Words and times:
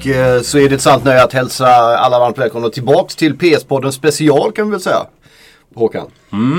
Och 0.00 0.06
eh, 0.06 0.40
så 0.40 0.58
är 0.58 0.68
det 0.68 0.74
ett 0.74 0.80
sant 0.80 1.04
nöje 1.04 1.22
att 1.22 1.32
hälsa 1.32 1.66
alla 1.98 2.18
varmt 2.18 2.38
välkomna 2.38 2.68
tillbaks 2.68 3.16
till 3.16 3.34
PS-podden 3.34 3.90
special 3.90 4.52
kan 4.52 4.66
vi 4.66 4.70
väl 4.70 4.80
säga. 4.80 5.06
Håkan. 5.74 6.06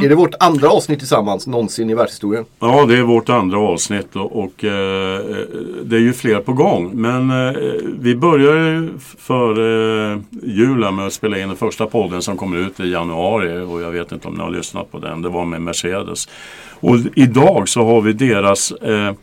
Är 0.04 0.10
det 0.10 0.16
vårt 0.16 0.36
andra 0.40 0.70
avsnitt 0.70 1.00
tillsammans 1.00 1.48
någonsin 1.48 1.90
i 1.90 1.94
världshistorien? 1.94 2.46
Ja, 2.60 2.86
det 2.86 2.98
är 2.98 3.02
vårt 3.02 3.30
andra 3.30 3.60
avsnitt 3.60 4.16
och, 4.16 4.40
och 4.40 4.64
eh, 4.64 5.20
det 5.84 5.96
är 5.96 6.00
ju 6.00 6.14
fler 6.14 6.40
på 6.40 6.54
gång. 6.54 6.92
Men 6.94 7.32
eh, 7.32 7.62
vi 8.00 8.16
började 8.16 8.90
för 9.18 9.52
eh, 9.52 10.20
julen 10.44 10.96
med 10.96 11.08
att 11.08 11.14
spela 11.14 11.38
in 11.38 11.48
den 11.48 11.58
första 11.58 11.86
podden 11.86 12.22
som 12.22 12.38
kommer 12.38 12.58
ut 12.58 12.80
i 12.80 12.92
januari 12.92 13.62
och 13.62 13.82
jag 13.82 13.92
vet 13.92 14.12
inte 14.12 14.28
om 14.28 14.34
ni 14.34 14.44
har 14.44 14.52
lyssnat 14.52 14.92
på 14.92 15.00
den. 15.00 15.22
Det 15.22 15.30
var 15.30 15.46
med 15.46 15.62
Mercedes. 15.62 16.30
Och 16.80 16.96
idag 17.16 17.70
så 17.70 17.86
har 17.86 18.02
vi 18.02 18.14
deras 18.14 18.72
eh, 18.72 19.14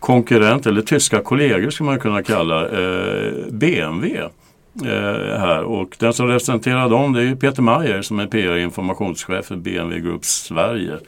konkurrent 0.00 0.66
eller 0.66 0.82
tyska 0.82 1.20
kollegor 1.20 1.70
skulle 1.70 1.90
man 1.90 2.00
kunna 2.00 2.22
kalla 2.22 2.68
eh, 2.68 3.32
BMW 3.50 4.20
eh, 4.84 5.38
här 5.38 5.62
och 5.62 5.96
den 5.98 6.12
som 6.12 6.26
representerar 6.26 6.88
dem 6.88 7.12
det 7.12 7.22
är 7.22 7.34
Peter 7.34 7.62
Mayer 7.62 8.02
som 8.02 8.18
är 8.18 8.26
PR 8.26 8.56
informationschef 8.56 9.46
för 9.46 9.56
BMW 9.56 10.00
Group 10.00 10.24
Sverige. 10.24 10.98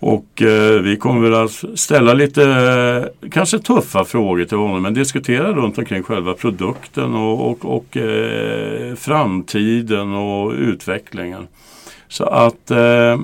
Och 0.00 0.42
eh, 0.42 0.80
vi 0.80 0.96
kommer 0.96 1.28
väl 1.28 1.44
att 1.44 1.78
ställa 1.78 2.14
lite 2.14 2.42
eh, 2.42 3.28
kanske 3.30 3.58
tuffa 3.58 4.04
frågor 4.04 4.44
till 4.44 4.58
honom 4.58 4.82
men 4.82 4.94
diskutera 4.94 5.52
runt 5.52 5.78
omkring 5.78 6.02
själva 6.02 6.34
produkten 6.34 7.14
och, 7.14 7.50
och, 7.50 7.76
och 7.76 7.96
eh, 7.96 8.94
framtiden 8.94 10.14
och 10.14 10.52
utvecklingen. 10.52 11.46
Så 12.08 12.24
att 12.24 12.70
eh, 12.70 13.18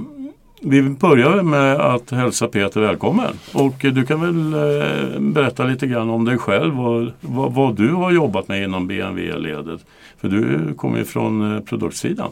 vi 0.64 0.82
börjar 0.82 1.42
med 1.42 1.74
att 1.80 2.10
hälsa 2.10 2.48
Peter 2.48 2.80
välkommen. 2.80 3.38
Och 3.54 3.74
du 3.80 4.06
kan 4.06 4.20
väl 4.20 4.52
eh, 4.54 5.20
berätta 5.20 5.64
lite 5.64 5.86
grann 5.86 6.10
om 6.10 6.24
dig 6.24 6.38
själv 6.38 6.80
och 6.80 7.10
vad, 7.20 7.52
vad 7.54 7.76
du 7.76 7.88
har 7.92 8.10
jobbat 8.12 8.48
med 8.48 8.62
inom 8.64 8.86
BMW-ledet. 8.86 9.80
För 10.20 10.28
du 10.28 10.74
kommer 10.74 10.98
ju 10.98 11.04
från 11.04 11.54
eh, 11.56 11.60
produktsidan. 11.62 12.30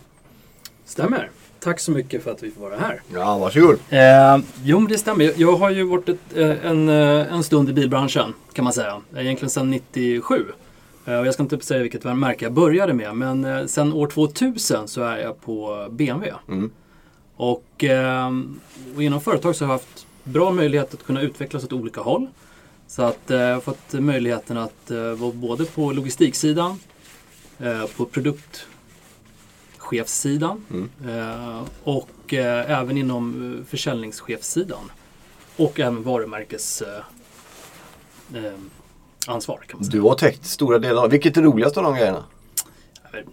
Stämmer. 0.85 1.31
Tack 1.61 1.81
så 1.81 1.91
mycket 1.93 2.25
för 2.25 2.31
att 2.31 2.43
vi 2.43 2.51
får 2.51 2.61
vara 2.63 2.77
här. 2.77 3.01
Ja, 3.15 3.39
varsågod. 3.39 3.77
Eh, 3.89 4.39
jo, 4.65 4.79
men 4.81 4.89
det 4.93 4.99
stämmer. 4.99 5.33
Jag- 5.37 5.57
har 5.57 5.71
ju 5.71 5.83
varit 5.85 6.09
ett, 6.09 6.37
eh, 6.37 6.67
en, 6.71 6.89
en 6.89 7.43
stund 7.43 7.69
i 7.69 7.73
bilbranschen, 7.73 8.35
kan 8.53 8.65
man 8.65 8.73
säga. 8.73 9.01
Egentligen 9.17 9.51
sedan 9.51 9.71
97. 9.71 10.45
Eh, 11.07 11.19
och 11.19 11.27
jag 11.27 11.35
ska 11.35 11.43
inte 11.43 11.61
säga 11.61 11.83
vilket 11.83 12.05
märke 12.05 12.45
jag 12.45 12.53
började 12.53 12.93
med, 12.93 13.17
men 13.17 13.45
eh, 13.45 13.67
sedan 13.67 13.93
år 13.93 14.07
2000 14.07 14.89
så 14.89 15.03
är 15.03 15.19
jag 15.19 15.41
på 15.41 15.87
BMW. 15.91 16.33
Mm. 16.49 16.71
Och, 17.43 17.85
eh, 17.85 18.31
och 18.97 19.03
inom 19.03 19.21
företag 19.21 19.57
så 19.57 19.65
har 19.65 19.73
jag 19.73 19.79
haft 19.79 20.07
bra 20.25 20.53
möjlighet 20.53 20.95
att 20.95 21.03
kunna 21.03 21.21
utvecklas 21.21 21.65
åt 21.65 21.73
olika 21.73 22.01
håll. 22.01 22.27
Så 22.87 23.03
att 23.03 23.31
eh, 23.31 23.39
jag 23.39 23.55
har 23.55 23.61
fått 23.61 23.93
möjligheten 23.93 24.57
att 24.57 24.91
eh, 24.91 24.99
vara 24.99 25.33
både 25.33 25.65
på 25.65 25.93
logistiksidan, 25.93 26.79
eh, 27.59 27.85
på 27.97 28.05
produktchefssidan 28.05 30.65
Mm. 30.71 30.89
och 31.85 32.35
även 32.35 32.97
inom 32.97 33.57
försäljningschefssidan. 33.69 34.93
Och 35.57 35.81
även 35.81 36.03
varumärkes 36.03 36.83
eh, 36.83 36.99
eh, 38.45 38.53
ansvar 39.27 39.61
kan 39.67 39.79
man 39.79 39.85
säga. 39.85 39.93
Du 39.93 40.01
har 40.01 40.15
täckt 40.15 40.47
stora 40.47 40.79
delar 40.79 41.03
av 41.03 41.11
Vilket 41.11 41.37
är 41.37 41.43
roligast 41.43 41.77
av 41.77 41.85
de 41.85 41.95
grejerna? 41.95 42.25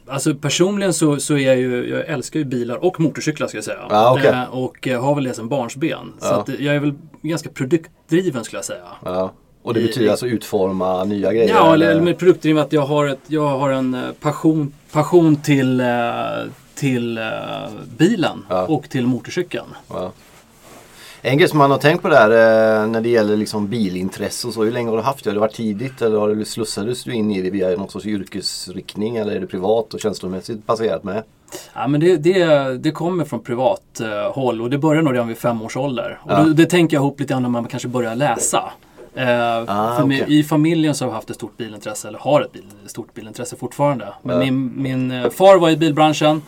Alltså 0.08 0.36
personligen 0.36 0.94
så, 0.94 1.18
så 1.20 1.34
är 1.34 1.48
jag 1.48 1.58
ju, 1.58 1.90
jag 1.90 2.06
älskar 2.08 2.40
ju 2.40 2.46
bilar 2.46 2.86
och 2.86 3.00
motorcyklar 3.00 3.48
ska 3.48 3.58
jag 3.58 3.64
säga. 3.64 3.78
Ja, 3.90 4.14
okej. 4.18 4.30
eh, 4.32 4.44
och 4.58 4.88
eh, 4.88 5.04
har 5.04 5.16
väl 5.16 5.24
det 5.24 5.34
som 5.34 5.50
barnsben. 5.50 6.14
Så 6.20 6.28
Ja. 6.28 6.36
att 6.42 6.60
jag 6.60 6.76
är 6.76 6.80
väl 6.80 6.94
ganska 7.22 7.50
produktdriven 7.50 8.44
skulle 8.44 8.58
jag 8.58 8.66
säga. 8.66 8.84
Ja. 9.06 9.32
Och 9.62 9.74
det 9.74 9.82
betyder 9.82 10.06
i- 10.08 10.10
alltså 10.10 10.28
utforma 10.28 11.04
nya 11.04 11.34
grejer? 11.34 11.50
Ja, 11.50 11.74
eller, 11.74 11.88
eller 11.92 12.02
med 12.02 12.18
produktdriven 12.18 12.64
att 12.64 12.74
jag 12.74 12.82
har, 12.82 13.08
ett, 13.08 13.20
jag 13.28 13.48
har 13.48 13.70
en 13.72 13.94
eh, 13.94 14.02
passion, 14.20 14.74
passion 14.92 15.36
till, 15.36 15.80
eh, 15.80 15.88
till 16.76 17.18
eh, 17.18 17.24
bilen 17.98 18.46
och 18.68 18.90
till 18.90 19.08
motorcykeln. 19.08 19.68
En 21.22 21.38
grej 21.38 21.48
som 21.50 21.58
man 21.58 21.72
har 21.72 21.78
tänkt 21.78 22.02
på 22.02 22.10
där 22.10 22.30
eh, 22.30 22.88
när 22.88 23.02
det 23.02 23.10
gäller 23.10 23.38
liksom 23.38 23.68
bilintresse 23.68 24.48
och 24.48 24.54
så. 24.54 24.64
Hur 24.64 24.72
länge 24.72 24.90
har 24.90 24.98
du 24.98 25.04
haft 25.04 25.24
det? 25.24 25.30
Har 25.30 25.34
det 25.34 25.40
varit 25.40 25.54
tidigt 25.56 26.02
eller 26.02 26.18
har 26.20 26.30
du 26.30 26.46
slussades 26.46 27.04
du 27.04 27.14
in 27.14 27.32
i 27.32 27.42
det 27.42 27.50
via 27.50 27.70
någon 27.70 27.90
sorts 27.90 28.06
yrkesriktning 28.06 29.18
eller 29.18 29.36
är 29.36 29.40
det 29.40 29.48
privat 29.48 29.94
och 29.94 30.00
känslomässigt 30.00 30.66
baserat 30.66 31.04
med? 31.04 31.24
Ja, 31.76 31.88
men 31.88 32.00
det, 32.02 32.18
det, 32.18 32.78
det 32.78 32.92
kommer 32.92 33.26
från 33.26 33.40
privat 33.40 34.00
eh, 34.02 34.32
håll 34.34 34.62
och 34.62 34.70
det 34.70 34.78
börjar 34.78 35.02
nog 35.02 35.14
redan 35.14 35.28
vid 35.28 35.38
fem 35.38 35.62
års 35.62 35.78
ålder. 35.78 36.20
Och 36.24 36.32
Ja. 36.32 36.40
det, 36.44 36.54
det 36.54 36.66
tänker 36.66 36.98
jag 36.98 37.02
ihop 37.02 37.20
lite 37.20 37.34
grann 37.34 37.42
när 37.42 37.50
man 37.50 37.68
kanske 37.68 37.88
börjar 37.88 38.16
läsa. 38.16 38.64
Eh, 39.16 39.30
Ah, 39.68 40.04
okej. 40.04 40.26
I 40.28 40.44
familjen 40.44 40.96
så 40.96 41.06
har 41.06 41.10
vi 41.10 41.16
haft 41.16 41.30
ett 41.30 41.36
stort 41.36 41.58
bilintresse, 41.58 42.08
eller 42.08 42.20
har 42.20 42.42
ett 42.42 42.52
bil, 42.52 42.64
stort 42.86 43.14
bilintresse 43.14 43.56
fortfarande. 43.56 44.08
Men 44.24 44.36
Ja. 44.36 44.44
min, 44.46 44.72
min 44.82 45.12
eh, 45.12 45.30
far 45.30 45.58
var 45.58 45.70
i 45.70 45.78
bilbranschen 45.78 46.42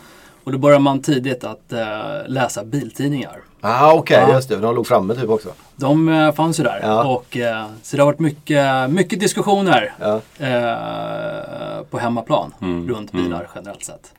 och 0.44 0.52
då 0.52 0.58
börjar 0.58 0.78
man 0.78 1.02
tidigt 1.02 1.44
att 1.44 1.72
eh, 1.72 1.88
läsa 2.26 2.64
biltidningar. 2.64 3.40
Ah, 3.60 3.92
Okej, 3.92 4.24
Ja. 4.28 4.34
just 4.34 4.48
det. 4.48 4.56
De 4.56 4.74
låg 4.74 4.86
framme 4.86 5.14
typ 5.14 5.30
också. 5.30 5.48
De 5.76 6.08
eh, 6.08 6.32
fanns 6.32 6.60
ju 6.60 6.64
där. 6.64 6.80
Ja. 6.82 7.04
Och, 7.04 7.36
eh, 7.36 7.66
så 7.82 7.96
det 7.96 8.02
har 8.02 8.06
varit 8.06 8.18
mycket, 8.18 8.90
mycket 8.90 9.20
diskussioner 9.20 9.92
Ja. 10.00 10.20
eh, 10.46 11.82
på 11.90 11.98
hemmaplan 11.98 12.54
Mm, 12.62 12.88
runt 12.88 13.12
bilar 13.12 13.48
generellt 13.54 13.84
sett. 13.84 14.12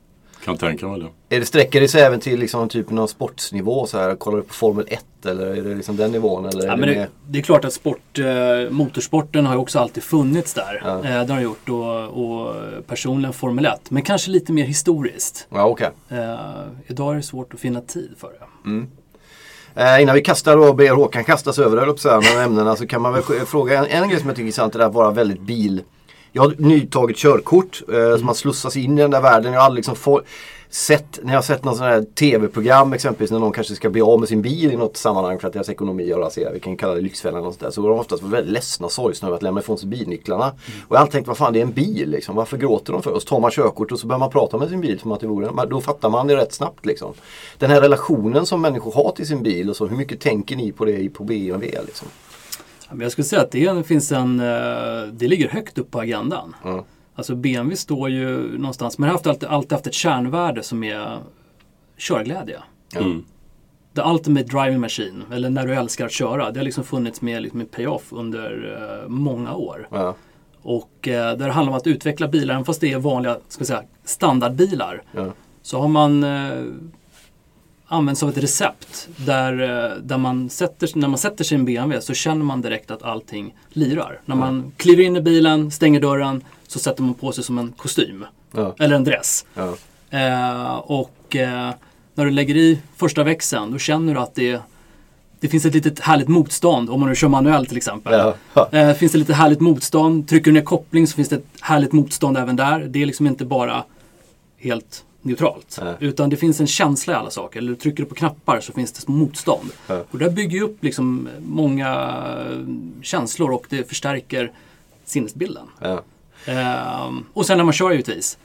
Kan 0.46 0.58
tänka 0.58 0.88
mig 0.88 1.00
det. 1.00 1.36
Är 1.36 1.40
det 1.40 1.46
sträcker 1.46 1.82
det 1.82 1.88
sig 1.88 2.02
även 2.02 2.20
till 2.20 2.40
liksom 2.40 2.70
typ 2.70 2.90
någon 2.90 3.08
sportsnivå? 3.08 3.86
Så 3.86 3.98
här, 4.00 4.16
kollar 4.16 4.38
du 4.38 4.44
på 4.44 4.54
Formel 4.54 4.86
1 4.90 5.06
eller 5.26 5.46
är 5.46 5.62
det 5.62 5.76
liksom 5.76 5.98
den 5.98 6.12
nivån? 6.12 6.46
Eller 6.46 6.64
är 6.64 6.68
Ja, 6.68 6.72
det 6.72 6.80
men 6.80 6.90
mer... 6.90 6.96
det, 7.00 7.08
det 7.28 7.40
är 7.40 7.44
klart 7.44 7.66
att 7.66 7.74
sport, 7.74 8.20
eh, 8.20 8.70
motorsporten 8.70 9.46
har 9.46 9.54
ju 9.54 9.60
också 9.60 9.80
alltid 9.80 10.04
funnits 10.04 10.54
där. 10.54 10.82
Ja. 10.86 10.98
Eh, 10.98 11.04
det 11.04 11.10
har 11.10 11.26
den 11.26 11.42
gjort 11.42 11.70
och, 11.70 12.04
och 12.08 12.56
personligen 12.88 13.34
Formel 13.34 13.66
1. 13.66 13.92
Men 13.92 14.02
kanske 14.04 14.32
lite 14.32 14.52
mer 14.52 14.66
historiskt. 14.66 15.48
Ja, 15.50 15.66
okej. 15.66 15.90
Eh, 16.10 16.36
idag 16.88 17.12
är 17.12 17.16
det 17.16 17.24
svårt 17.24 17.54
att 17.54 17.60
finna 17.60 17.82
tid 17.82 18.12
för 18.18 18.28
det. 18.28 18.86
Eh, 19.76 20.02
innan 20.02 20.16
vi 20.16 20.22
kastar 20.22 20.58
och 20.58 20.76
ber 20.76 20.90
Håkan 20.90 21.24
kasta 21.24 21.54
sig 21.54 21.66
över 21.66 21.78
det, 21.78 21.94
de 22.04 22.26
här 22.26 22.44
ämnena 22.46 22.76
så 22.76 22.88
kan 22.88 23.02
man 23.02 23.14
väl 23.14 23.24
fråga 23.24 23.78
en, 23.78 23.86
en 24.04 24.10
grej 24.10 24.20
som 24.20 24.28
jag 24.30 24.36
tycker 24.36 24.44
är 24.44 24.48
intressant. 24.48 24.74
Det 24.74 24.80
där 24.80 24.86
att 24.86 24.94
vara 24.94 25.12
väldigt 25.12 25.42
bil... 25.42 25.82
Jag 26.36 26.44
har 26.44 26.56
nytaget 26.58 27.18
körkort 27.18 27.82
eh, 27.94 28.18
så 28.18 28.26
man 28.26 28.36
slussas 28.36 28.78
in 28.78 28.98
i 28.98 29.02
den 29.02 29.12
där 29.12 29.22
världen. 29.22 29.54
Jag 29.54 29.62
har 29.62 29.70
liksom 29.70 29.96
få, 29.96 30.22
sett, 30.70 31.20
när 31.24 31.34
jag 31.34 31.38
har 31.38 31.44
sett 31.44 31.64
någon 31.64 31.76
sån 31.76 31.86
här 31.86 32.02
tv-program 32.16 32.94
exempelvis 32.94 33.32
när 33.32 33.40
någon 33.40 33.52
kanske 33.52 33.76
ska 33.76 33.90
bli 33.90 34.02
av 34.02 34.20
med 34.20 34.30
sin 34.30 34.42
bil 34.42 34.72
i 34.72 34.76
något 34.78 34.98
sammanhang 34.98 35.40
för 35.40 35.48
att 35.48 35.54
deras 35.54 35.70
ekonomi 35.70 36.12
har 36.12 36.20
raserat. 36.20 36.56
Vi 36.56 36.60
kan 36.60 36.78
kalla 36.78 36.94
det 36.96 37.02
Lyxfällan 37.02 37.40
eller 37.42 37.50
sånt 37.52 37.60
där. 37.60 37.72
Så 37.72 37.82
går 37.82 37.90
de 37.90 38.00
oftast 38.00 38.24
väldigt 38.24 38.54
ledsna 38.54 38.86
och 38.86 38.92
sorgsna 38.92 39.28
över 39.28 39.36
att 39.38 39.44
lämna 39.44 39.60
ifrån 39.62 39.78
sig 39.78 39.88
bilnycklarna. 39.90 40.46
Och 40.48 40.56
jag 40.90 40.96
har 40.96 41.02
alltid 41.02 41.12
tänkt, 41.12 41.28
vad 41.28 41.38
fan 41.38 41.54
det 41.54 41.60
är 41.60 41.64
en 41.64 41.72
bil 41.72 42.10
liksom. 42.10 42.36
Varför 42.36 42.58
gråter 42.58 42.94
de 42.94 43.02
för? 43.04 43.12
Och 43.12 43.22
så 43.22 43.28
tar 43.28 43.40
man 43.40 43.52
körkort 43.52 43.92
och 43.92 44.00
så 44.00 44.08
börjar 44.08 44.20
man 44.20 44.30
prata 44.30 44.58
med 44.58 44.70
sin 44.70 44.82
bil 44.82 45.00
som 45.00 45.12
att 45.12 45.20
det 45.20 45.28
vore 45.28 45.48
en. 45.48 45.70
Då 45.70 45.82
fattar 45.82 46.10
man 46.10 46.28
det 46.28 46.36
rätt 46.36 46.54
snabbt 46.54 46.86
liksom. 46.86 47.14
Den 47.58 47.70
här 47.72 47.82
relationen 47.82 48.46
som 48.46 48.62
människor 48.62 48.92
har 48.92 49.12
till 49.12 49.28
sin 49.28 49.44
bil 49.44 49.70
och 49.70 49.76
så. 49.76 49.88
Hur 49.88 49.98
mycket 49.98 50.20
tänker 50.20 50.56
ni 50.56 50.72
på 50.72 50.86
det 50.86 50.98
i- 50.98 51.10
på 51.10 51.24
BMW 51.24 51.80
liksom? 51.86 52.08
Jag 53.00 53.12
skulle 53.12 53.26
säga 53.26 53.42
att 53.42 53.52
det 53.52 53.88
finns 53.88 54.12
en, 54.12 54.40
eh, 54.40 55.14
det 55.14 55.28
ligger 55.28 55.50
högt 55.50 55.78
upp 55.78 55.92
på 55.92 56.00
agendan. 56.00 56.56
Ja. 56.64 56.86
Alltså 57.16 57.36
BMW 57.36 57.76
står 57.76 58.10
ju 58.10 58.58
någonstans, 58.58 58.98
men 58.98 59.10
har 59.10 59.14
haft 59.14 59.28
alltid, 59.28 59.50
alltid 59.50 59.72
haft 59.72 59.88
ett 59.88 59.94
kärnvärde 59.94 60.64
som 60.64 60.84
är 60.84 61.20
körglädje. 61.98 62.60
Mm. 62.96 63.24
The 63.96 64.02
ultimate 64.02 64.44
driving 64.44 64.80
machine, 64.80 65.24
eller 65.32 65.50
när 65.50 65.68
du 65.68 65.74
älskar 65.74 66.06
att 66.06 66.12
köra. 66.12 66.52
Det 66.52 66.60
har 66.60 66.66
liksom 66.66 66.84
funnits 66.84 67.22
med 67.22 67.42
liksom 67.42 67.62
en 67.62 67.68
payoff 67.68 68.14
under 68.14 68.78
eh, 69.04 69.10
många 69.10 69.54
år. 69.54 69.88
Ja. 69.92 70.16
Och 70.62 71.08
eh, 71.08 71.38
där 71.38 71.48
det 71.48 71.52
handlar 71.52 71.74
om 71.74 71.78
att 71.78 71.88
utveckla 71.88 72.28
bilar, 72.28 72.54
även 72.54 72.66
fast 72.66 72.82
det 72.82 72.92
är 72.92 73.00
vanliga 73.00 73.38
ska 73.48 73.66
säga, 73.66 73.84
standardbilar. 74.04 75.04
Ja. 75.12 75.32
Så 75.62 75.80
har 75.80 75.88
man 75.88 76.24
eh, 76.24 76.64
använt 77.94 78.18
sig 78.18 78.26
av 78.26 78.32
ett 78.32 78.44
recept 78.44 79.08
där, 79.16 79.62
eh, 79.62 79.98
där 79.98 80.18
man 80.18 80.50
sätter, 80.50 80.90
när 80.96 81.08
man 81.08 81.18
sätter 81.18 81.44
sig 81.44 81.56
i 81.56 81.60
en 81.60 81.66
BMW 81.66 82.02
så 82.02 82.14
känner 82.14 82.46
man 82.46 82.62
direkt 82.62 82.92
att 82.92 83.04
allting 83.04 83.56
lirar. 83.70 84.20
När 84.26 84.36
man 84.36 84.72
kliver 84.78 85.04
in 85.04 85.16
i 85.16 85.22
bilen, 85.22 85.72
stänger 85.72 86.00
dörren, 86.00 86.44
så 86.68 86.80
sätter 86.80 87.04
man 87.04 87.14
på 87.14 87.32
sig 87.32 87.44
som 87.44 87.58
en 87.58 87.72
kostym. 87.72 88.26
Ja. 88.52 88.76
Eller 88.80 88.96
en 88.96 89.04
dress. 89.04 89.46
Ja. 89.54 89.76
Eh, 90.10 90.76
och 90.76 91.36
eh, 91.36 91.72
när 92.16 92.26
du 92.26 92.32
lägger 92.32 92.58
i 92.58 92.80
första 92.96 93.24
växeln 93.24 93.72
då 93.72 93.78
känner 93.78 94.14
du 94.14 94.20
att 94.20 94.36
det, 94.36 94.62
det 95.40 95.48
finns 95.48 95.66
ett 95.66 95.74
litet 95.74 96.00
härligt 96.00 96.28
motstånd 96.28 96.90
om 96.90 97.00
man 97.00 97.10
nu 97.10 97.16
kör 97.16 97.28
manuellt 97.28 97.68
till 97.68 97.78
exempel. 97.78 98.34
Ja. 98.54 98.70
Eh, 98.72 98.94
finns 98.94 99.12
det 99.12 99.18
lite 99.18 99.34
härligt 99.34 99.60
motstånd. 99.60 100.28
Trycker 100.28 100.46
du 100.46 100.52
ner 100.52 100.66
koppling 100.66 101.08
så 101.08 101.16
finns 101.16 101.30
det 101.30 101.36
ett 101.36 101.48
härligt 101.62 101.92
motstånd 101.92 102.38
även 102.38 102.56
där. 102.56 102.80
Det 102.80 103.02
är 103.02 103.06
liksom 103.06 103.28
inte 103.28 103.46
bara 103.46 103.84
helt 104.58 105.04
neutralt. 105.24 105.80
Nej. 105.84 105.96
Utan 106.00 106.30
det 106.30 106.38
finns 106.38 106.60
en 106.60 106.68
känsla 106.68 107.14
i 107.14 107.16
alla 107.16 107.30
saker. 107.30 107.60
Eller 107.60 107.76
trycker 107.76 108.04
du 108.04 108.10
på 108.10 108.16
knappar 108.16 108.60
så 108.60 108.74
finns 108.74 108.92
det 108.92 109.08
motstånd. 109.08 109.72
Ja. 109.88 110.04
Och 110.12 110.20
det 110.20 110.30
bygger 110.30 110.58
ju 110.58 110.64
upp 110.64 110.84
liksom 110.84 111.30
många 111.46 112.24
känslor 113.02 113.52
och 113.52 113.66
det 113.70 113.90
förstärker 113.90 114.52
sinnesbilden. 115.06 115.66
Ja. 115.82 116.02
Ehm, 116.46 117.26
och 117.34 117.46
sen 117.46 117.58
när 117.58 117.64
man 117.64 117.74
kör 117.74 117.92
givetvis. 117.92 118.38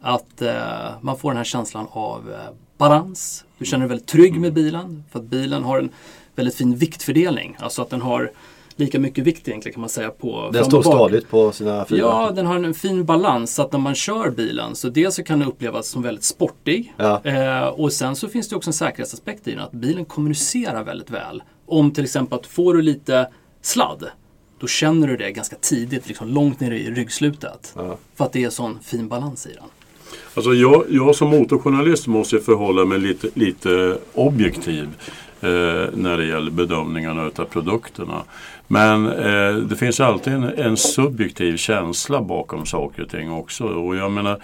Att 0.00 0.42
eh, 0.42 0.90
man 1.00 1.18
får 1.18 1.30
den 1.30 1.36
här 1.36 1.44
känslan 1.44 1.86
av 1.90 2.32
eh, 2.32 2.54
balans. 2.78 3.44
Du 3.58 3.64
känner 3.64 3.82
dig 3.84 3.88
väldigt 3.88 4.08
trygg 4.08 4.40
med 4.40 4.52
bilen. 4.52 5.04
För 5.12 5.18
att 5.18 5.24
bilen 5.24 5.64
har 5.64 5.78
en 5.78 5.90
väldigt 6.34 6.54
fin 6.54 6.76
viktfördelning. 6.76 7.56
Alltså 7.58 7.82
att 7.82 7.90
den 7.90 8.02
har 8.02 8.32
lika 8.76 8.98
mycket 8.98 9.24
vikt 9.24 9.48
egentligen 9.48 9.74
kan 9.74 9.80
man 9.80 9.90
säga 9.90 10.10
på 10.10 10.50
Den 10.52 10.64
står 10.64 10.82
stadigt 10.82 11.28
på 11.28 11.52
sina 11.52 11.84
fyra. 11.84 11.98
Ja, 11.98 12.32
den 12.34 12.46
har 12.46 12.54
en 12.54 12.74
fin 12.74 13.04
balans 13.04 13.54
så 13.54 13.62
att 13.62 13.72
när 13.72 13.78
man 13.78 13.94
kör 13.94 14.30
bilen 14.30 14.74
så 14.74 14.88
dels 14.88 15.14
så 15.14 15.22
kan 15.22 15.38
den 15.38 15.48
upplevas 15.48 15.88
som 15.88 16.02
väldigt 16.02 16.24
sportig. 16.24 16.94
Ja. 16.96 17.20
Eh, 17.24 17.66
och 17.66 17.92
sen 17.92 18.16
så 18.16 18.28
finns 18.28 18.48
det 18.48 18.56
också 18.56 18.70
en 18.70 18.74
säkerhetsaspekt 18.74 19.48
i 19.48 19.50
den 19.50 19.60
att 19.60 19.72
bilen 19.72 20.04
kommunicerar 20.04 20.84
väldigt 20.84 21.10
väl. 21.10 21.42
Om 21.66 21.90
till 21.90 22.04
exempel 22.04 22.38
att 22.38 22.46
får 22.46 22.74
du 22.74 22.82
lite 22.82 23.28
sladd 23.62 24.04
då 24.60 24.66
känner 24.66 25.08
du 25.08 25.16
det 25.16 25.32
ganska 25.32 25.56
tidigt, 25.56 26.08
liksom 26.08 26.28
långt 26.28 26.60
ner 26.60 26.70
i 26.70 26.90
ryggslutet. 26.90 27.72
Ja. 27.76 27.96
För 28.14 28.24
att 28.24 28.32
det 28.32 28.44
är 28.44 28.50
sån 28.50 28.78
fin 28.82 29.08
balans 29.08 29.46
i 29.46 29.52
den. 29.52 29.64
Alltså 30.34 30.52
jag, 30.54 30.84
jag 30.88 31.16
som 31.16 31.28
motorjournalist 31.28 32.06
måste 32.06 32.38
förhålla 32.38 32.84
mig 32.84 32.98
lite, 32.98 33.28
lite 33.34 33.98
objektiv 34.14 34.88
eh, 35.40 35.48
när 35.94 36.16
det 36.16 36.26
gäller 36.26 36.50
bedömningarna 36.50 37.22
av 37.36 37.44
produkterna. 37.44 38.22
Men 38.68 39.06
eh, 39.06 39.54
det 39.54 39.76
finns 39.76 40.00
alltid 40.00 40.32
en, 40.32 40.44
en 40.44 40.76
subjektiv 40.76 41.56
känsla 41.56 42.22
bakom 42.22 42.66
saker 42.66 43.02
och 43.02 43.08
ting 43.08 43.30
också. 43.32 43.64
Och 43.64 43.96
jag 43.96 44.12
menar, 44.12 44.38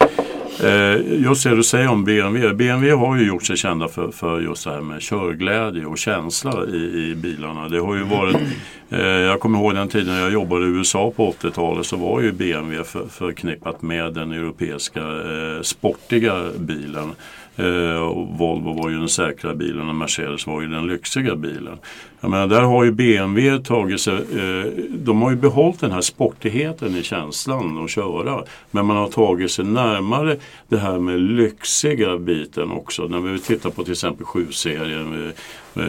eh, 0.63 1.23
just 1.23 1.45
det 1.45 1.57
du 1.57 1.63
säger 1.63 1.89
om 1.89 2.05
BMW. 2.05 2.55
BMW 2.55 3.07
har 3.07 3.17
ju 3.17 3.27
gjort 3.27 3.45
sig 3.45 3.57
kända 3.57 3.89
för, 3.89 4.11
för 4.11 4.41
just 4.41 4.65
det 4.65 4.71
här 4.71 4.81
med 4.81 5.03
körglädje 5.03 5.87
och 5.87 5.99
känsla 5.99 6.67
i, 6.67 7.11
i 7.11 7.15
bilarna. 7.15 7.69
Det 7.69 7.79
har 7.79 7.95
ju 7.95 8.03
varit, 8.03 8.37
eh, 8.91 9.01
jag 9.01 9.41
kommer 9.41 9.59
ihåg 9.59 9.75
den 9.75 9.89
tiden 9.89 10.17
jag 10.17 10.33
jobbade 10.33 10.67
i 10.67 10.69
USA 10.69 11.13
på 11.17 11.35
80-talet 11.43 11.87
så 11.87 11.97
var 11.97 12.21
ju 12.21 12.33
BMW 12.33 12.85
för, 12.85 13.09
förknippat 13.09 13.83
med 13.83 14.15
den 14.15 14.33
europeiska 14.33 15.01
eh, 15.01 15.63
sportiga 15.63 16.45
bilen. 16.59 17.13
Eh, 17.61 18.03
och 18.03 18.39
Volvo 18.39 18.73
var 18.73 18.91
ju 18.91 18.99
den 18.99 19.09
säkra 19.09 19.55
bilen 19.55 19.89
och 19.89 19.95
Mercedes 19.95 20.47
var 20.47 20.61
ju 20.61 20.69
den 20.69 20.87
lyxiga 20.87 21.37
bilen. 21.37 21.79
Jag 22.21 22.31
menar, 22.31 22.47
där 22.47 22.63
har 22.63 22.85
ju 22.85 22.93
BMW 22.93 23.65
tagit 23.65 24.01
sig, 24.01 24.15
eh, 24.15 24.73
de 24.91 25.23
har 25.23 25.31
ju 25.31 25.37
behållit 25.37 25.81
den 25.81 25.91
här 25.91 26.01
sportigheten 26.01 26.97
i 26.97 27.03
känslan 27.03 27.85
att 27.85 27.91
köra. 27.91 28.45
Men 28.71 28.87
man 28.87 28.97
har 28.97 29.09
tagit 29.09 29.51
sig 29.51 29.65
närmare 29.65 30.37
det 30.69 30.77
här 30.77 30.99
med 30.99 31.21
lyxiga 31.21 32.19
biten 32.19 32.71
också. 32.71 33.03
När 33.03 33.21
vi 33.21 33.39
tittar 33.39 33.71
på 33.71 33.83
till 33.85 33.93
exempel 33.93 34.27
7-serien, 34.27 35.33
eh, 35.75 35.83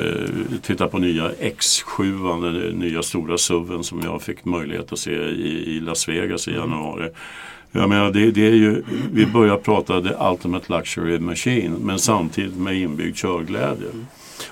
tittar 0.61 0.87
på 0.87 0.97
nya 0.97 1.31
X7, 1.31 2.41
den 2.41 2.79
nya 2.79 3.03
stora 3.03 3.37
SUVen 3.37 3.83
som 3.83 4.01
jag 4.03 4.21
fick 4.21 4.45
möjlighet 4.45 4.93
att 4.93 4.99
se 4.99 5.11
i, 5.11 5.75
i 5.75 5.79
Las 5.79 6.09
Vegas 6.09 6.47
i 6.47 6.51
januari. 6.51 7.09
Jag 7.71 7.89
menar, 7.89 8.11
det, 8.11 8.31
det 8.31 8.47
är 8.47 8.53
ju, 8.53 8.83
vi 9.13 9.25
börjar 9.25 9.57
prata 9.57 10.01
the 10.01 10.13
ultimate 10.31 10.73
luxury 10.73 11.19
machine 11.19 11.75
men 11.81 11.99
samtidigt 11.99 12.57
med 12.57 12.75
inbyggd 12.75 13.15
körglädje. 13.15 13.87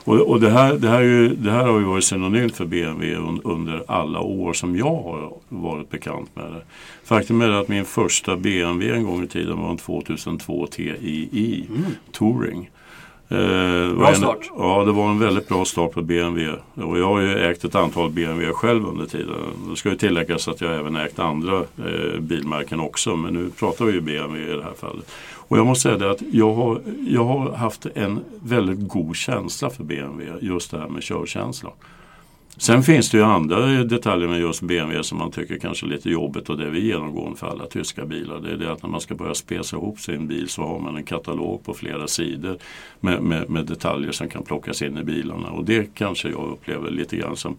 Och, 0.04 0.16
och 0.16 0.39
det, 0.39 0.50
här, 0.50 0.74
det, 0.74 0.89
här 0.89 1.00
är 1.00 1.04
ju, 1.04 1.36
det 1.36 1.51
här 1.51 1.66
har 1.66 1.80
ju 1.80 1.86
varit 1.86 2.04
synonymt 2.04 2.56
för 2.56 2.66
BMW 2.66 3.16
un, 3.16 3.42
under 3.44 3.83
alla 3.88 4.19
år 4.19 4.54
som 4.54 4.77
jag 4.77 5.04
har 5.04 5.33
varit 5.50 5.89
bekant 5.89 6.36
med 6.36 6.45
det. 6.45 6.62
Faktum 7.04 7.42
är 7.42 7.50
att 7.50 7.68
min 7.68 7.86
första 7.86 8.36
BMW 8.36 8.98
en 8.98 9.04
gång 9.04 9.24
i 9.24 9.27
tiden 9.27 9.57
var 9.57 9.71
en 9.71 9.77
2002 9.77 10.68
TII 10.68 11.68
Touring. 12.12 12.69
Eh, 13.31 13.38
var 13.94 14.10
en- 14.10 14.16
start. 14.16 14.50
Ja, 14.58 14.84
det 14.86 14.92
var 14.92 15.10
en 15.10 15.20
väldigt 15.20 15.48
bra 15.48 15.66
start 15.66 15.92
på 15.92 16.02
BMW. 16.02 16.60
Och 16.76 17.00
jag 17.00 17.06
har 17.08 17.20
ju 17.20 17.40
ägt 17.40 17.64
ett 17.64 17.76
antal 17.76 18.10
BMW 18.10 18.54
själv 18.54 18.86
under 18.88 19.06
tiden. 19.06 19.36
Det 19.70 19.76
ska 19.76 19.90
ju 19.90 19.96
tilläggas 19.96 20.48
att 20.48 20.62
jag 20.62 20.76
även 20.76 20.96
ägt 20.96 21.20
andra 21.20 21.58
eh, 21.58 22.20
bilmärken 22.20 22.80
också. 22.80 23.16
Men 23.16 23.34
nu 23.34 23.50
pratar 23.50 23.86
vi 23.86 23.92
ju 23.92 24.02
BMW 24.02 24.54
i 24.54 24.58
det 24.58 24.64
här 24.64 24.74
fallet. 24.80 25.12
Och 25.36 25.58
jag 25.58 25.66
måste 25.66 25.81
säga 25.84 25.98
det 25.98 26.12
att 26.12 26.22
jag 26.31 26.54
har, 26.54 26.81
jag 27.08 27.24
har 27.26 27.52
haft 27.52 27.86
en 27.96 28.20
väldigt 28.44 28.88
god 28.88 29.16
känsla 29.16 29.70
för 29.70 29.84
BMW. 29.84 30.34
Just 30.48 30.72
det 30.72 30.78
här 30.80 30.88
med 30.88 31.04
körkänsla. 31.04 31.70
Sen 32.57 32.84
finns 32.84 33.10
det 33.10 33.18
ju 33.18 33.24
andra 33.24 33.84
detaljer 33.84 34.28
med 34.28 34.40
just 34.40 34.62
BMW 34.62 35.04
som 35.04 35.18
man 35.18 35.31
tycker 35.31 35.60
kanske 35.60 35.86
är 35.86 35.88
lite 35.88 36.10
jobbigt 36.10 36.50
och 36.50 36.57
det 36.57 36.66
är 36.66 36.69
vi 36.69 36.86
genomgående 36.86 37.38
för 37.38 37.48
alla 37.48 37.66
tyska 37.66 38.06
bilar. 38.06 38.40
Det 38.40 38.51
är 38.51 38.57
det 38.57 38.72
att 38.72 38.84
när 38.84 38.90
man 38.90 39.01
ska 39.01 39.16
börja 39.16 39.34
spesa 39.34 39.78
ihop 39.78 40.00
sin 40.00 40.28
bil 40.28 40.50
så 40.50 40.62
har 40.62 40.80
man 40.80 40.96
en 40.96 41.04
katalog 41.04 41.63
på 41.63 41.74
flera 41.74 42.07
sidor 42.07 42.57
med, 43.00 43.22
med, 43.22 43.50
med 43.50 43.66
detaljer 43.66 44.12
som 44.12 44.30
kan 44.30 44.44
plockas 44.44 44.81
in 44.81 44.98
i 44.98 45.04
bilarna. 45.04 45.50
Och 45.50 45.66
det 45.66 45.96
kanske 45.96 46.30
jag 46.30 46.50
upplever 46.51 46.92
lite 46.92 47.18
grann 47.18 47.36
som 47.36 47.57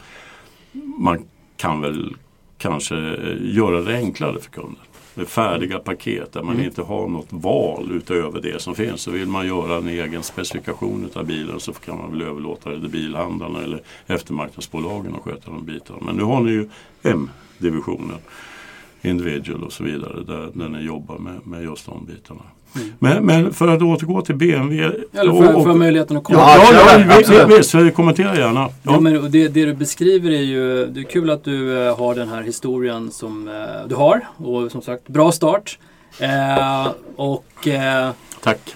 man 0.99 1.25
kan 1.57 1.81
väl 1.81 2.17
kanske 2.59 2.97
göra 3.41 3.81
det 3.81 3.97
enklare 3.97 4.41
för 4.41 4.51
kunden. 4.51 4.85
Med 5.15 5.29
färdiga 5.29 5.79
paket 5.79 6.33
där 6.33 6.43
man 6.43 6.61
inte 6.61 6.83
har 6.83 7.09
något 7.09 7.33
val 7.33 7.93
utöver 7.93 8.41
det 8.41 8.63
som 8.63 8.75
finns. 8.75 9.03
Så 9.03 9.11
vill 9.11 9.29
man 9.29 9.47
göra 9.47 9.77
en 9.77 9.89
egen 9.89 10.23
specifikation 10.23 11.05
utav 11.05 11.27
bilen 11.27 11.61
så 11.61 11.73
kan 11.73 11.99
man 11.99 12.11
väl 12.11 12.23
överlåta 12.23 12.71
det 12.71 12.81
till 12.81 12.91
bilhandlarna 12.91 13.63
eller 13.63 13.83
eftermarknadsbolagen 14.07 15.15
och 15.15 15.25
sköta 15.25 15.51
de 15.51 15.65
bitarna. 15.65 16.01
Men 16.03 16.17
nu 16.17 16.23
har 16.23 16.41
ni 16.41 16.51
ju 16.51 16.69
M-divisionen, 17.03 18.19
Individual 19.03 19.65
och 19.65 19.73
så 19.73 19.85
vidare 19.85 20.25
där, 20.25 20.51
där 20.55 20.69
ni 20.69 20.81
jobbar 20.81 21.19
med, 21.19 21.47
med 21.47 21.63
just 21.63 21.87
de 21.87 22.05
bitarna. 22.05 22.43
Men, 22.99 23.25
men 23.27 23.53
för 23.55 23.69
att 23.69 23.83
återgå 23.83 24.23
till 24.23 24.35
BMW. 24.35 24.85
Eller 24.85 24.99
jag, 25.13 25.57
och- 25.57 25.69
jag 25.69 25.77
möjligheten 25.79 26.17
att 26.17 26.25
komma? 26.25 26.39
Ja, 26.39 26.57
Ja, 26.73 26.93
ja, 26.93 27.05
vi- 27.09 27.13
absolut. 27.15 27.49
vi- 27.51 27.57
visst, 27.57 27.75
vi 27.75 27.91
kommenterar 27.91 28.35
gärna. 28.37 28.61
Ja. 28.61 28.73
Ja. 28.83 29.01
men 29.01 29.23
och 29.23 29.31
det, 29.31 29.49
det 29.49 29.65
du 29.65 29.75
beskriver 29.75 30.31
är 30.31 30.43
ju, 30.43 30.87
det 30.87 31.01
är 31.01 31.05
kul 31.05 31.31
att 31.31 31.45
du 31.45 31.87
eh, 31.87 31.99
har 31.99 32.15
den 32.15 32.29
här 32.29 32.43
historien 32.43 33.11
som 33.11 33.49
eh, 33.49 33.89
du 33.89 33.95
har. 33.95 34.29
Och 34.37 34.71
som 34.73 34.83
sagt, 34.83 35.09
bra 35.09 35.33
start. 35.33 35.79
Eh, 36.19 36.89
och 37.17 37.69
eh, 37.69 38.11
Tack. 38.43 38.75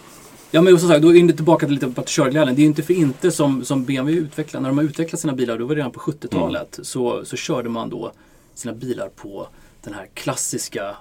ja, 0.50 0.62
men 0.62 0.78
som 0.78 0.88
sagt, 0.88 1.02
då 1.02 1.16
är 1.16 1.22
det 1.22 1.32
tillbaka 1.32 1.66
till 1.66 1.74
lite 1.74 1.86
på 1.90 2.02
körglädjen. 2.06 2.54
Det 2.54 2.60
är 2.60 2.64
ju 2.64 2.68
inte 2.68 2.82
för 2.82 2.94
inte 2.94 3.30
som, 3.30 3.64
som 3.64 3.84
BMW 3.84 4.20
utvecklar, 4.20 4.60
när 4.60 4.68
de 4.68 4.78
har 4.78 4.84
utvecklat 4.84 5.20
sina 5.20 5.32
bilar, 5.32 5.58
då 5.58 5.64
var 5.66 5.74
det 5.74 5.78
redan 5.78 5.90
på 5.92 6.00
70-talet, 6.00 6.78
så, 6.82 7.24
så 7.24 7.36
körde 7.36 7.68
man 7.68 7.90
då 7.90 8.12
sina 8.54 8.74
bilar 8.74 9.08
på 9.16 9.46
den 9.84 9.94
här 9.94 10.06
klassiska 10.14 10.96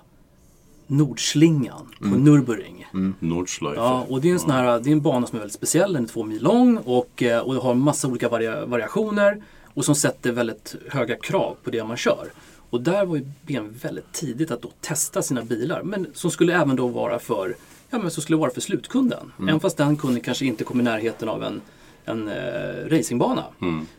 Nordslingan 0.87 1.87
på 1.99 2.05
Nürburgring. 2.05 2.82
Nordschleife. 3.19 3.79
Ja, 3.79 4.05
och 4.09 4.21
det 4.21 4.29
är 4.29 4.33
en, 4.33 4.39
sån 4.39 4.51
här, 4.51 4.79
det 4.79 4.89
är 4.89 4.91
en 4.91 5.01
bana 5.01 5.27
som 5.27 5.35
är 5.35 5.39
väldigt 5.39 5.55
speciell. 5.55 5.93
Den 5.93 6.03
är 6.03 6.07
två 6.07 6.23
mil 6.23 6.43
lång 6.43 6.77
och, 6.77 7.23
eh, 7.23 7.39
och 7.39 7.53
har 7.55 7.73
massa 7.73 8.07
olika 8.07 8.29
varia, 8.29 8.65
variationer 8.65 9.41
och 9.73 9.85
som 9.85 9.95
sätter 9.95 10.31
väldigt 10.31 10.75
höga 10.89 11.15
krav 11.15 11.55
på 11.63 11.69
det 11.69 11.83
man 11.83 11.97
kör. 11.97 12.27
Och 12.69 12.81
där 12.81 13.05
var 13.05 13.15
ju 13.15 13.25
BMW 13.41 13.79
väldigt 13.87 14.11
tidigt 14.11 14.51
att 14.51 14.61
då 14.61 14.69
testa 14.81 15.21
sina 15.21 15.43
bilar. 15.43 15.83
Men 15.83 16.07
som 16.13 16.31
skulle 16.31 16.53
även 16.61 16.75
då 16.75 16.87
vara 16.87 17.19
för, 17.19 17.55
ja, 17.89 17.97
men 17.99 18.11
som 18.11 18.23
skulle 18.23 18.37
vara 18.37 18.51
för 18.51 18.61
slutkunden. 18.61 19.31
Även 19.49 19.59
fast 19.59 19.77
den 19.77 19.97
kunden 19.97 20.21
kanske 20.21 20.45
inte 20.45 20.63
kom 20.63 20.79
i 20.79 20.83
närheten 20.83 21.29
av 21.29 21.43
en, 21.43 21.61
en 22.05 22.27
eh, 22.27 22.87
racingbana. 22.89 23.43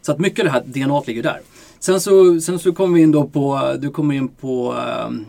Så 0.02 0.12
att 0.12 0.19
mycket 0.19 0.38
av 0.38 0.44
det 0.44 0.50
här 0.50 0.62
DNA 0.87 1.02
ligger 1.06 1.23
där. 1.23 1.41
Sen 1.79 2.00
så, 2.00 2.41
sen 2.41 2.58
så 2.58 2.72
kommer 2.72 2.94
vi 2.94 3.03
in 3.03 3.13
då 3.13 3.24
på, 3.24 3.77
du 3.79 3.91
kommer 3.91 4.15
in 4.15 4.29
på 4.29 4.72
ehm, 4.72 5.24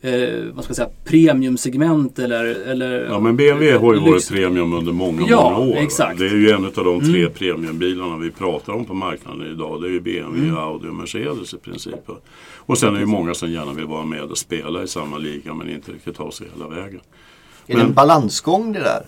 eh, 0.00 0.44
vad 0.54 0.64
ska 0.64 0.70
jag 0.70 0.76
säga, 0.76 0.88
premiumsegment 1.04 2.18
eller, 2.18 2.44
eller 2.44 3.06
Ja 3.06 3.20
men 3.20 3.36
BMW 3.36 3.78
har 3.78 3.94
ju 3.94 4.00
lyx- 4.00 4.10
varit 4.10 4.28
premium 4.28 4.72
under 4.72 4.92
många, 4.92 5.22
Ja, 5.28 5.50
många 5.50 5.72
år. 5.72 5.76
exakt. 5.76 6.20
Mm. 6.20 6.28
Det 6.32 6.36
är 6.36 6.38
ju 6.40 6.50
en 6.50 6.64
av 6.64 6.72
de 6.84 7.00
tre 7.12 7.28
premiumbilarna 7.28 8.16
vi 8.16 8.30
pratar 8.30 8.72
om 8.72 8.84
på 8.84 8.94
marknaden 8.94 9.52
idag. 9.52 9.82
Det 9.82 9.88
är 9.88 9.90
ju 9.90 10.00
BMW, 10.00 10.48
Mm. 10.48 10.58
Audi 10.58 10.88
och 10.88 10.94
Mercedes 10.94 11.54
i 11.54 11.58
princip. 11.58 11.94
Och 12.56 12.78
sen 12.78 12.88
är 12.88 12.92
det 12.92 13.00
ju 13.00 13.06
många 13.06 13.34
som 13.34 13.50
gärna 13.50 13.72
vill 13.72 13.86
vara 13.86 14.04
med 14.04 14.22
och 14.22 14.38
spela 14.38 14.82
i 14.82 14.88
samma 14.88 15.18
liga 15.18 15.54
men 15.54 15.70
inte 15.70 15.92
riktigt 15.92 16.16
ta 16.16 16.30
sig 16.32 16.46
hela 16.56 16.68
vägen. 16.68 17.00
Är 17.66 17.76
det 17.76 17.82
en 17.82 17.94
balansgång 17.94 18.72
det 18.72 18.80
där? 18.80 19.02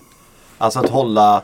Alltså 0.57 0.79
att 0.79 0.89
hålla 0.89 1.41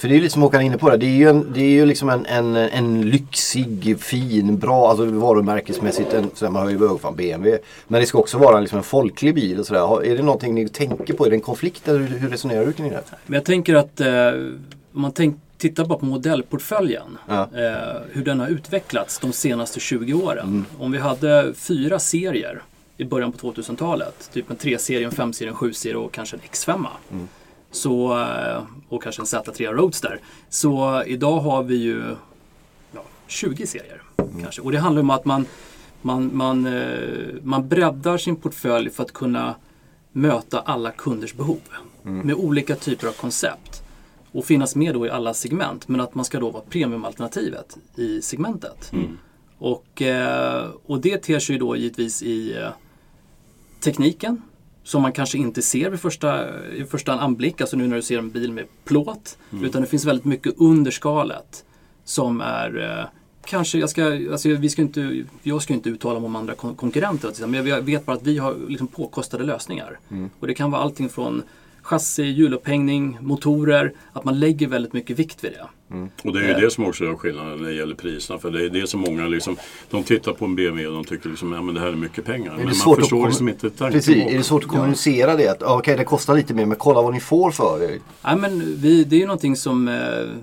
för 0.00 0.08
det 0.08 0.14
är 0.14 0.16
ju 0.16 0.22
lite 0.22 0.32
som 0.32 0.42
Håkan 0.42 0.60
är 0.60 0.64
inne 0.64 0.78
på 0.78 0.90
det. 0.90 0.96
Det 0.96 1.06
är 1.06 1.10
ju, 1.16 1.28
en, 1.28 1.52
det 1.52 1.60
är 1.60 1.68
ju 1.70 1.86
liksom 1.86 2.08
en, 2.08 2.26
en, 2.26 2.56
en 2.56 3.10
lyxig, 3.10 4.00
fin, 4.00 4.58
bra, 4.58 4.88
alltså 4.90 5.04
varumärkesmässigt. 5.04 6.12
En, 6.12 6.30
så 6.34 6.44
här, 6.44 6.52
man 6.52 6.62
hör 6.62 6.70
ju 6.70 6.98
fan 6.98 7.16
BMW. 7.16 7.58
Men 7.88 8.00
det 8.00 8.06
ska 8.06 8.18
också 8.18 8.38
vara 8.38 8.60
liksom 8.60 8.78
en 8.78 8.84
folklig 8.84 9.34
bil 9.34 9.58
och 9.60 9.66
sådär. 9.66 9.80
Har- 9.80 10.04
Är 10.04 10.16
det 10.16 10.22
någonting 10.22 10.54
ni 10.54 10.68
tänker 10.68 11.14
på? 11.14 11.26
Är 11.26 11.30
det 11.30 11.36
en 11.36 11.40
konflikt 11.40 11.88
eller 11.88 12.00
hur, 12.00 12.28
resonerar 12.28 12.66
du 12.66 12.72
kring 12.72 12.88
det? 12.90 13.02
Men 13.26 13.34
jag 13.34 13.44
tänker 13.44 13.74
att 13.74 14.00
eh, 14.00 14.06
man 14.92 15.12
tänk, 15.12 15.36
tittar 15.58 15.84
bara 15.84 15.98
på 15.98 16.04
modellportföljen. 16.06 17.18
Ja. 17.28 17.40
Eh, 17.42 18.00
hur 18.12 18.24
den 18.24 18.40
har 18.40 18.48
utvecklats 18.48 19.18
de 19.18 19.32
senaste 19.32 19.80
20 19.80 20.12
åren. 20.14 20.64
Om 20.78 20.92
vi 20.92 20.98
hade 20.98 21.54
fyra 21.54 21.98
serier 21.98 22.62
i 22.96 23.04
början 23.04 23.32
på 23.32 23.52
2000-talet. 23.52 24.30
Typ 24.32 24.50
en 24.50 24.56
3-serie, 24.56 25.06
en 25.06 25.12
5-serie, 25.12 25.48
en 25.50 25.56
7-serie 25.56 25.94
och 25.96 26.12
kanske 26.12 26.36
en 26.36 26.42
X5. 26.42 26.86
Så, 27.70 28.20
eh, 28.20 28.62
och 28.88 29.02
kanske 29.02 29.22
en 29.22 29.26
Z3 29.26 29.72
Roadster. 29.72 30.20
Så 30.48 31.04
idag 31.06 31.40
har 31.40 31.62
vi 31.62 31.76
ju 31.76 32.16
ja, 32.92 33.02
20 33.26 33.66
serier. 33.66 34.02
Kanske. 34.40 34.62
Och 34.62 34.72
det 34.72 34.78
handlar 34.78 35.02
om 35.02 35.10
att 35.10 35.24
man, 35.24 35.46
man, 36.02 36.36
man, 36.36 36.66
eh, 36.66 37.34
man 37.42 37.68
breddar 37.68 38.18
sin 38.18 38.36
portfölj 38.36 38.90
för 38.90 39.02
att 39.02 39.12
kunna 39.12 39.54
möta 40.12 40.60
alla 40.60 40.90
kunders 40.90 41.34
behov. 41.34 41.60
Med 42.02 42.34
olika 42.34 42.76
typer 42.76 43.08
av 43.08 43.12
koncept. 43.12 43.82
Och 44.32 44.44
finnas 44.44 44.76
med 44.76 44.94
då 44.94 45.06
i 45.06 45.10
alla 45.10 45.34
segment. 45.34 45.88
Men 45.88 46.00
att 46.00 46.14
man 46.14 46.24
ska 46.24 46.40
då 46.40 46.50
vara 46.50 46.62
premiumalternativet 46.70 47.78
i 47.96 48.22
segmentet. 48.22 48.92
Och, 49.58 50.02
eh, 50.02 50.68
och 50.86 51.00
det 51.00 51.18
ter 51.18 51.38
sig 51.38 51.58
då 51.58 51.76
givetvis 51.76 52.22
i 52.22 52.68
tekniken. 53.80 54.42
Som 54.90 55.02
man 55.02 55.12
kanske 55.12 55.38
inte 55.38 55.62
ser 55.62 55.90
vid 55.90 56.00
första, 56.00 56.58
i 56.70 56.84
första 56.84 57.12
anblick. 57.12 57.60
Alltså 57.60 57.76
nu 57.76 57.86
när 57.86 57.96
du 57.96 58.02
ser 58.02 58.18
en 58.18 58.30
bil 58.30 58.52
med 58.52 58.66
plåt. 58.84 59.38
Utan 59.62 59.82
det 59.82 59.88
finns 59.88 60.04
väldigt 60.04 60.24
mycket 60.24 60.54
under 60.56 60.90
skalet. 60.90 61.64
Som 62.04 62.40
är 62.40 62.98
eh, 62.98 63.04
kanske, 63.44 63.78
jag 63.78 63.90
ska, 63.90 64.04
alltså 64.32 64.48
vi 64.48 64.68
ska 64.68 64.82
inte, 64.82 65.24
jag 65.42 65.62
ska 65.62 65.74
inte 65.74 65.88
uttala 65.88 66.20
mig 66.20 66.26
om 66.26 66.36
andra 66.36 66.54
kon 66.54 66.74
konkurrenter, 66.74 67.46
men 67.46 67.66
jag 67.66 67.82
vet 67.82 68.06
bara 68.06 68.16
att 68.16 68.22
vi 68.22 68.38
har 68.38 68.56
liksom 68.68 68.86
påkostade 68.86 69.44
lösningar. 69.44 69.98
Mm. 70.10 70.30
Och 70.40 70.46
det 70.46 70.54
kan 70.54 70.70
vara 70.70 70.82
allting 70.82 71.08
från 71.08 71.42
chassi, 71.90 72.22
hjulupphängning, 72.22 73.18
motorer, 73.20 73.92
att 74.12 74.24
man 74.24 74.40
lägger 74.40 74.68
väldigt 74.68 74.92
mycket 74.92 75.18
vikt 75.18 75.44
vid 75.44 75.52
det. 75.52 75.66
Och 76.24 76.32
det 76.32 76.44
är 76.44 76.48
ju 76.48 76.64
det 76.64 76.70
som 76.70 76.84
också 76.86 77.04
gör 77.04 77.14
skillnaden 77.14 77.58
när 77.58 77.68
det 77.68 77.74
gäller 77.74 77.94
priserna. 77.94 78.38
För 78.38 78.50
det 78.50 78.64
är 78.64 78.70
det 78.70 78.86
som 78.86 79.00
många 79.00 79.28
liksom, 79.28 79.56
de 79.90 80.02
tittar 80.02 80.32
på 80.32 80.44
en 80.44 80.56
BMW 80.56 80.86
och 80.86 80.94
de 80.94 81.04
tycker 81.04 81.28
liksom, 81.28 81.52
ja 81.52 81.62
men 81.62 81.74
det 81.74 81.80
här 81.80 81.88
är 81.88 81.92
mycket 81.92 82.24
pengar. 82.24 82.50
Men 82.50 82.66
det 82.66 82.84
man 82.86 82.96
förstår 82.96 83.26
liksom 83.26 83.48
inte 83.48 83.70
tanken 83.70 83.92
Precis, 83.92 84.16
är 84.16 84.38
det 84.38 84.42
svårt 84.42 84.64
att 84.64 84.68
kommunicera 84.68 85.36
det? 85.36 85.48
Att, 85.48 85.60
ja, 85.60 85.78
Okej, 85.78 85.96
det 85.96 86.04
kostar 86.04 86.34
lite 86.34 86.54
mer 86.54 86.66
men 86.66 86.76
kolla 86.76 87.02
vad 87.02 87.14
ni 87.14 87.20
får 87.20 87.50
för 87.50 87.78
det. 87.80 87.98
Nej, 88.24 88.36
men 88.36 88.76
vi, 88.76 89.04
det 89.04 89.16
är 89.16 89.20
ju 89.20 89.26
någonting 89.26 89.56
som 89.56 89.88
eh, 89.88 89.94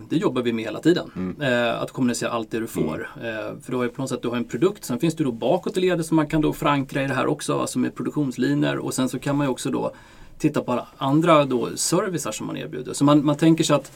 det 0.10 0.16
jobbar 0.16 0.42
vi 0.42 0.54
med 0.54 0.66
hela 0.66 0.80
tiden. 0.80 1.12
Mm. 1.16 1.42
Eh, 1.42 1.82
att 1.82 1.92
kommunicera 1.92 2.30
allt 2.30 2.51
det 2.51 2.60
du 2.60 2.68
får. 2.68 3.10
Eh, 3.16 3.62
för 3.63 3.72
du 3.72 3.77
har 3.77 3.84
ju 3.84 3.89
på 3.89 4.01
något 4.01 4.10
sätt 4.10 4.22
du 4.22 4.27
har 4.27 4.38
en 4.38 4.48
produkt, 4.48 4.86
sen 4.86 5.00
finns 5.00 5.16
det 5.16 5.24
då 5.24 5.32
bakåt 5.32 5.77
i 5.77 5.80
ledet 5.80 6.06
som 6.06 6.16
man 6.16 6.27
kan 6.27 6.42
då 6.42 6.54
förankra 6.54 7.04
i 7.04 7.08
det 7.08 7.13
här 7.13 7.27
också, 7.27 7.60
alltså 7.60 7.80
med 7.80 7.96
produktionslinjer. 7.96 8.77
Och 8.77 8.94
sen 8.94 9.10
så 9.10 9.20
kan 9.20 9.38
man 9.38 9.48
ju 9.48 9.51
också 9.51 9.72
då 9.72 9.92
titta 10.38 10.62
på 10.62 10.86
andra 10.98 11.46
då 11.46 11.70
servicer 11.75 12.32
som 12.32 12.48
man 12.48 12.58
erbjuder. 12.58 12.94
Så 12.94 13.03
man, 13.03 13.25
man 13.25 13.38
tänker 13.38 13.63
sig 13.63 13.75
att, 13.75 13.91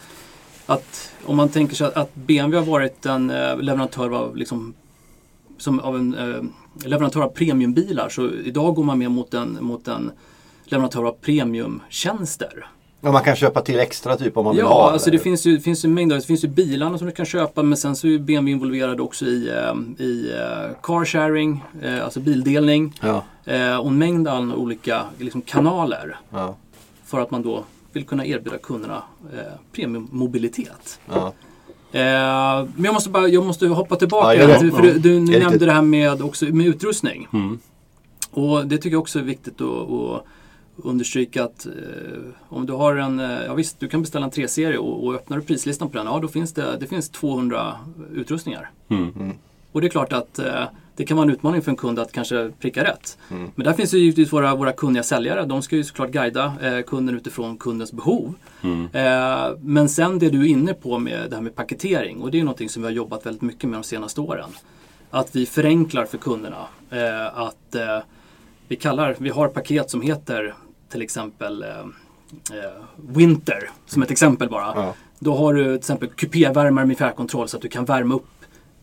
att 0.66 1.14
om 1.26 1.38
man 1.38 1.50
tänker 1.50 1.76
sig 1.76 1.88
att, 1.88 1.98
att 1.98 2.16
BMW 2.16 2.58
har 2.58 2.66
varit 2.66 3.06
en 3.06 3.30
eh, 3.30 3.58
leverantör 3.58 4.16
av 4.16 4.38
liksom 4.38 4.74
som 5.58 5.80
av 5.80 5.96
en 5.96 6.16
eh, 6.16 6.44
leverantör 6.88 7.22
av 7.22 7.30
premiumbilar 7.30 8.10
så 8.10 8.30
idag 8.30 8.76
går 8.76 8.84
man 8.84 9.00
mer 9.00 9.10
mot 9.10 9.34
en, 9.34 9.58
mot 9.62 9.88
en 9.88 10.12
leverantör 10.64 11.08
av 11.08 11.12
premiumtjänster. 11.12 12.68
Ja, 13.04 13.12
man 13.12 13.24
kan 13.24 13.36
köpa 13.36 13.62
till 13.62 13.80
extra 13.80 14.18
typ 14.18 14.38
om 14.38 14.46
man 14.46 14.56
vill 14.56 14.60
Ja, 14.60 14.68
ha 14.68 14.92
alltså 14.92 15.12
det 15.12 15.20
finns 15.20 15.46
ju, 15.46 15.60
finns 15.60 15.86
ju 15.86 15.90
mängder. 15.90 16.16
Det 16.16 16.22
finns 16.22 16.44
ju 16.44 16.48
bilarna 16.48 16.98
som 16.98 17.08
du 17.08 17.14
kan 17.14 17.26
köpa 17.26 17.64
men 17.64 17.78
sen 17.78 17.96
så 17.96 18.08
är 18.08 18.20
BMW 18.20 18.52
involverad 18.52 19.00
också 19.00 19.26
i, 19.26 19.50
eh, 19.50 20.06
i 20.06 20.32
eh, 20.32 20.76
car 20.82 21.06
sharing, 21.06 21.64
eh, 21.82 22.04
alltså 22.04 22.20
bildelning 22.20 23.00
Ja, 23.02 23.24
och 23.80 23.88
en 23.88 23.98
mängd 23.98 24.28
andra 24.28 24.56
olika 24.56 25.02
liksom, 25.18 25.42
kanaler 25.42 26.20
ja, 26.30 26.56
för 27.06 27.20
att 27.20 27.32
man 27.32 27.42
då 27.42 27.64
vill 27.92 28.06
kunna 28.06 28.26
erbjuda 28.26 28.58
kunderna 28.58 29.04
premiummobilitet. 29.72 31.00
ja. 31.12 31.34
Men 32.76 32.86
jag 32.86 32.94
måste, 32.94 33.10
bara, 33.10 33.28
jag 33.28 33.46
måste 33.46 33.68
hoppa 33.68 33.96
tillbaka. 33.96 34.36
Ja, 34.36 34.48
det. 34.48 34.72
för 34.72 34.82
du, 34.82 35.00
du 35.00 35.20
nämnde 35.20 35.66
det 35.66 35.72
här 35.72 35.82
med, 35.82 36.22
också, 36.22 36.46
med 36.46 36.68
utrustning. 36.68 37.28
Mm. 37.34 37.60
Och 38.32 38.68
det 38.68 38.78
tycker 38.78 38.90
jag 38.90 39.02
också 39.02 39.20
är 39.20 39.24
viktigt 39.24 39.62
att 39.62 40.26
understryka 40.84 41.44
att 41.44 41.66
eh, 41.66 41.72
om 42.50 42.66
du 42.66 42.74
har 42.74 42.96
en, 42.96 43.20
eh, 43.20 43.44
ja 43.46 43.54
visst 43.54 43.80
du 43.80 43.88
kan 43.88 44.02
beställa 44.02 44.26
en 44.26 44.32
3-serie 44.32 44.78
och, 44.78 45.06
och 45.06 45.16
öppnar 45.16 45.38
du 45.38 45.44
prislistan 45.44 45.90
på 45.90 45.98
den, 45.98 46.08
ja 46.08 46.20
då 46.20 46.28
finns 46.28 46.54
det, 46.54 46.78
det 46.80 46.88
finns 46.88 47.10
200 47.10 47.76
utrustningar. 48.14 48.70
Mm. 48.88 49.34
Och 49.72 49.82
det 49.82 49.88
är 49.88 49.90
klart 49.90 50.14
att 50.14 50.40
eh, 50.40 50.64
det 50.96 51.06
kan 51.06 51.18
vara 51.18 51.28
en 51.28 51.34
utmaning 51.34 51.62
för 51.62 51.72
en 51.72 51.78
kund 51.78 52.00
att 52.00 52.12
kanske 52.12 52.52
pricka 52.60 52.84
rätt. 52.84 53.18
Mm. 53.32 53.52
Men 53.56 53.66
där 53.66 53.74
finns 53.74 53.94
ju 53.94 53.98
givetvis 53.98 54.34
våra, 54.34 54.56
våra 54.56 54.72
kunniga 54.72 55.04
säljare. 55.04 55.46
De 55.46 55.62
ska 55.62 55.76
ju 55.76 55.84
såklart 55.84 56.12
guida 56.12 56.54
eh, 56.62 56.82
kunden 56.82 57.16
utifrån 57.16 57.58
kundens 57.58 57.92
behov. 57.94 58.34
Mm. 58.62 58.90
Eh, 58.94 59.58
men 59.62 59.90
sen 59.90 60.20
det 60.20 60.30
du 60.30 60.42
är 60.42 60.48
inne 60.48 60.74
på 60.74 61.00
med 61.00 61.30
det 61.30 61.36
här 61.36 61.44
med 61.44 61.56
paketering 61.56 62.22
och 62.22 62.32
det 62.32 62.40
är 62.40 62.44
någonting 62.44 62.70
som 62.70 62.82
vi 62.82 62.88
har 62.88 62.94
jobbat 62.94 63.26
väldigt 63.26 63.42
mycket 63.42 63.70
med 63.70 63.80
de 63.80 63.84
senaste 63.84 64.22
åren. 64.22 64.50
Att 65.10 65.36
vi 65.36 65.46
förenklar 65.46 66.06
för 66.06 66.18
kunderna. 66.18 66.68
Eh, 66.90 67.40
att 67.40 67.76
eh, 67.76 68.00
vi 68.68 68.76
kallar, 68.76 69.16
vi 69.20 69.30
har 69.30 69.48
paket 69.48 69.90
som 69.90 70.02
heter 70.02 70.56
till 70.92 71.02
exempel 71.02 71.64
eh, 71.64 71.80
eh, 72.58 72.84
Winter, 72.96 73.70
som 73.86 74.02
ett 74.04 74.12
exempel 74.12 74.50
bara. 74.50 74.74
Ja. 74.76 74.94
Då 75.20 75.36
har 75.36 75.54
du 75.54 75.64
till 75.64 75.76
exempel 75.76 76.10
kupévärmare 76.10 76.86
med 76.86 76.98
fjärrkontroll 76.98 77.48
så 77.48 77.58
att 77.58 77.64
du 77.64 77.70
kan 77.70 77.86
värma 77.86 78.16
upp 78.16 78.28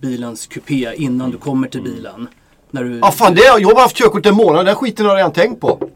bilens 0.00 0.46
kupé 0.46 0.94
innan 0.96 1.30
du 1.30 1.38
kommer 1.38 1.68
till 1.68 1.82
bilen. 1.82 2.28
När 2.70 2.84
du, 2.84 2.98
Ja, 2.98 3.10
fan 3.10 3.34
det, 3.34 3.40
jag 3.40 3.68
har 3.74 3.82
haft 3.82 3.96
körkort 3.96 4.26
en 4.26 4.34
månad. 4.34 4.66
Den 4.66 4.74
skiten 4.74 5.06
har 5.06 5.12
jag 5.12 5.18
redan 5.18 5.32
tänkt 5.32 5.60
på. 5.60 5.88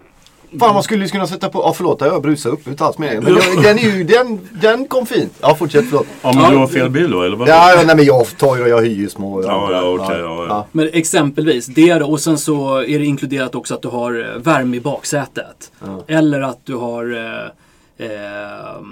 Fan 0.59 0.75
man 0.75 0.83
skulle 0.83 1.05
ju 1.05 1.11
kunna 1.11 1.27
sätta 1.27 1.49
på, 1.49 1.59
ja 1.59 1.73
förlåt 1.73 2.01
jag 2.01 2.23
brusar 2.23 2.51
upp, 2.51 2.69
inte 2.69 2.85
alls 2.85 2.99
meningen. 2.99 3.25
Men 3.25 3.35
jag, 3.35 3.63
den, 3.63 3.79
är 3.79 3.97
ju, 3.97 4.05
den, 4.05 4.49
den 4.53 4.87
kom 4.87 5.07
fint. 5.07 5.33
Ja 5.41 5.55
fortsätt, 5.55 5.85
förlåt. 5.89 6.07
Ja 6.23 6.33
men 6.33 6.45
Ja, 6.45 6.51
du 6.51 6.57
har 6.57 6.67
fel 6.67 6.91
bil 6.91 7.11
då 7.11 7.23
eller? 7.23 7.37
Vad? 7.37 7.49
Ja, 7.49 7.75
ja, 7.77 7.83
nej 7.87 7.97
men 7.97 8.05
jag 8.05 8.37
tar 8.39 8.57
ju, 8.57 8.67
jag 8.69 8.83
hyr 8.83 8.97
ju 8.97 9.09
små. 9.09 9.43
Ja, 9.43 9.73
ja, 9.73 9.83
okej, 9.83 10.19
ja, 10.19 10.47
ja. 10.49 10.67
Men 10.73 10.91
exempelvis 10.93 11.67
det 11.67 11.95
då, 11.95 12.07
och 12.07 12.21
sen 12.21 12.39
så 12.39 12.77
är 12.77 12.99
det 12.99 13.05
inkluderat 13.05 13.55
också 13.55 13.75
att 13.75 13.83
du 13.83 13.89
har 13.89 14.35
eh, 14.35 14.43
värme 14.43 14.77
i 14.77 14.81
baksätet. 14.81 15.73
Eller 16.09 16.41
att 16.41 16.67
du 16.67 16.75
har 16.75 17.17
eh, 17.17 18.07
eh, 18.07 18.83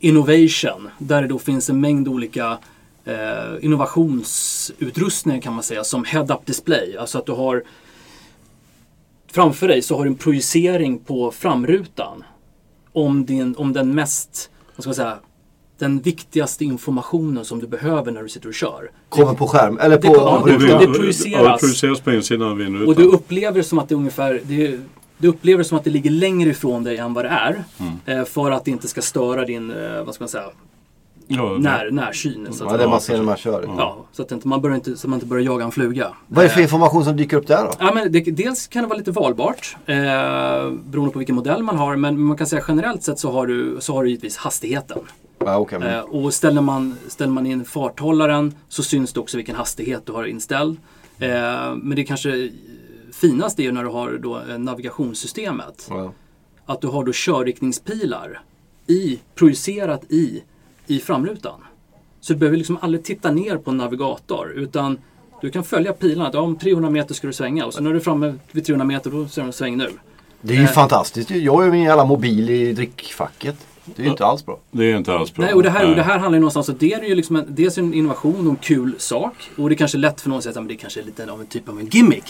innovation, 0.00 0.88
där 0.98 1.22
det 1.22 1.28
då 1.28 1.38
finns 1.38 1.70
en 1.70 1.80
mängd 1.80 2.08
olika 2.08 2.58
eh, 3.04 3.14
innovationsutrustningar 3.60 5.40
kan 5.40 5.54
man 5.54 5.62
säga, 5.62 5.84
som 5.84 6.04
head-up 6.04 6.46
display. 6.46 6.96
Alltså 6.96 7.18
att 7.18 7.26
du 7.26 7.32
har 7.32 7.62
framför 9.34 9.68
dig 9.68 9.82
så 9.82 9.96
har 9.96 10.04
du 10.04 10.10
en 10.10 10.16
projicering 10.16 10.98
på 10.98 11.30
framrutan 11.30 12.24
om, 12.92 13.26
din, 13.26 13.54
om 13.58 13.72
den 13.72 13.94
mest, 13.94 14.50
vad 14.76 14.82
ska 14.82 14.88
man 14.88 14.94
säga, 14.94 15.18
den 15.78 16.00
viktigaste 16.00 16.64
informationen 16.64 17.44
som 17.44 17.58
du 17.60 17.66
behöver 17.66 18.12
när 18.12 18.22
du 18.22 18.28
sitter 18.28 18.48
och 18.48 18.54
kör. 18.54 18.90
Kommer 19.08 19.34
på 19.34 19.46
skärm, 19.46 19.78
eller 19.78 19.96
på... 19.96 20.02
Det- 20.12 20.18
ja, 20.18 20.40
på 20.40 20.46
det- 20.48 20.56
rutan. 20.56 20.80
det 20.80 20.98
projiceras. 20.98 21.42
Ja, 21.44 21.52
det 21.52 21.58
projiceras 21.58 22.00
på 22.00 22.12
insidan 22.12 22.48
av 22.50 22.56
vindrutan. 22.56 22.88
Och 22.88 22.94
du 22.96 23.04
upplever 23.04 23.62
som 23.62 23.78
att 23.78 23.88
det 23.88 23.94
är 23.94 23.96
ungefär 23.96 24.40
det, 24.44 24.78
du 25.18 25.28
upplever 25.28 25.62
som 25.62 25.78
att 25.78 25.84
det 25.84 25.90
ligger 25.90 26.10
längre 26.10 26.50
ifrån 26.50 26.84
dig 26.84 26.96
än 26.96 27.14
vad 27.14 27.24
det 27.24 27.28
är. 27.28 27.64
Eh, 28.06 28.24
för 28.24 28.50
att 28.50 28.64
det 28.64 28.70
inte 28.70 28.88
ska 28.88 29.02
störa 29.02 29.44
din, 29.44 29.70
eh, 29.70 30.04
vad 30.04 30.14
ska 30.14 30.22
man 30.24 30.28
säga, 30.28 30.44
ja, 31.28 31.56
när, 31.58 31.90
närsyn. 31.90 32.48
Så 32.52 32.64
Ja, 32.64 32.70
att, 32.70 32.78
det 32.78 32.84
ja, 32.84 32.90
man 32.90 33.00
ser 33.00 33.16
när 33.16 33.24
man 33.24 33.36
kör. 33.36 33.68
så 34.12 34.22
att 34.22 34.32
inte, 34.32 34.48
man, 34.48 34.60
börjar 34.60 34.76
inte, 34.76 34.96
så 34.96 35.08
man 35.08 35.16
inte 35.16 35.26
börjar 35.26 35.44
jaga 35.44 35.64
en 35.64 35.70
fluga. 35.72 36.08
Vad 36.28 36.44
är 36.44 36.48
det 36.48 36.54
för 36.54 36.60
Eh, 36.60 36.64
information 36.64 37.04
som 37.04 37.16
dyker 37.16 37.36
upp 37.36 37.46
där 37.46 37.64
då? 37.64 37.70
Ja, 37.78 37.92
men 37.94 38.12
det, 38.12 38.20
dels 38.20 38.66
kan 38.66 38.82
det 38.82 38.88
vara 38.88 38.98
lite 38.98 39.10
valbart 39.10 39.76
eh, 39.86 39.94
beroende 40.84 41.10
på 41.12 41.18
vilken 41.18 41.34
modell 41.34 41.62
man 41.62 41.76
har. 41.78 41.96
Men 41.96 42.20
man 42.20 42.36
kan 42.36 42.46
säga 42.46 42.64
generellt 42.68 43.02
sett 43.02 43.18
så 43.18 43.30
har 43.32 43.46
du, 43.46 43.76
så 43.80 43.94
har 43.94 44.02
du 44.02 44.08
givetvis 44.10 44.36
hastigheten. 44.36 44.98
Ja, 45.38 45.56
okej, 45.58 45.78
men- 45.78 45.94
Eh, 45.94 46.00
och 46.00 46.34
ställer 46.34 46.60
man, 46.60 46.94
ställer 47.08 47.32
man 47.32 47.46
in 47.46 47.64
farthållaren 47.64 48.54
så 48.68 48.82
syns 48.82 49.12
det 49.12 49.20
också 49.20 49.36
vilken 49.36 49.56
hastighet 49.56 50.06
du 50.06 50.12
har 50.12 50.24
inställd. 50.24 50.76
Eh, 51.18 51.28
men 51.76 51.90
det 51.96 52.04
kanske 52.04 52.50
finaste 53.12 53.62
är 53.62 53.64
ju 53.64 53.72
när 53.72 53.82
du 53.82 53.88
har 53.90 54.18
då 54.22 54.40
eh, 54.50 54.58
navigationssystemet. 54.58 55.86
ja. 55.90 56.12
Att 56.66 56.80
du 56.80 56.86
har 56.86 57.04
då 57.04 57.12
körriktningspilar 57.14 58.40
i, 58.86 59.18
projicerat 59.34 60.04
i, 60.12 60.42
i 60.86 60.98
framrutan. 60.98 61.60
Så 62.20 62.32
du 62.32 62.38
behöver 62.38 62.56
liksom 62.56 62.78
aldrig 62.80 63.04
titta 63.04 63.30
ner 63.30 63.56
på 63.56 63.70
en 63.70 63.76
navigator 63.76 64.52
utan 64.56 64.98
du 65.40 65.50
kan 65.50 65.64
följa 65.64 65.92
pilarna. 65.92 66.30
Ja, 66.32 66.40
om 66.40 66.56
300 66.58 66.90
meter 66.90 67.14
ska 67.14 67.26
du 67.26 67.32
svänga 67.32 67.66
och 67.66 67.74
så 67.74 67.82
när 67.82 67.90
du 67.90 67.96
är 67.96 68.00
framme 68.00 68.34
vid 68.52 68.64
300 68.66 68.84
meter 68.86 69.10
då 69.10 69.28
säger 69.28 69.46
de 69.46 69.52
sväng 69.52 69.76
nu. 69.76 69.90
Det 70.40 70.52
är 70.54 70.58
ju 70.58 70.62
Eh. 70.64 70.68
fantastiskt. 70.70 71.30
Jag 71.30 71.52
har 71.52 71.64
ju 71.64 71.70
min 71.70 71.82
jävla 71.82 72.04
mobil 72.04 72.50
i 72.50 72.72
drickfacket. 72.72 73.56
Det 73.84 74.02
är 74.02 74.04
ju 74.04 74.10
inte 74.10 74.26
alls 74.26 74.46
bra. 74.46 74.58
Det 74.70 74.84
är 74.92 74.96
inte 74.96 75.12
alls 75.14 75.34
bra. 75.34 75.44
Nej, 75.44 75.54
och 75.54 75.62
det 75.62 75.70
här, 75.70 75.90
och 75.90 75.96
det 75.96 76.02
här 76.02 76.18
handlar 76.18 76.36
ju 76.36 76.40
någonstans 76.40 76.68
om 76.68 76.74
att 76.74 76.80
det 76.80 76.92
är 76.92 77.02
ju 77.02 77.14
liksom 77.14 77.36
en, 77.36 77.44
dels 77.48 77.78
en 77.78 77.94
innovation 77.94 78.46
och 78.46 78.50
en 78.50 78.56
kul 78.56 78.94
sak. 78.98 79.50
Och 79.56 79.68
det 79.68 79.74
är 79.74 79.76
kanske 79.76 79.98
är 79.98 80.00
lätt 80.00 80.20
för 80.20 80.28
någon 80.28 80.38
att 80.38 80.44
säga 80.44 80.60
att 80.60 80.68
det 80.68 80.76
kanske 80.76 81.00
är 81.00 81.04
lite 81.04 81.32
av 81.32 81.40
en 81.40 81.46
typ 81.46 81.68
av 81.68 81.78
en 81.80 81.86
gimmick. 81.86 82.24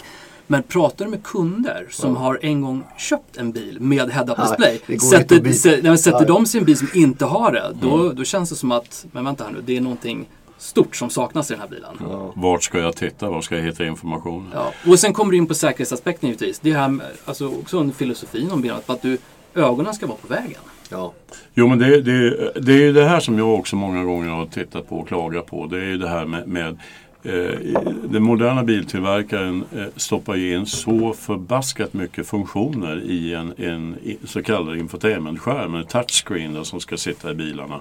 Men 0.47 0.63
pratar 0.63 1.05
du 1.05 1.11
med 1.11 1.23
kunder 1.23 1.87
som 1.91 2.17
har 2.17 2.39
en 2.43 2.61
gång 2.63 2.83
köpt 2.99 3.37
en 3.37 3.53
bil 3.53 3.81
med 3.81 4.11
head-up 4.11 4.39
Ja, 4.39 4.45
display. 4.45 4.99
sätter 4.99 5.53
sä, 5.53 5.71
nej, 5.71 5.83
men 5.83 5.99
sätter 5.99 6.19
Ja. 6.21 6.25
de 6.27 6.47
sig 6.47 6.59
i 6.59 6.61
en 6.61 6.65
bil 6.67 6.77
som 6.79 6.89
inte 6.95 7.25
har 7.25 7.53
det, 7.53 7.73
då, 7.83 8.13
då 8.13 8.25
känns 8.25 8.51
det 8.51 8.57
som 8.57 8.73
att, 8.73 9.07
men 9.13 9.25
vänta 9.25 9.45
här 9.45 9.51
nu, 9.53 9.63
det 9.67 9.77
är 9.77 9.81
någonting 9.81 10.27
stort 10.59 10.97
som 10.97 11.11
saknas 11.11 11.51
i 11.51 11.55
den 11.55 11.61
här 11.61 11.69
bilen. 11.69 11.97
Vart 12.35 12.63
ska 12.63 12.79
jag 12.79 12.97
titta? 12.97 13.31
Var 13.31 13.41
ska 13.41 13.57
jag 13.57 13.63
hitta 13.65 13.85
informationen? 13.87 14.51
Ja. 14.55 14.73
Och 14.93 14.99
sen 14.99 15.13
kommer 15.13 15.31
du 15.31 15.37
in 15.37 15.47
på 15.47 15.55
säkerhetsaspekten 15.55 16.29
givetvis. 16.29 16.59
Det 16.59 16.71
är 16.71 16.75
här, 16.75 16.89
med- 16.89 17.07
alltså 17.25 17.49
också 17.49 17.79
en 17.79 17.93
filosofin 17.93 18.51
om 18.51 18.61
bilen, 18.61 18.77
att 18.87 19.03
du, 19.03 19.19
ögonen 19.55 19.95
ska 19.95 20.07
vara 20.07 20.19
på 20.19 20.27
vägen. 20.29 20.61
Ja. 20.89 21.13
Jo 21.55 21.69
men 21.69 21.79
det, 21.79 22.01
det, 22.03 22.53
det 22.61 22.73
är 22.73 22.79
ju 22.79 22.93
det 22.93 23.05
här 23.09 23.21
som 23.21 23.39
jag 23.39 23.55
också 23.55 23.77
många 23.77 24.05
gånger 24.05 24.29
har 24.29 24.47
tittat 24.47 24.89
på 24.89 24.97
och 24.97 25.09
klagat 25.09 25.47
på. 25.47 25.67
Det 25.67 25.77
är 25.77 25.85
ju 25.85 25.99
det 25.99 26.09
här 26.09 26.25
med, 26.27 26.49
med 26.49 26.79
Eh, 27.25 27.81
den 28.05 28.23
moderna 28.23 28.65
biltillverkaren 28.65 29.65
eh, 29.77 29.87
stoppar 29.97 30.35
ju 30.35 30.55
in 30.55 30.67
så 30.67 31.13
förbaskat 31.13 31.95
mycket 31.95 32.27
funktioner 32.27 33.03
i 33.03 33.35
en, 33.35 33.55
en 33.57 33.97
så 34.25 34.43
kallad 34.43 34.79
infotainmentskärm, 34.79 35.75
en 35.75 35.87
touchscreen 35.87 36.65
som 36.65 36.81
ska 36.81 36.97
sitta 36.97 37.31
i 37.31 37.35
bilarna. 37.35 37.81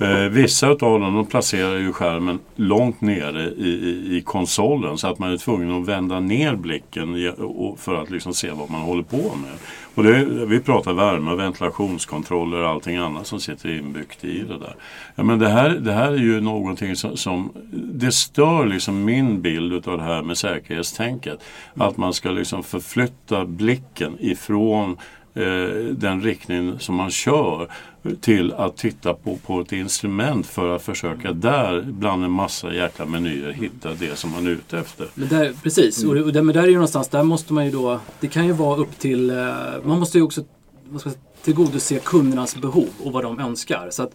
Eh, 0.00 0.28
vissa 0.28 0.68
av 0.68 0.78
dem 0.78 1.14
de 1.14 1.26
placerar 1.26 1.76
ju 1.76 1.92
skärmen 1.92 2.38
långt 2.56 3.00
nere 3.00 3.42
i, 3.42 3.68
i, 3.68 4.16
i 4.16 4.22
konsolen 4.22 4.98
så 4.98 5.06
att 5.08 5.18
man 5.18 5.32
är 5.32 5.36
tvungen 5.36 5.82
att 5.82 5.88
vända 5.88 6.20
ner 6.20 6.56
blicken 6.56 7.16
i- 7.16 7.32
och- 7.38 7.78
för 7.78 7.94
att 7.94 8.10
liksom 8.10 8.34
se 8.34 8.50
vad 8.50 8.70
man 8.70 8.80
håller 8.80 9.02
på 9.02 9.16
med. 9.16 9.52
Och 9.94 10.02
det, 10.02 10.24
vi 10.46 10.60
pratar 10.60 10.92
värme, 10.92 11.34
ventilationskontroller 11.34 12.58
och 12.62 12.68
allting 12.68 12.96
annat 12.96 13.26
som 13.26 13.40
sitter 13.40 13.78
inbyggt 13.78 14.24
i 14.24 14.38
det 14.38 14.58
där. 14.58 14.74
Ja, 15.14 15.22
men 15.22 15.38
det, 15.38 15.48
här, 15.48 15.70
det 15.70 15.92
här 15.92 16.12
är 16.12 16.16
ju 16.16 16.40
någonting 16.40 16.96
som, 16.96 17.16
som 17.16 17.50
det 17.72 18.12
stör 18.12 18.66
liksom 18.66 19.04
min 19.04 19.42
bild 19.42 19.88
av 19.88 19.98
det 19.98 20.04
här 20.04 20.22
med 20.22 20.38
säkerhetstänket. 20.38 21.38
Att 21.74 21.96
man 21.96 22.14
ska 22.14 22.30
liksom 22.30 22.62
förflytta 22.62 23.44
blicken 23.44 24.16
ifrån 24.20 24.96
eh, 25.34 25.84
den 25.92 26.22
riktning 26.22 26.78
som 26.78 26.94
man 26.94 27.10
kör 27.10 27.68
till 28.20 28.52
att 28.52 28.76
titta 28.76 29.14
på, 29.14 29.36
på 29.36 29.60
ett 29.60 29.72
instrument 29.72 30.46
för 30.46 30.76
att 30.76 30.82
försöka 30.82 31.32
där 31.32 31.82
bland 31.82 32.24
en 32.24 32.30
massa 32.30 32.74
jäkla 32.74 33.06
menyer 33.06 33.52
hitta 33.52 33.94
det 33.94 34.16
som 34.18 34.30
man 34.30 34.46
är 34.46 34.50
ute 34.50 34.78
efter. 34.78 35.08
Men 35.14 35.28
där, 35.28 35.52
precis, 35.62 36.04
och, 36.04 36.14
det, 36.14 36.22
och 36.22 36.32
det, 36.32 36.42
men 36.42 36.54
där 36.54 36.62
är 36.62 36.66
ju 36.66 36.74
någonstans, 36.74 37.08
där 37.08 37.22
måste 37.22 37.52
man 37.52 37.64
ju 37.64 37.70
då, 37.70 38.00
det 38.20 38.28
kan 38.28 38.46
ju 38.46 38.52
vara 38.52 38.76
upp 38.76 38.98
till, 38.98 39.30
eh, 39.30 39.36
man 39.84 39.98
måste 39.98 40.18
ju 40.18 40.24
också 40.24 40.44
vad 40.88 41.00
ska 41.00 41.10
tillgodose 41.42 41.98
kundernas 41.98 42.56
behov 42.56 42.88
och 43.04 43.12
vad 43.12 43.24
de 43.24 43.38
önskar. 43.38 43.88
Så 43.90 44.02
att 44.02 44.12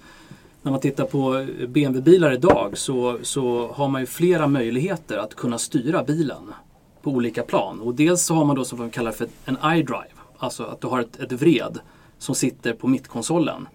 när 0.62 0.72
man 0.72 0.82
tittar 0.82 1.06
på 1.06 1.48
BMW-bilar 1.68 2.34
idag 2.34 2.72
så, 2.74 3.20
så 3.22 3.72
har 3.74 3.88
man 3.88 4.02
ju 4.02 4.08
flera 4.08 4.48
möjligheter 4.48 5.18
att 5.18 5.36
kunna 5.36 5.58
styra 5.58 6.04
bilen 6.04 6.54
på 7.02 7.12
olika 7.12 7.44
plan. 7.44 7.80
Och 7.80 7.96
dels 7.96 8.26
så 8.26 8.34
har 8.34 8.46
man 8.46 8.56
då 8.56 8.66
som 8.66 8.80
man 8.80 8.90
kallar 8.90 9.12
för 9.12 9.28
en 9.46 9.58
iDrive, 9.78 10.08
alltså 10.38 10.64
att 10.64 10.82
du 10.82 10.88
har 10.88 11.00
ett, 11.00 11.20
ett 11.20 11.32
vred 11.32 11.80
som 12.26 12.36
sitter 12.36 12.74
på 12.74 12.88
mittkonsolen 12.88 13.68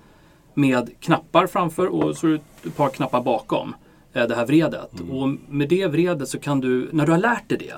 med 0.55 0.91
knappar 1.01 1.47
framför 1.47 1.87
och 1.87 2.17
så 2.17 2.27
är 2.27 2.31
det 2.31 2.69
ett 2.69 2.77
par 2.77 2.89
knappar 2.89 3.23
bakom 3.23 3.75
eh, 4.13 4.27
det 4.27 4.35
här 4.35 4.47
vredet. 4.47 4.91
Och 5.11 5.29
med 5.49 5.69
det 5.69 5.87
vredet 5.87 6.29
så 6.29 6.39
kan 6.39 6.61
du, 6.61 6.89
när 6.93 7.07
du 7.07 7.13
har 7.13 7.19
lärt 7.19 7.49
dig 7.49 7.59
det, 7.59 7.75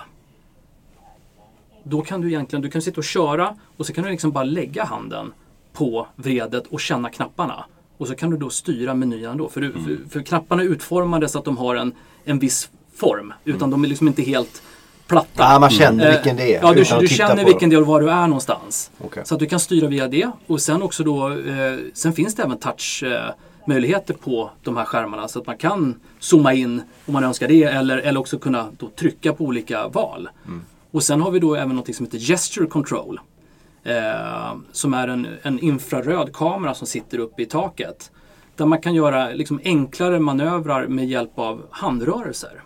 då 1.83 2.03
kan 2.03 2.21
du 2.21 2.29
egentligen 2.29 2.63
du 2.63 2.71
kan 2.71 2.83
sitta 2.83 3.01
och 3.01 3.05
köra 3.05 3.57
och 3.77 3.87
så 3.87 3.93
kan 3.93 4.05
du 4.05 4.11
liksom 4.11 4.31
bara 4.31 4.45
lägga 4.45 4.85
handen 4.85 5.33
på 5.73 6.07
vredet 6.17 6.67
och 6.67 6.81
känna 6.81 7.11
knapparna. 7.11 7.65
Och 7.99 8.09
så 8.09 8.15
kan 8.15 8.31
du 8.31 8.37
då 8.37 8.51
styra 8.51 8.95
menyn 8.95 9.37
då. 9.37 9.49
För, 9.49 9.61
du, 9.61 9.73
för, 9.73 10.09
för 10.09 10.23
knapparna 10.23 10.63
är 10.63 10.67
utformade 10.67 11.29
så 11.29 11.39
att 11.39 11.45
de 11.45 11.57
har 11.57 11.77
en, 11.77 11.93
en 12.25 12.39
viss 12.39 12.71
form. 12.95 13.33
Utan 13.45 13.71
de 13.71 13.85
är 13.85 13.89
liksom 13.89 14.09
inte 14.09 14.23
helt 14.23 14.63
platta. 15.13 15.53
Ja, 15.53 15.59
man 15.59 15.71
känner 15.71 16.07
Eh, 16.07 16.13
vilken 16.13 16.37
det 16.37 16.55
är. 16.55 16.61
Ja, 16.63 16.73
du, 16.73 16.85
du 17.01 17.09
känner 17.09 17.45
vilken 17.45 17.71
dem. 17.71 17.77
del 17.81 17.85
var 17.85 18.01
du 18.01 18.11
är 18.11 18.27
någonstans. 18.27 18.91
Okej. 19.05 19.23
Så 19.27 19.35
att 19.35 19.41
du 19.41 19.47
kan 19.47 19.61
styra 19.61 19.87
via 19.89 20.09
det. 20.09 20.31
Och 20.47 20.61
sen 20.61 20.83
också 20.83 21.05
då, 21.05 21.29
eh, 21.31 21.79
sen 21.95 22.13
finns 22.13 22.35
det 22.35 22.43
även 22.43 22.59
touch 22.59 23.03
eh, 23.07 23.31
möjligheter 23.67 24.15
på 24.15 24.51
de 24.63 24.77
här 24.77 24.85
skärmarna 24.85 25.29
så 25.29 25.39
att 25.41 25.47
man 25.47 25.57
kan 25.57 26.01
zooma 26.21 26.53
in 26.55 26.83
om 27.07 27.13
man 27.13 27.25
önskar 27.25 27.49
det 27.49 27.63
eller, 27.65 27.99
eller 27.99 28.21
också 28.21 28.39
kunna 28.39 28.67
då 28.79 28.89
trycka 28.89 29.33
på 29.33 29.45
olika 29.45 29.89
val. 29.89 30.29
Och 30.91 31.03
sen 31.03 31.21
har 31.21 31.31
vi 31.31 31.39
då 31.39 31.55
även 31.55 31.77
något 31.77 31.95
som 31.95 32.07
heter 32.07 32.19
gesture 32.19 32.67
control. 32.67 33.21
Eh, 33.85 34.55
som 34.73 34.95
är 34.95 35.09
en, 35.09 35.27
en 35.43 35.59
infraröd 35.59 36.33
kamera 36.33 36.75
som 36.75 36.87
sitter 36.87 37.19
uppe 37.19 37.43
i 37.43 37.47
taket. 37.47 38.11
Där 38.57 38.67
man 38.67 38.81
kan 38.81 38.95
göra 38.95 39.29
liksom 39.31 39.61
enklare 39.65 40.21
manövrar 40.21 40.87
med 40.87 41.07
hjälp 41.09 41.39
av 41.39 41.63
handrörelser. 41.71 42.63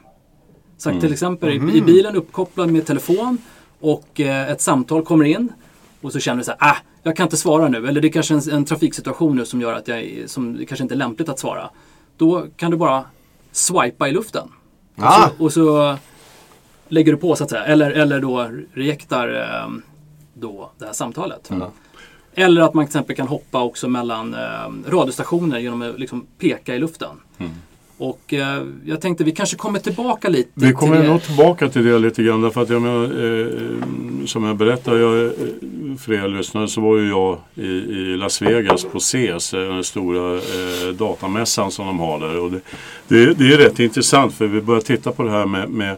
Så 0.79 0.91
att 0.91 1.01
till 1.01 1.13
exempel 1.13 1.51
i, 1.51 1.77
i 1.77 1.83
bilen 1.83 2.17
uppkopplad 2.17 2.73
med 2.73 2.87
telefon 2.87 3.39
och 3.81 4.21
eh, 4.21 4.51
ett 4.51 4.61
samtal 4.61 5.03
kommer 5.03 5.25
in 5.25 5.53
och 6.01 6.13
så 6.13 6.21
känner 6.21 6.39
du 6.39 6.45
så 6.45 6.53
här, 6.59 6.71
ah, 6.71 6.77
jag 7.03 7.17
kan 7.17 7.25
inte 7.25 7.37
svara 7.37 7.69
nu. 7.69 7.89
Eller 7.89 8.01
det 8.01 8.09
är 8.09 8.13
kanske 8.13 8.35
en, 8.35 8.51
en 8.51 8.65
trafiksituation 8.65 9.37
nu 9.37 9.45
som 9.45 9.61
gör 9.61 9.75
att 9.75 9.89
jag, 9.89 10.23
som 10.27 10.57
det 10.57 10.67
kanske 10.67 10.83
inte 10.83 10.95
är 10.95 10.97
lämpligt 10.97 11.29
att 11.29 11.39
svara. 11.39 11.71
Då 12.17 12.47
kan 12.57 12.71
du 12.71 12.77
bara 12.77 13.05
swipa 13.53 14.09
i 14.09 14.13
luften. 14.13 14.49
Ah. 14.97 15.25
Och, 15.25 15.31
så, 15.39 15.45
och 15.45 15.53
så 15.53 15.97
lägger 16.89 17.13
du 17.13 17.19
på 17.19 17.37
så 17.37 17.45
att 17.45 17.51
säga. 17.51 17.65
Eller, 17.65 17.91
eller 17.91 18.21
då 18.21 18.51
rejektar 18.73 19.29
eh, 19.29 19.73
då 20.35 20.71
det 20.79 20.87
här 20.87 20.93
samtalet. 20.93 21.51
Eller 22.35 22.63
att 22.63 22.75
man 22.75 22.85
till 22.85 22.89
exempel 22.89 23.17
kan 23.17 23.29
hoppa 23.29 23.63
också 23.63 23.89
mellan 23.89 24.35
eh, 24.35 24.91
radiostationer 24.91 25.59
genom 25.59 25.83
att 25.83 25.99
liksom 26.01 26.27
peka 26.39 26.75
i 26.75 26.79
luften. 26.79 27.21
Och 27.99 28.35
eh, 28.35 28.63
jag 28.85 29.01
tänkte 29.01 29.25
vi 29.25 29.33
kanske 29.33 29.57
kommer 29.57 29.79
tillbaka 29.79 30.29
lite 30.29 30.51
Vi 30.55 30.73
kommer 30.73 31.01
till 31.01 31.11
nog 31.11 31.23
tillbaka 31.23 31.69
till 31.69 31.85
det 31.85 31.99
lite 31.99 32.23
grann 32.23 32.43
därför 32.43 32.63
att 32.63 32.71
jag 32.71 32.83
menar, 32.83 33.05
eh, 33.05 34.27
som 34.27 34.45
jag 34.45 34.57
berättade 34.57 35.01
jag, 35.01 35.25
eh, 35.25 35.31
för 35.99 36.13
er 36.13 36.29
lyssnare 36.29 36.69
så 36.69 36.81
var 36.81 36.97
ju 36.97 37.09
jag 37.09 37.39
i, 37.55 37.67
i 37.67 38.17
Las 38.17 38.43
Vegas 38.43 38.85
på 38.85 39.01
CES, 39.01 39.55
eh, 39.55 39.61
den 39.61 39.85
stora 39.85 40.35
eh, 40.35 40.95
datamässan 40.99 41.71
som 41.71 41.87
de 41.87 41.99
har 41.99 42.21
där. 42.21 42.41
Och 42.41 42.51
det, 42.51 42.61
det, 43.09 43.35
det 43.35 43.53
är 43.53 43.59
rätt 43.59 43.81
intressant 43.81 44.35
för 44.35 44.47
vi 44.47 44.61
börjar 44.61 44.81
titta 44.81 45.13
på 45.13 45.23
det 45.23 45.31
här 45.31 45.47
med, 45.47 45.69
med, 45.69 45.97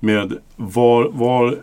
med 0.00 0.38
var, 0.56 1.08
var 1.12 1.58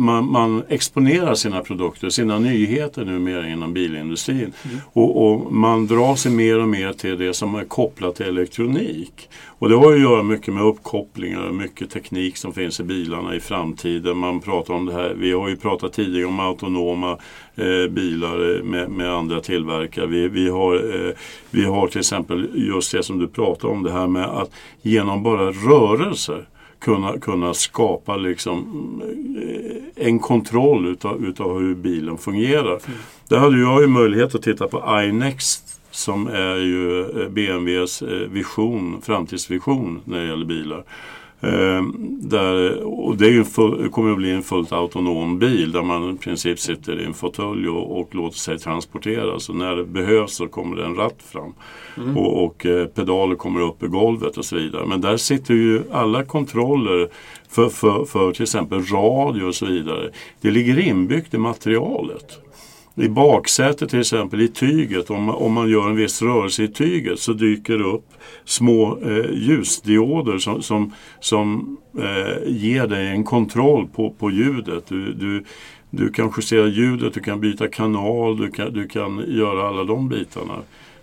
man, 0.00 0.30
man 0.30 0.62
exponerar 0.68 1.34
sina 1.34 1.60
produkter, 1.60 2.10
sina 2.10 2.38
nyheter 2.38 3.04
numera 3.04 3.48
inom 3.48 3.72
bilindustrin. 3.72 4.52
Och, 4.92 5.26
och 5.26 5.52
man 5.52 5.86
drar 5.86 6.14
sig 6.14 6.32
mer 6.32 6.58
och 6.58 6.68
mer 6.68 6.92
till 6.92 7.18
det 7.18 7.34
som 7.34 7.54
är 7.54 7.64
kopplat 7.64 8.16
till 8.16 8.26
elektronik. 8.26 9.28
Och 9.46 9.68
det 9.68 9.76
har 9.76 9.92
att 9.92 10.00
göra 10.00 10.22
mycket 10.22 10.54
med 10.54 10.62
uppkopplingar 10.62 11.48
och 11.48 11.54
mycket 11.54 11.90
teknik 11.90 12.36
som 12.36 12.52
finns 12.52 12.80
i 12.80 12.82
bilarna 12.82 13.34
i 13.34 13.40
framtiden. 13.40 14.18
Man 14.18 14.40
pratar 14.40 14.74
om 14.74 14.86
det 14.86 14.92
här, 14.92 15.14
vi 15.18 15.32
har 15.32 15.48
ju 15.48 15.56
pratat 15.56 15.92
tidigare 15.92 16.26
om 16.26 16.40
autonoma 16.40 17.18
eh, 17.54 17.90
bilar 17.90 18.56
eh, 18.56 18.62
med, 18.62 18.90
med 18.90 19.10
andra 19.12 19.40
tillverkare. 19.40 20.06
Vi, 20.06 20.28
vi, 20.28 20.48
har, 20.48 20.74
eh, 20.74 21.14
vi 21.50 21.64
har 21.64 21.86
till 21.88 22.00
exempel 22.00 22.48
just 22.54 22.92
det 22.92 23.02
som 23.02 23.18
du 23.18 23.28
pratar 23.28 23.68
om, 23.68 23.82
det 23.82 23.92
här 23.92 24.06
med 24.06 24.24
att 24.24 24.50
genom 24.82 25.22
bara 25.22 25.50
rörelser 25.50 26.46
kunna, 26.80 27.18
kunna 27.18 27.54
skapa 27.54 28.16
liksom 28.16 28.58
eh, 29.04 29.59
en 30.00 30.18
kontroll 30.18 30.86
utav, 30.86 31.24
utav 31.24 31.58
hur 31.58 31.74
bilen 31.74 32.18
fungerar. 32.18 32.78
Där 33.28 33.38
hade 33.38 33.60
jag 33.60 33.80
ju 33.80 33.86
möjlighet 33.86 34.34
att 34.34 34.42
titta 34.42 34.68
på 34.68 35.02
iNext 35.04 35.80
som 35.90 36.26
är 36.26 36.56
ju 36.56 37.00
eh, 37.00 37.28
BMWs 37.28 38.02
eh, 38.02 38.28
vision, 38.28 39.00
framtidsvision 39.02 40.00
när 40.04 40.20
det 40.20 40.26
gäller 40.26 40.46
bilar. 40.46 40.84
Eh, 41.42 41.82
där, 42.20 42.82
och 42.82 43.16
det 43.16 43.28
ju 43.28 43.44
full, 43.44 43.88
kommer 43.88 44.10
att 44.10 44.16
bli 44.16 44.30
en 44.30 44.42
fullt 44.42 44.72
autonom 44.72 45.38
bil 45.38 45.72
där 45.72 45.82
man 45.82 46.14
i 46.14 46.18
princip 46.18 46.58
sitter 46.58 47.00
i 47.00 47.04
en 47.04 47.14
fåtölj 47.14 47.68
och, 47.68 48.00
och 48.00 48.14
låter 48.14 48.38
sig 48.38 48.58
transporteras. 48.58 49.48
Och 49.48 49.56
när 49.56 49.76
det 49.76 49.84
behövs 49.84 50.34
så 50.34 50.48
kommer 50.48 50.76
det 50.76 50.84
en 50.84 50.96
ratt 50.96 51.22
fram. 51.32 51.54
Och, 52.16 52.44
och 52.44 52.66
eh, 52.66 52.86
pedaler 52.86 53.36
kommer 53.36 53.60
upp 53.60 53.82
i 53.82 53.86
golvet 53.86 54.38
och 54.38 54.44
så 54.44 54.56
vidare. 54.56 54.86
Men 54.86 55.00
där 55.00 55.16
sitter 55.16 55.54
ju 55.54 55.82
alla 55.92 56.24
kontroller 56.24 57.08
för, 57.50 57.68
för, 57.68 58.04
för 58.04 58.32
till 58.32 58.42
exempel 58.42 58.82
radio 58.82 59.44
och 59.44 59.54
så 59.54 59.66
vidare. 59.66 60.10
Det 60.40 60.50
ligger 60.50 60.78
inbyggt 60.78 61.34
i 61.34 61.38
materialet. 61.38 62.38
I 62.94 63.08
baksätet 63.08 63.90
till 63.90 64.00
exempel, 64.00 64.40
i 64.40 64.48
tyget, 64.48 65.10
om, 65.10 65.28
om 65.28 65.52
man 65.52 65.70
gör 65.70 65.88
en 65.88 65.96
viss 65.96 66.22
rörelse 66.22 66.62
i 66.62 66.68
tyget 66.68 67.18
så 67.18 67.32
dyker 67.32 67.78
det 67.78 67.84
upp 67.84 68.06
små 68.44 68.98
eh, 69.02 69.30
ljusdioder 69.32 70.38
som, 70.38 70.62
som, 70.62 70.94
som 71.20 71.76
eh, 71.98 72.46
ger 72.46 72.86
dig 72.86 73.08
en 73.08 73.24
kontroll 73.24 73.88
på, 73.88 74.10
på 74.10 74.30
ljudet. 74.30 74.86
Du, 74.88 75.12
du, 75.12 75.44
du 75.90 76.12
kan 76.12 76.32
justera 76.36 76.66
ljudet, 76.66 77.14
du 77.14 77.20
kan 77.20 77.40
byta 77.40 77.68
kanal, 77.68 78.36
du 78.36 78.50
kan, 78.50 78.72
du 78.72 78.88
kan 78.88 79.24
göra 79.28 79.68
alla 79.68 79.84
de 79.84 80.08
bitarna. 80.08 80.58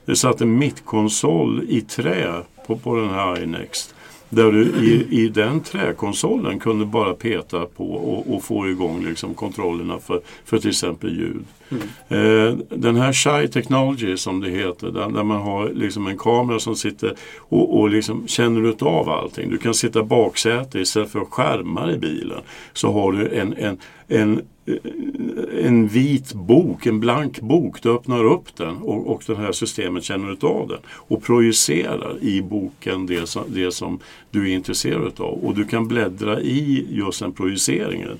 Det 0.05 0.15
satt 0.15 0.41
en 0.41 0.57
mittkonsol 0.57 1.63
i 1.69 1.81
trä 1.81 2.41
på, 2.67 2.77
på 2.77 2.95
den 2.95 3.09
här 3.09 3.43
iNext. 3.43 3.95
Där 4.29 4.51
du 4.51 4.63
i, 4.63 5.07
i 5.23 5.29
den 5.29 5.59
träkonsolen 5.59 6.59
kunde 6.59 6.85
bara 6.85 7.13
peta 7.13 7.65
på 7.65 7.91
och, 7.91 8.35
och 8.35 8.43
få 8.43 8.67
igång 8.67 9.05
liksom 9.05 9.33
kontrollerna 9.33 9.99
för, 9.99 10.21
för 10.45 10.57
till 10.57 10.69
exempel 10.69 11.17
ljud. 11.19 11.45
Eh, 12.07 12.57
den 12.69 12.95
här 12.95 13.13
Shy 13.13 13.47
Technology 13.47 14.17
som 14.17 14.41
det 14.41 14.49
heter, 14.49 14.87
där, 14.87 15.09
där 15.09 15.23
man 15.23 15.41
har 15.41 15.69
liksom 15.69 16.07
en 16.07 16.17
kamera 16.17 16.59
som 16.59 16.75
sitter 16.75 17.15
och, 17.37 17.79
och 17.79 17.89
liksom 17.89 18.27
känner 18.27 18.69
utav 18.69 19.09
allting. 19.09 19.49
Du 19.49 19.57
kan 19.57 19.73
sitta 19.73 20.03
baksäte 20.03 20.79
istället 20.79 21.11
för 21.11 21.19
skärmar 21.19 21.91
i 21.91 21.97
bilen. 21.97 22.41
Så 22.73 22.91
har 22.91 23.11
du 23.11 23.27
en, 23.27 23.53
en, 23.53 23.77
en 24.07 24.41
en 25.57 25.87
vit 25.87 26.33
bok, 26.33 26.85
en 26.85 26.99
blank 26.99 27.41
bok. 27.41 27.81
Du 27.81 27.89
öppnar 27.91 28.23
upp 28.23 28.55
den 28.55 28.77
och, 28.77 29.07
och 29.07 29.23
det 29.27 29.35
här 29.35 29.51
systemet 29.51 30.03
känner 30.03 30.45
av 30.45 30.67
den 30.67 30.79
och 30.89 31.23
projicerar 31.23 32.17
i 32.21 32.41
boken 32.41 33.05
det 33.05 33.27
som, 33.27 33.43
det 33.47 33.71
som 33.71 33.99
du 34.31 34.51
är 34.51 34.55
intresserad 34.55 35.21
av. 35.21 35.45
Och 35.45 35.55
du 35.55 35.65
kan 35.65 35.87
bläddra 35.87 36.41
i 36.41 36.87
just 36.89 37.19
den 37.19 37.31
projiceringen. 37.31 38.19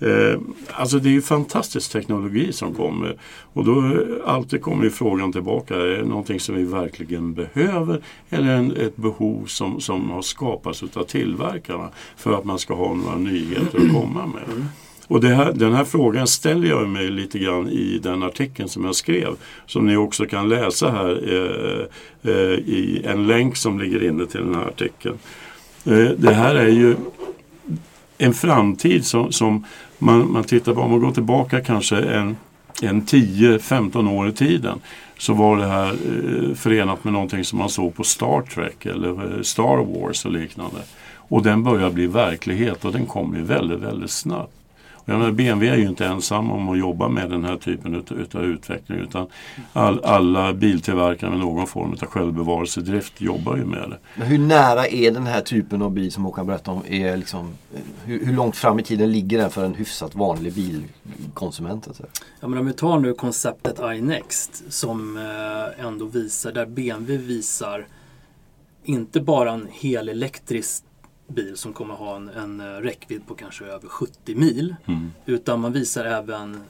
Eh, 0.00 0.40
alltså 0.70 0.98
det 0.98 1.08
är 1.08 1.12
ju 1.12 1.22
fantastisk 1.22 1.92
teknologi 1.92 2.52
som 2.52 2.74
kommer. 2.74 3.16
Och 3.52 3.64
då 3.64 4.04
alltid 4.26 4.62
kommer 4.62 4.84
ju 4.84 4.90
frågan 4.90 5.32
tillbaka, 5.32 5.76
är 5.76 5.86
det 5.86 6.04
någonting 6.04 6.40
som 6.40 6.54
vi 6.54 6.64
verkligen 6.64 7.34
behöver 7.34 8.00
eller 8.30 8.56
en, 8.56 8.76
ett 8.76 8.96
behov 8.96 9.44
som, 9.46 9.80
som 9.80 10.10
har 10.10 10.22
skapats 10.22 10.82
utav 10.82 11.04
tillverkarna 11.04 11.88
för 12.16 12.32
att 12.32 12.44
man 12.44 12.58
ska 12.58 12.74
ha 12.74 12.94
några 12.94 13.16
nyheter 13.16 13.78
att 13.78 13.92
komma 13.92 14.26
med. 14.26 14.44
Mm. 14.56 14.64
Och 15.08 15.20
det 15.20 15.28
här, 15.28 15.52
den 15.52 15.72
här 15.72 15.84
frågan 15.84 16.26
ställer 16.26 16.68
jag 16.68 16.88
mig 16.88 17.10
lite 17.10 17.38
grann 17.38 17.68
i 17.68 18.00
den 18.02 18.22
artikeln 18.22 18.68
som 18.68 18.84
jag 18.84 18.94
skrev. 18.94 19.28
Som 19.66 19.86
ni 19.86 19.96
också 19.96 20.26
kan 20.26 20.48
läsa 20.48 20.90
här 20.90 21.10
eh, 21.32 22.32
eh, 22.32 22.52
i 22.52 23.02
en 23.04 23.26
länk 23.26 23.56
som 23.56 23.80
ligger 23.80 24.04
inne 24.04 24.26
till 24.26 24.40
den 24.40 24.54
här 24.54 24.66
artikeln. 24.66 25.18
Eh, 25.84 26.10
det 26.16 26.34
här 26.34 26.54
är 26.54 26.68
ju 26.68 26.96
en 28.18 28.34
framtid 28.34 29.06
som, 29.06 29.32
som 29.32 29.64
man, 29.98 30.32
man 30.32 30.44
tittar 30.44 30.74
på, 30.74 30.80
om 30.80 30.90
man 30.90 31.00
går 31.00 31.12
tillbaka 31.12 31.60
kanske 31.60 31.96
en, 31.96 32.36
en 32.82 33.02
10-15 33.02 34.10
år 34.10 34.28
i 34.28 34.32
tiden 34.32 34.80
så 35.18 35.34
var 35.34 35.56
det 35.56 35.66
här 35.66 35.88
eh, 35.88 36.54
förenat 36.54 37.04
med 37.04 37.12
någonting 37.12 37.44
som 37.44 37.58
man 37.58 37.68
såg 37.68 37.94
på 37.94 38.04
Star 38.04 38.42
Trek 38.42 38.86
eller 38.86 39.36
eh, 39.36 39.42
Star 39.42 39.84
Wars 39.84 40.24
och 40.24 40.32
liknande. 40.32 40.78
Och 41.14 41.42
den 41.42 41.62
börjar 41.62 41.90
bli 41.90 42.06
verklighet 42.06 42.84
och 42.84 42.92
den 42.92 43.06
kommer 43.06 43.38
ju 43.38 43.44
väldigt, 43.44 43.80
väldigt 43.80 44.10
snabbt. 44.10 44.52
Och 45.04 45.08
jag 45.08 45.18
menar, 45.18 45.32
BMW 45.32 45.68
är 45.68 45.76
ju 45.76 45.88
inte 45.88 46.06
ensam 46.06 46.50
om 46.50 46.68
att 46.68 46.78
jobba 46.78 47.08
med 47.08 47.30
den 47.30 47.44
här 47.44 47.56
typen 47.56 47.94
utav, 47.94 48.18
utav 48.20 48.44
utveckling 48.44 48.98
utan 48.98 49.26
all, 49.72 50.04
alla 50.04 50.52
biltillverkare 50.52 51.30
med 51.30 51.38
någon 51.38 51.66
form 51.66 51.92
av 52.02 52.06
självbevarelsedrift 52.06 53.20
jobbar 53.20 53.56
ju 53.56 53.64
med 53.64 53.90
det. 53.90 53.98
Men 54.14 54.26
hur 54.26 54.38
nära 54.38 54.86
är 54.86 55.10
den 55.10 55.26
här 55.26 55.40
typen 55.40 55.82
av 55.82 55.90
bil 55.90 56.12
som 56.12 56.24
Håkan 56.24 56.46
berättade 56.46 56.76
om? 56.76 56.84
Är 56.88 57.16
liksom, 57.16 57.54
hur, 58.04 58.26
hur 58.26 58.32
långt 58.32 58.56
fram 58.56 58.80
i 58.80 58.82
tiden 58.82 59.12
ligger 59.12 59.38
den 59.38 59.50
för 59.50 59.64
en 59.64 59.74
hyfsat 59.74 60.14
vanlig 60.14 60.52
bilkonsument? 60.52 61.88
Alltså? 61.88 62.04
Ja, 62.40 62.48
men 62.48 62.58
om 62.58 62.66
vi 62.66 62.72
tar 62.72 62.98
nu 62.98 63.14
konceptet 63.14 63.80
iNext 63.96 64.62
som 64.68 65.16
eh, 65.16 65.86
ändå 65.86 66.04
visar, 66.04 66.52
där 66.52 66.66
BMW 66.66 67.26
visar 67.26 67.86
inte 68.84 69.20
bara 69.20 69.52
en 69.52 69.68
helelektrisk 69.72 70.84
bil 71.32 71.56
som 71.56 71.72
kommer 71.72 71.94
ha 71.94 72.16
en, 72.16 72.28
en 72.28 72.60
eh, 72.60 72.64
räckvidd 72.64 73.26
på 73.26 73.34
kanske 73.34 73.64
över 73.64 73.88
70 73.88 74.34
mil. 74.34 74.76
Mm. 74.86 75.12
Utan 75.26 75.60
man 75.60 75.72
visar 75.72 76.04
även 76.04 76.60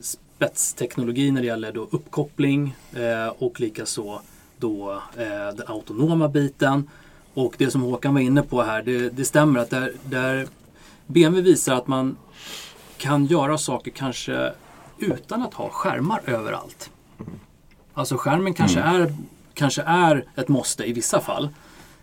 spetsteknologi 0.00 1.30
när 1.30 1.40
det 1.40 1.46
gäller 1.46 1.72
då 1.72 1.88
uppkoppling 1.90 2.76
eh, 2.92 3.28
och 3.38 3.60
likaså 3.60 4.20
då 4.58 5.02
eh, 5.16 5.56
den 5.56 5.66
autonoma 5.66 6.28
biten. 6.28 6.90
Och 7.34 7.54
det 7.58 7.70
som 7.70 7.82
Håkan 7.82 8.14
var 8.14 8.20
inne 8.20 8.42
på 8.42 8.62
här, 8.62 8.82
det, 8.82 9.08
det 9.10 9.24
stämmer 9.24 9.60
att 9.60 9.70
där, 9.70 9.92
där 10.04 10.48
BMW 11.06 11.50
visar 11.50 11.74
att 11.74 11.86
man 11.86 12.16
kan 12.96 13.26
göra 13.26 13.58
saker 13.58 13.90
kanske 13.90 14.52
utan 14.98 15.42
att 15.42 15.54
ha 15.54 15.68
skärmar 15.68 16.22
överallt. 16.26 16.90
Alltså 17.94 18.16
skärmen 18.16 18.54
kanske, 18.54 18.80
är, 18.80 19.14
kanske 19.54 19.82
är 19.82 20.24
ett 20.36 20.48
måste 20.48 20.84
i 20.84 20.92
vissa 20.92 21.20
fall. 21.20 21.48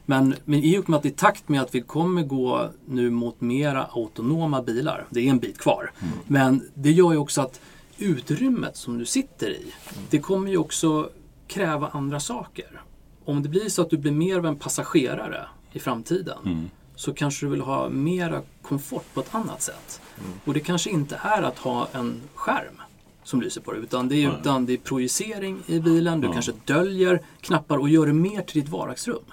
Men, 0.09 0.35
men 0.45 0.59
i 0.59 0.77
och 0.77 0.89
med 0.89 0.97
att 0.97 1.05
i 1.05 1.11
takt 1.11 1.49
med 1.49 1.61
att 1.61 1.75
vi 1.75 1.81
kommer 1.81 2.23
gå 2.23 2.69
nu 2.85 3.09
mot 3.09 3.41
mera 3.41 3.85
autonoma 3.85 4.61
bilar, 4.61 5.05
det 5.09 5.19
är 5.19 5.29
en 5.29 5.39
bit 5.39 5.57
kvar, 5.57 5.91
men 6.27 6.69
det 6.73 6.91
gör 6.91 7.11
ju 7.11 7.17
också 7.17 7.41
att 7.41 7.61
utrymmet 7.97 8.77
som 8.77 8.97
du 8.97 9.05
sitter 9.05 9.49
i, 9.49 9.73
det 10.09 10.19
kommer 10.19 10.51
ju 10.51 10.57
också 10.57 11.09
kräva 11.47 11.87
andra 11.87 12.19
saker. 12.19 12.81
Om 13.25 13.43
det 13.43 13.49
blir 13.49 13.69
så 13.69 13.81
att 13.81 13.89
du 13.89 13.97
blir 13.97 14.11
mer 14.11 14.37
av 14.37 14.45
en 14.45 14.55
passagerare 14.55 15.45
i 15.71 15.79
framtiden 15.79 16.69
så 16.95 17.13
kanske 17.13 17.45
du 17.45 17.49
vill 17.49 17.61
ha 17.61 17.89
mera 17.89 18.41
komfort 18.61 19.13
på 19.13 19.19
ett 19.19 19.35
annat 19.35 19.61
sätt. 19.61 20.01
Och 20.45 20.53
det 20.53 20.59
kanske 20.59 20.89
inte 20.89 21.19
är 21.23 21.41
att 21.41 21.57
ha 21.57 21.87
en 21.93 22.21
skärm 22.35 22.81
som 23.23 23.41
lyser 23.41 23.61
på 23.61 23.71
dig 23.71 23.81
utan 23.81 24.09
det 24.09 24.15
är, 24.23 24.39
utan 24.39 24.65
det 24.65 24.73
är 24.73 24.77
projicering 24.77 25.59
i 25.67 25.79
bilen, 25.79 26.21
du 26.21 26.33
kanske 26.33 26.51
döljer 26.65 27.21
knappar 27.41 27.77
och 27.77 27.89
gör 27.89 28.07
det 28.07 28.13
mer 28.13 28.41
till 28.41 28.61
ditt 28.61 28.71
vardagsrum. 28.71 29.23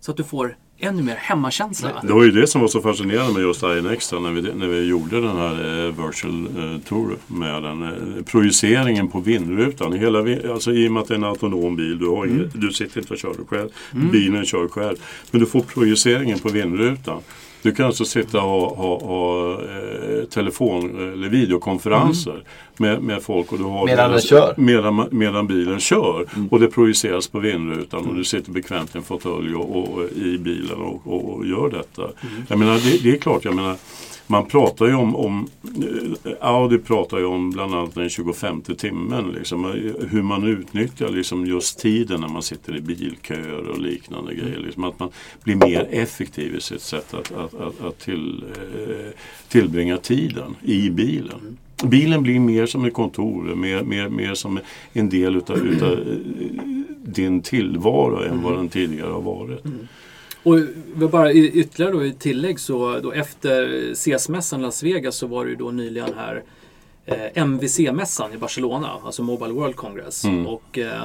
Så 0.00 0.10
att 0.10 0.16
du 0.16 0.24
får 0.24 0.56
ännu 0.78 1.02
mer 1.02 1.14
hemmakänsla. 1.14 2.02
Det 2.02 2.12
var 2.12 2.24
ju 2.24 2.30
det 2.30 2.46
som 2.46 2.60
var 2.60 2.68
så 2.68 2.80
fascinerande 2.80 3.32
med 3.32 3.42
just 3.42 3.62
iNext 3.62 4.12
när 4.12 4.32
vi, 4.32 4.42
när 4.54 4.66
vi 4.66 4.86
gjorde 4.86 5.20
den 5.20 5.36
här 5.36 5.86
eh, 5.86 6.06
virtual 6.06 6.46
eh, 6.46 6.80
tour 6.80 7.16
med 7.26 7.62
den. 7.62 7.82
Eh, 7.82 8.24
projiceringen 8.24 9.08
på 9.08 9.20
vindrutan. 9.20 9.92
Hela, 9.92 10.18
alltså, 10.52 10.72
I 10.72 10.88
och 10.88 10.92
med 10.92 11.00
att 11.02 11.08
det 11.08 11.14
är 11.14 11.18
en 11.18 11.24
autonom 11.24 11.76
bil, 11.76 11.98
du, 11.98 12.08
har 12.08 12.26
inget, 12.26 12.60
du 12.60 12.72
sitter 12.72 13.00
inte 13.00 13.12
och 13.12 13.18
kör 13.18 13.34
själv. 13.48 13.68
Bilen 14.12 14.44
kör 14.44 14.68
själv. 14.68 14.96
Men 15.30 15.40
du 15.40 15.46
får 15.46 15.60
projiceringen 15.60 16.38
på 16.38 16.48
vindrutan. 16.48 17.20
Du 17.62 17.72
kan 17.74 17.86
alltså 17.86 18.04
sitta 18.04 18.42
och 18.42 18.76
ha, 18.76 18.98
ha 19.00 19.52
eh, 19.52 20.24
telefon 20.24 21.12
eller 21.12 21.28
videokonferenser 21.28 22.42
med, 22.76 23.02
med 23.02 23.22
folk. 23.22 23.52
Och 23.52 23.58
du 23.58 23.64
har 23.64 23.86
Medan 23.86 24.10
deras- 24.10 24.28
kör. 24.28 24.54
Medan, 24.56 25.08
medan 25.10 25.46
bilen 25.46 25.80
kör. 25.80 26.26
Och 26.50 26.60
det 26.60 26.66
projiceras 26.68 27.28
på 27.28 27.38
vindrutan 27.38 28.06
och 28.06 28.14
du 28.14 28.24
sitter 28.24 28.52
bekvämt 28.52 28.94
i 28.94 28.98
en 28.98 29.04
fåtölj 29.04 29.54
och, 29.54 29.76
och, 29.92 30.04
i 30.16 30.38
bilen 30.38 30.76
och, 30.78 31.00
och, 31.04 31.34
och 31.34 31.46
gör 31.46 31.70
detta. 31.70 32.02
Jag 32.48 32.58
menar, 32.58 32.74
det, 32.74 33.02
det 33.02 33.16
är 33.16 33.18
klart, 33.18 33.44
jag 33.44 33.54
menar, 33.54 33.76
man 34.30 34.46
pratar 34.46 34.86
ju 34.86 34.94
om, 34.94 35.16
om 35.16 35.48
Audi 36.40 36.78
pratar 36.78 37.18
ju 37.18 37.24
om 37.24 37.50
bland 37.50 37.74
annat 37.74 37.94
den 37.94 38.08
25 38.08 38.62
timmen. 38.62 39.32
Liksom, 39.32 39.64
hur 40.10 40.22
man 40.22 40.44
utnyttjar 40.44 41.08
liksom 41.08 41.46
just 41.46 41.78
tiden 41.78 42.20
när 42.20 42.28
man 42.28 42.42
sitter 42.42 42.76
i 42.76 42.80
bilköer 42.80 43.68
och 43.68 43.78
liknande 43.78 44.34
grejer. 44.34 44.58
Liksom, 44.58 44.84
att 44.84 44.98
man 44.98 45.10
blir 45.44 45.56
mer 45.56 45.88
effektiv 45.90 46.54
i 46.54 46.60
sitt 46.60 46.82
sätt 46.82 47.14
att, 47.14 47.32
att, 47.32 47.54
att, 47.54 47.80
att 47.80 47.98
till, 47.98 48.44
eh, 48.56 49.12
tillbringa 49.48 49.96
tiden 49.96 50.56
i 50.62 50.90
bilen. 50.90 51.58
Bilen 51.84 52.22
blir 52.22 52.40
mer 52.40 52.66
som 52.66 52.84
ett 52.84 52.94
kontor, 52.94 53.54
mer, 53.54 53.82
mer, 53.82 54.08
mer 54.08 54.34
som 54.34 54.60
en 54.92 55.08
del 55.08 55.36
utav, 55.36 55.56
utav 55.56 55.92
eh, 55.92 55.98
din 57.02 57.42
tillvaro 57.42 58.22
än 58.22 58.42
vad 58.42 58.56
den 58.56 58.68
tidigare 58.68 59.12
har 59.12 59.20
varit. 59.20 59.64
Och 60.48 61.08
bara 61.10 61.32
ytterligare 61.32 61.92
då 61.92 62.04
i 62.04 62.12
tillägg 62.12 62.60
så 62.60 63.00
då 63.00 63.12
efter 63.12 63.92
CS-mässan 63.94 64.62
Las 64.62 64.82
Vegas 64.82 65.16
så 65.16 65.26
var 65.26 65.44
det 65.44 65.50
ju 65.50 65.56
då 65.56 65.70
nyligen 65.70 66.14
här 66.16 66.42
eh, 67.06 67.42
MVC-mässan 67.44 68.32
i 68.34 68.36
Barcelona, 68.36 68.90
alltså 69.04 69.22
Mobile 69.22 69.52
World 69.52 69.76
Congress. 69.76 70.24
Mm. 70.24 70.46
Och 70.46 70.78
eh, 70.78 71.02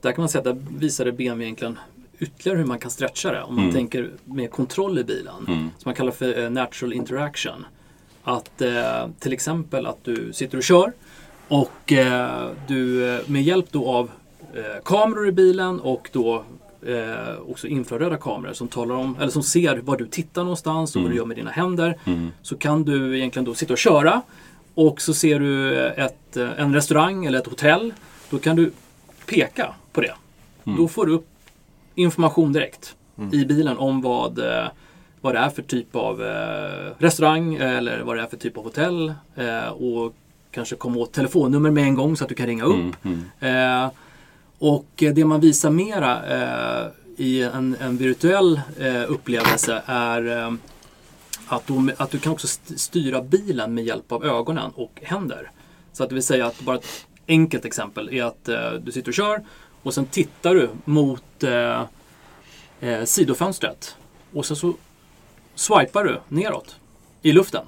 där 0.00 0.12
kan 0.12 0.22
man 0.22 0.28
säga 0.28 0.38
att 0.40 0.44
där 0.44 0.78
visade 0.78 1.12
BMW 1.12 1.44
egentligen 1.44 1.78
ytterligare 2.18 2.58
hur 2.58 2.66
man 2.66 2.78
kan 2.78 2.90
stretcha 2.90 3.32
det 3.32 3.42
om 3.42 3.54
man 3.54 3.64
Mm. 3.64 3.74
tänker 3.74 4.10
med 4.24 4.50
kontroll 4.50 4.98
i 4.98 5.04
bilen. 5.04 5.44
Mm. 5.48 5.58
Som 5.58 5.82
man 5.84 5.94
kallar 5.94 6.12
för 6.12 6.42
eh, 6.42 6.50
natural 6.50 6.92
interaction. 6.92 7.66
Att 8.22 8.62
eh, 8.62 9.08
till 9.18 9.32
exempel 9.32 9.86
att 9.86 10.04
du 10.04 10.32
sitter 10.32 10.58
och 10.58 10.64
kör 10.64 10.92
och 11.48 11.92
eh, 11.92 12.50
du 12.68 13.08
eh, 13.14 13.20
med 13.26 13.42
hjälp 13.42 13.66
då 13.70 13.88
av 13.88 14.10
kameror 14.84 15.28
i 15.28 15.32
bilen 15.32 15.80
och 15.80 16.08
då 16.12 16.44
eh, 16.88 17.50
också 17.50 17.66
infraröda 17.66 18.16
kameror 18.16 18.52
som 18.52 18.68
talar 18.68 18.94
om, 18.94 19.16
eller 19.20 19.30
som 19.30 19.42
ser 19.42 19.76
var 19.76 19.96
du 19.96 20.06
tittar 20.06 20.42
någonstans 20.42 20.96
och 20.96 21.02
vad 21.02 21.10
du 21.10 21.16
gör 21.16 21.24
med 21.24 21.36
dina 21.36 21.50
händer. 21.50 21.98
Mm. 22.04 22.32
Så 22.42 22.56
kan 22.56 22.84
du 22.84 23.16
egentligen 23.16 23.44
då 23.44 23.54
sitta 23.54 23.72
och 23.72 23.78
köra 23.78 24.22
och 24.74 25.00
så 25.00 25.14
ser 25.14 25.40
du 25.40 25.78
ett, 25.86 26.36
eh, 26.36 26.60
en 26.60 26.74
restaurang 26.74 27.24
eller 27.24 27.38
ett 27.38 27.46
hotell. 27.46 27.94
Då 28.30 28.38
kan 28.38 28.56
du 28.56 28.72
peka 29.26 29.74
på 29.92 30.00
det. 30.00 30.14
Då 30.64 30.88
får 30.88 31.06
du 31.06 31.12
upp 31.12 31.28
information 31.94 32.52
direkt 32.52 32.94
i 33.32 33.44
bilen 33.44 33.78
om 33.78 34.00
vad, 34.00 34.38
eh, 34.38 34.68
vad 35.20 35.34
det 35.34 35.38
är 35.38 35.50
för 35.50 35.62
typ 35.62 35.96
av 35.96 36.22
eh, 36.22 36.92
restaurang 36.98 37.54
eller 37.54 38.00
vad 38.00 38.16
det 38.16 38.22
är 38.22 38.26
för 38.26 38.36
typ 38.36 38.56
av 38.56 38.64
hotell. 38.64 39.12
Eh, 39.34 39.68
och 39.68 40.14
kanske 40.50 40.76
komma 40.76 40.98
åt 40.98 41.12
telefonnummer 41.12 41.70
med 41.70 41.84
en 41.84 41.94
gång 41.94 42.16
så 42.16 42.24
att 42.24 42.28
du 42.28 42.34
kan 42.34 42.46
ringa 42.46 42.64
upp. 42.64 43.04
Mm. 43.04 43.24
Mm. 43.40 43.84
Eh, 43.84 43.90
och 44.58 45.02
eh, 45.02 45.14
det 45.14 45.24
man 45.24 45.40
visar 45.40 45.70
mera 45.70 46.26
eh, 46.26 46.86
i 47.16 47.42
en, 47.42 47.76
en 47.80 47.96
virtuell 47.96 48.60
eh, 48.78 49.02
upplevelse 49.10 49.82
är 49.86 50.38
eh, 50.38 50.52
att, 51.46 51.66
du, 51.66 51.94
att 51.96 52.10
du 52.10 52.18
kan 52.18 52.32
också 52.32 52.46
st- 52.46 52.78
styra 52.78 53.22
bilen 53.22 53.74
med 53.74 53.84
hjälp 53.84 54.12
av 54.12 54.24
ögonen 54.24 54.70
och 54.74 55.00
händer. 55.02 55.50
Så 55.92 56.02
att 56.02 56.08
det 56.08 56.14
vill 56.14 56.24
säga 56.24 56.46
att 56.46 56.60
bara 56.60 56.76
ett 56.76 57.06
enkelt 57.28 57.64
exempel 57.64 58.08
är 58.14 58.24
att 58.24 58.48
eh, 58.48 58.72
du 58.72 58.92
sitter 58.92 59.08
och 59.10 59.14
kör 59.14 59.44
och 59.82 59.94
sen 59.94 60.06
tittar 60.06 60.54
du 60.54 60.70
mot 60.84 61.42
eh, 61.42 61.84
sidofönstret 63.04 63.96
och 64.34 64.46
sen 64.46 64.56
så 64.56 64.74
swipar 65.54 66.04
du 66.04 66.20
neråt 66.28 66.76
i 67.22 67.32
luften. 67.32 67.64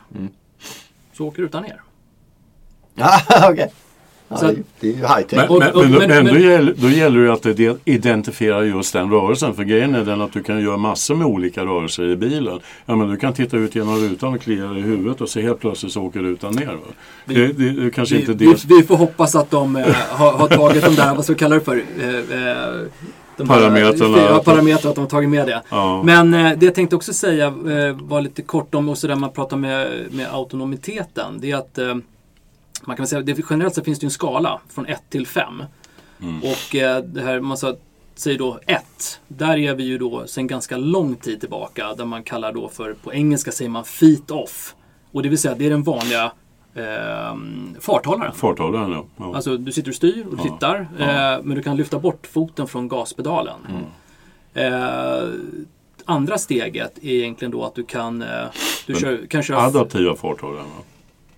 Så 1.13 1.27
åker 1.27 1.43
rutan 1.43 1.63
ner. 1.63 1.83
Ja, 2.95 3.21
okej. 3.51 3.73
Så 4.39 4.47
det, 4.81 4.89
är 4.89 4.93
ju 4.93 4.97
high 4.97 5.21
tech. 5.21 5.49
Men, 5.51 5.59
men, 5.59 5.91
men, 5.91 6.09
men- 6.09 6.25
men, 6.25 6.35
då, 6.35 6.41
gäller, 6.41 6.75
då 6.77 6.89
gäller 6.89 7.21
det 7.21 7.33
att 7.33 7.43
det 7.43 7.77
identifiera 7.85 8.65
just 8.65 8.93
den 8.93 9.11
rörelsen. 9.11 9.55
För 9.55 9.63
grejen 9.63 9.95
är 9.95 10.05
den 10.05 10.21
att 10.21 10.33
du 10.33 10.43
kan 10.43 10.61
göra 10.63 10.77
massor 10.77 11.15
med 11.15 11.27
olika 11.27 11.65
rörelser 11.65 12.09
i 12.09 12.17
bilen. 12.17 12.61
Ja, 12.87 12.97
men 12.97 13.09
du 13.11 13.17
kan 13.17 13.33
titta 13.33 13.57
ut 13.57 13.75
genom 13.75 13.97
rutan 13.97 14.35
och 14.35 14.41
klia 14.41 14.65
i 14.65 14.81
huvudet 14.81 15.21
och 15.21 15.29
så 15.29 15.41
helt 15.41 15.61
plötsligt 15.61 15.93
så 15.93 16.03
åker 16.03 16.21
rutan 16.21 16.55
ner. 16.55 16.67
Va? 16.67 16.73
Vi- 17.25 17.35
Det, 17.35 17.53
det, 17.53 17.71
det 17.85 17.91
kanske 17.91 18.15
Vi, 18.15 18.21
inte 18.21 18.33
vi, 18.33 18.47
det. 18.47 18.65
vi 18.69 18.83
får 18.83 18.97
hoppas 18.97 19.35
att 19.35 19.51
de 19.51 19.77
eh, 19.77 19.87
har, 20.11 20.33
har 20.33 20.49
tagit 20.49 20.85
de 20.85 20.95
där, 20.95 21.15
vad 21.15 21.25
ska 21.25 21.33
vi 21.33 21.39
kalla 21.39 21.55
det 21.55 21.61
för? 21.61 21.77
Eh, 21.77 21.83
de 23.37 23.49
Parametrarna. 23.49 24.19
Ja, 24.19 24.43
parametrar, 24.45 24.91
att 24.91 24.95
de 24.97 25.01
har 25.01 25.09
tagit 25.11 25.31
med 25.31 25.47
det. 25.47 25.63
Ja. 25.71 26.03
Men 26.03 26.35
eh, 26.35 26.53
det 26.59 26.67
jag 26.67 26.75
tänkte 26.75 26.97
också 26.97 27.13
säga 27.13 27.47
eh, 27.47 27.97
var 28.01 28.21
lite 28.21 28.43
kort 28.43 28.75
om, 28.75 28.89
och 28.89 28.99
så 28.99 29.07
där 29.07 29.15
man 29.17 29.33
pratar 29.33 29.57
med, 29.57 29.89
med 30.11 30.27
autonomiteten. 30.33 31.39
Det 31.41 31.51
är 31.51 31.57
att 31.57 31.79
eh, 31.79 31.95
man 32.87 32.97
kan 32.97 33.07
säga, 33.07 33.23
det, 33.23 33.39
generellt 33.51 33.75
så 33.75 33.83
finns 33.85 33.99
det 33.99 34.07
en 34.07 34.11
skala 34.11 34.61
från 34.69 34.87
1 34.87 35.03
till 35.11 35.27
5. 35.27 35.63
Mm. 36.23 36.39
Och 36.39 36.75
eh, 36.77 37.03
det 37.05 37.23
här, 37.23 37.41
man 37.41 37.57
sa, 37.57 37.77
säger 38.15 38.39
då 38.39 38.59
1. 38.67 39.21
Där 39.29 39.59
är 39.59 39.75
vi 39.75 39.85
ju 39.85 39.99
då 39.99 40.27
sedan 40.27 40.47
ganska 40.47 40.77
lång 40.77 41.15
tid 41.17 41.41
tillbaka. 41.41 41.95
Där 41.95 42.05
man 42.05 42.23
kallar 42.23 42.53
då 42.53 42.69
för, 42.69 42.95
på 42.95 43.13
engelska 43.15 43.53
säger 43.53 43.71
man 43.71 43.85
feet 43.85 44.31
off. 44.31 44.75
Och 45.13 45.23
det 45.23 45.29
vill 45.29 45.39
säga 45.39 45.55
det 45.55 45.67
är 45.67 45.71
den 45.71 45.83
vanliga 45.83 46.33
eh, 46.75 47.37
farthållaren. 47.81 48.33
Farthållaren 48.35 48.93
ja. 48.93 49.05
ja. 49.17 49.35
Alltså 49.37 49.57
du 49.57 49.73
sitter 49.73 49.91
och 49.91 49.95
styr 49.95 50.27
och 50.27 50.39
Ja. 50.39 50.43
tittar. 50.43 50.89
Ja. 50.99 51.35
Eh, 51.35 51.43
men 51.43 51.57
du 51.57 51.63
kan 51.63 51.77
lyfta 51.77 51.99
bort 51.99 52.27
foten 52.27 52.67
från 52.67 52.89
gaspedalen. 52.89 53.61
Eh, 54.55 55.29
andra 56.05 56.39
steget 56.39 56.99
är 57.03 57.11
egentligen 57.11 57.53
då 57.53 57.65
att 57.65 57.75
du 57.75 57.85
kan, 57.85 58.23
eh, 58.23 58.29
du 58.87 58.95
kör, 58.95 59.27
kan 59.27 59.43
köra... 59.43 59.63
Adaptiva 59.63 60.17
farthållaren. 60.17 60.65
va? 60.67 60.85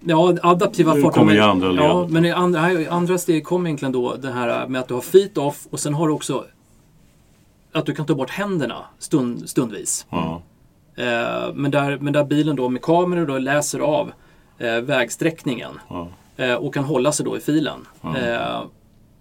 Ja, 0.04 0.34
adaptiva 0.42 0.90
farthållare. 0.92 1.12
kommer 1.12 1.34
i 1.34 1.40
andra 1.40 1.68
led. 1.72 1.84
Ja, 1.84 2.06
men 2.10 2.24
i 2.24 2.30
andra, 2.30 2.72
i 2.72 2.88
andra 2.88 3.18
steg 3.18 3.44
kommer 3.44 3.66
egentligen 3.68 3.92
då 3.92 4.14
det 4.16 4.30
här 4.32 4.66
med 4.68 4.80
att 4.80 4.88
du 4.88 4.94
har 4.94 5.00
feet 5.00 5.38
off 5.38 5.66
och 5.70 5.80
sen 5.80 5.94
har 5.94 6.06
du 6.08 6.12
också 6.12 6.44
att 7.72 7.86
du 7.86 7.94
kan 7.94 8.06
ta 8.06 8.14
bort 8.14 8.30
händerna 8.30 8.76
stund, 8.98 9.48
stundvis. 9.48 10.06
Ja. 10.10 10.42
Eh, 10.96 11.54
men, 11.54 11.70
där, 11.70 11.98
men 12.00 12.12
där 12.12 12.24
bilen 12.24 12.56
då 12.56 12.68
med 12.68 12.82
kameror 12.82 13.26
då 13.26 13.38
läser 13.38 13.78
av 13.78 14.12
eh, 14.58 14.76
vägsträckningen 14.80 15.70
Ja. 15.88 16.08
eh, 16.36 16.54
och 16.54 16.74
kan 16.74 16.84
hålla 16.84 17.12
sig 17.12 17.24
då 17.26 17.36
i 17.36 17.40
filen. 17.40 17.86
Ja. 18.02 18.64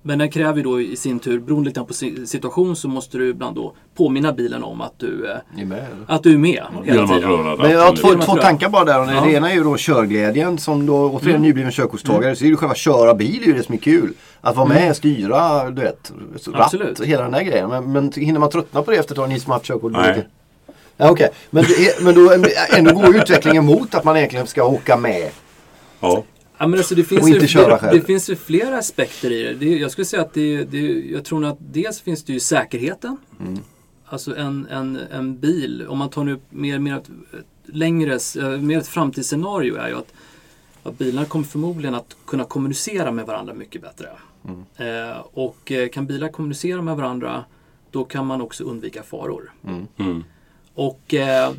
Men 0.03 0.19
den 0.19 0.31
kräver 0.31 0.57
ju 0.57 0.63
då 0.63 0.81
i 0.81 0.95
sin 0.95 1.19
tur, 1.19 1.39
beroende 1.39 1.69
lite 1.69 1.81
på 1.83 1.93
si- 1.93 2.25
situation, 2.27 2.75
så 2.75 2.87
måste 2.87 3.17
du 3.17 3.29
ibland 3.29 3.55
då 3.55 3.73
påminna 3.95 4.33
bilen 4.33 4.63
om 4.63 4.81
att 4.81 4.93
du, 4.97 5.31
eh, 5.31 5.61
är 5.61 5.65
med, 5.65 5.85
att 6.07 6.23
du 6.23 6.33
är 6.33 6.37
med 6.37 6.63
hela 6.83 7.07
tiden. 7.07 7.29
Men 7.57 7.71
jag 7.71 7.79
har 7.85 7.95
två, 7.95 8.07
två 8.25 8.35
tankar 8.35 8.69
bara 8.69 8.85
där. 8.85 8.99
Och 8.99 9.05
Ja. 9.05 9.11
Mm. 9.11 9.23
Det 9.29 9.33
ena 9.35 9.51
är 9.51 9.55
ju 9.55 9.63
då 9.63 9.75
körglädjen 9.77 10.57
som 10.57 10.85
då 10.85 11.09
återigen 11.09 11.41
nybliven 11.41 11.71
körkortstagare. 11.71 12.35
Så 12.35 12.41
är 12.43 12.45
det 12.45 12.49
ju 12.49 12.57
själva 12.57 12.75
köra 12.75 13.13
bil 13.13 13.41
är 13.43 13.47
ju 13.47 13.53
det 13.53 13.63
som 13.63 13.73
är 13.75 13.79
kul. 13.79 14.13
Att 14.41 14.55
vara 14.55 14.67
med, 14.67 14.95
styra, 14.95 15.69
du 15.69 15.81
vet, 15.81 16.11
ratt, 16.33 16.47
Mm. 16.47 16.61
Absolut. 16.61 16.99
hela 17.01 17.23
den 17.23 17.31
där 17.31 17.41
grejen. 17.43 17.69
Men, 17.69 17.91
men 17.91 18.11
hinner 18.15 18.39
man 18.39 18.49
tröttna 18.49 18.81
på 18.83 18.91
det 18.91 18.97
efter 18.97 19.13
ett 19.13 19.17
tag, 19.17 19.29
ni 19.29 19.39
som 19.39 19.51
har 19.51 19.55
haft 19.59 19.65
körkort? 19.65 19.91
Nej. 19.91 20.27
Ja, 20.97 21.09
Okej, 21.11 21.29
men, 21.49 21.63
det 21.63 21.73
är- 21.87 22.03
men 22.03 22.15
då 22.15 22.31
ändå 22.77 22.93
går 22.93 23.15
utvecklingen 23.15 23.65
mot 23.65 23.95
att 23.95 24.03
man 24.03 24.17
egentligen 24.17 24.47
ska 24.47 24.63
åka 24.63 24.97
med. 24.97 25.29
Ja. 25.99 26.23
Ja, 26.61 26.67
men 26.67 26.79
alltså 26.79 26.95
det, 26.95 27.03
finns 27.03 27.21
Och 27.21 27.29
inte 27.29 27.41
ju, 27.41 27.47
köra 27.47 27.73
det, 27.73 27.79
själv. 27.79 27.99
det 27.99 28.05
finns 28.05 28.29
ju 28.29 28.35
flera 28.35 28.77
aspekter 28.77 29.31
i 29.31 29.43
det. 29.43 29.53
det 29.53 29.77
jag 29.77 29.91
skulle 29.91 30.05
säga 30.05 30.21
att 30.21 30.33
det, 30.33 30.63
det, 30.63 31.09
jag 31.11 31.25
tror 31.25 31.45
att 31.45 31.57
dels 31.59 32.01
finns 32.01 32.23
det 32.23 32.33
ju 32.33 32.39
säkerheten. 32.39 33.17
Mm. 33.39 33.59
Alltså 34.05 34.35
en, 34.35 34.67
en, 34.71 34.99
en 35.11 35.39
bil, 35.39 35.87
om 35.87 35.97
man 35.97 36.09
tar 36.09 36.23
nu 36.23 36.39
mer, 36.49 36.79
mer 36.79 36.97
ett, 36.97 37.09
längre, 37.65 38.19
eh, 38.39 38.61
mer 38.61 38.77
ett 38.77 38.87
framtidsscenario 38.87 39.75
är 39.75 39.87
ju 39.87 39.97
att, 39.97 40.13
att 40.83 40.97
bilarna 40.97 41.25
kommer 41.25 41.45
förmodligen 41.45 41.95
att 41.95 42.17
kunna 42.25 42.43
kommunicera 42.43 43.11
med 43.11 43.25
varandra 43.25 43.53
mycket 43.53 43.81
bättre. 43.81 44.09
Mm. 44.45 45.09
Eh, 45.09 45.17
och 45.33 45.71
eh, 45.71 45.89
kan 45.89 46.05
bilar 46.05 46.29
kommunicera 46.29 46.81
med 46.81 46.95
varandra 46.95 47.43
då 47.91 48.03
kan 48.03 48.25
man 48.25 48.41
också 48.41 48.63
undvika 48.63 49.03
faror. 49.03 49.53
Mm. 49.97 50.23
Och 50.73 51.13
eh, 51.13 51.51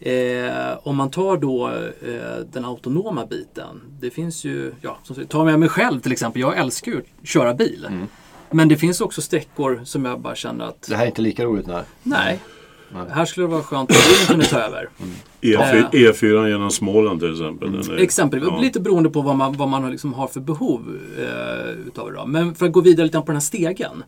eh, 0.00 0.78
om 0.82 0.96
man 0.96 1.10
tar 1.10 1.36
då 1.36 1.68
eh, 1.68 2.44
den 2.52 2.64
autonoma 2.64 3.26
biten. 3.26 3.80
Det 4.00 4.10
finns 4.10 4.44
ju, 4.44 4.72
ja, 4.80 4.98
som 5.02 5.16
sagt, 5.16 5.28
ta 5.28 5.44
med 5.44 5.58
mig 5.60 5.68
själv 5.68 6.00
till 6.00 6.12
exempel. 6.12 6.40
Jag 6.42 6.56
älskar 6.58 6.92
ju 6.92 6.98
att 6.98 7.28
köra 7.28 7.54
bil. 7.54 7.86
Men 8.50 8.68
det 8.68 8.76
finns 8.76 9.00
också 9.00 9.22
sträckor 9.22 9.80
som 9.84 10.04
jag 10.04 10.20
bara 10.20 10.34
känner 10.34 10.64
att 10.64 10.82
Det 10.88 10.96
här 10.96 11.02
är 11.02 11.06
inte 11.06 11.22
lika 11.22 11.44
roligt. 11.44 11.66
Nej. 11.66 11.82
nej, 12.02 12.40
här 13.10 13.24
skulle 13.24 13.46
det 13.46 13.50
vara 13.50 13.62
skönt 13.62 13.90
om 13.90 13.96
bilen 14.10 14.26
kunde 14.26 14.44
ta 14.46 14.58
över. 14.58 14.88
E4, 15.40 15.90
E4 15.90 16.48
genom 16.48 16.70
Småland 16.70 17.20
till 17.20 17.32
exempel. 17.32 17.74
Är- 17.74 17.98
Exempelvis, 18.02 18.48
ja. 18.52 18.58
lite 18.60 18.80
beroende 18.80 19.10
på 19.10 19.20
vad 19.22 19.36
man, 19.36 19.52
vad 19.56 19.68
man 19.68 19.90
liksom 19.90 20.14
har 20.14 20.26
för 20.26 20.40
behov 20.40 21.00
eh, 21.18 21.70
utav 21.86 22.10
det. 22.10 22.16
Då. 22.16 22.26
Men 22.26 22.54
för 22.54 22.66
att 22.66 22.72
gå 22.72 22.80
vidare 22.80 23.04
lite 23.06 23.18
på 23.18 23.26
den 23.26 23.36
här 23.36 23.40
stegen. 23.40 24.04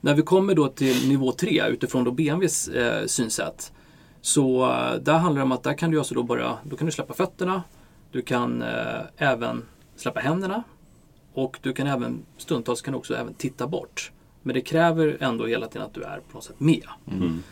När 0.00 0.14
vi 0.14 0.22
kommer 0.22 0.54
då 0.54 0.68
till 0.68 1.08
nivå 1.08 1.32
3 1.32 1.62
utifrån 1.68 2.04
då 2.04 2.10
BMWs 2.10 2.68
eh, 2.68 3.06
synsätt. 3.06 3.72
Så 4.24 4.64
eh, 4.70 4.94
där 4.94 5.18
handlar 5.18 5.40
det 5.40 5.44
om 5.44 5.52
att 5.52 5.62
där 5.62 5.74
kan 5.74 5.90
du 5.90 5.98
alltså 5.98 6.14
då 6.14 6.22
börja, 6.22 6.58
då 6.62 6.76
kan 6.76 6.86
du 6.86 6.92
släppa 6.92 7.14
fötterna. 7.14 7.62
Du 8.12 8.22
kan 8.22 8.62
eh, 8.62 9.00
även 9.16 9.62
släppa 9.96 10.20
händerna. 10.20 10.62
Och 11.34 11.58
du 11.62 11.72
kan 11.72 11.86
även, 11.86 12.22
stundtals 12.36 12.82
kan 12.82 12.92
du 12.92 12.98
också 12.98 13.14
även 13.14 13.34
titta 13.34 13.66
bort. 13.66 14.12
Men 14.42 14.54
det 14.54 14.60
kräver 14.60 15.16
ändå 15.20 15.46
hela 15.46 15.66
tiden 15.66 15.86
att 15.86 15.94
du 15.94 16.02
är 16.02 16.16
på 16.16 16.34
något 16.34 16.44
sätt 16.44 16.60
med. 16.60 16.84
Mm. 17.12 17.42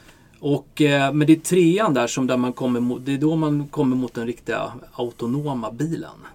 Och, 0.41 0.83
eh, 0.83 1.13
men 1.13 1.27
det 1.27 1.33
är 1.33 1.41
trean 1.41 1.95
där 1.95 2.07
som 2.07 2.27
där 2.27 2.37
man 2.37 2.53
kommer 2.53 2.81
mot, 2.81 3.07
det 3.07 3.15
är 3.15 3.19
då 3.19 3.37
man 3.37 3.69
kommer 3.69 3.97
mot 3.97 4.15
den 4.15 4.27
riktiga 4.27 4.73
autonoma 4.93 5.73
bilen. 5.73 6.27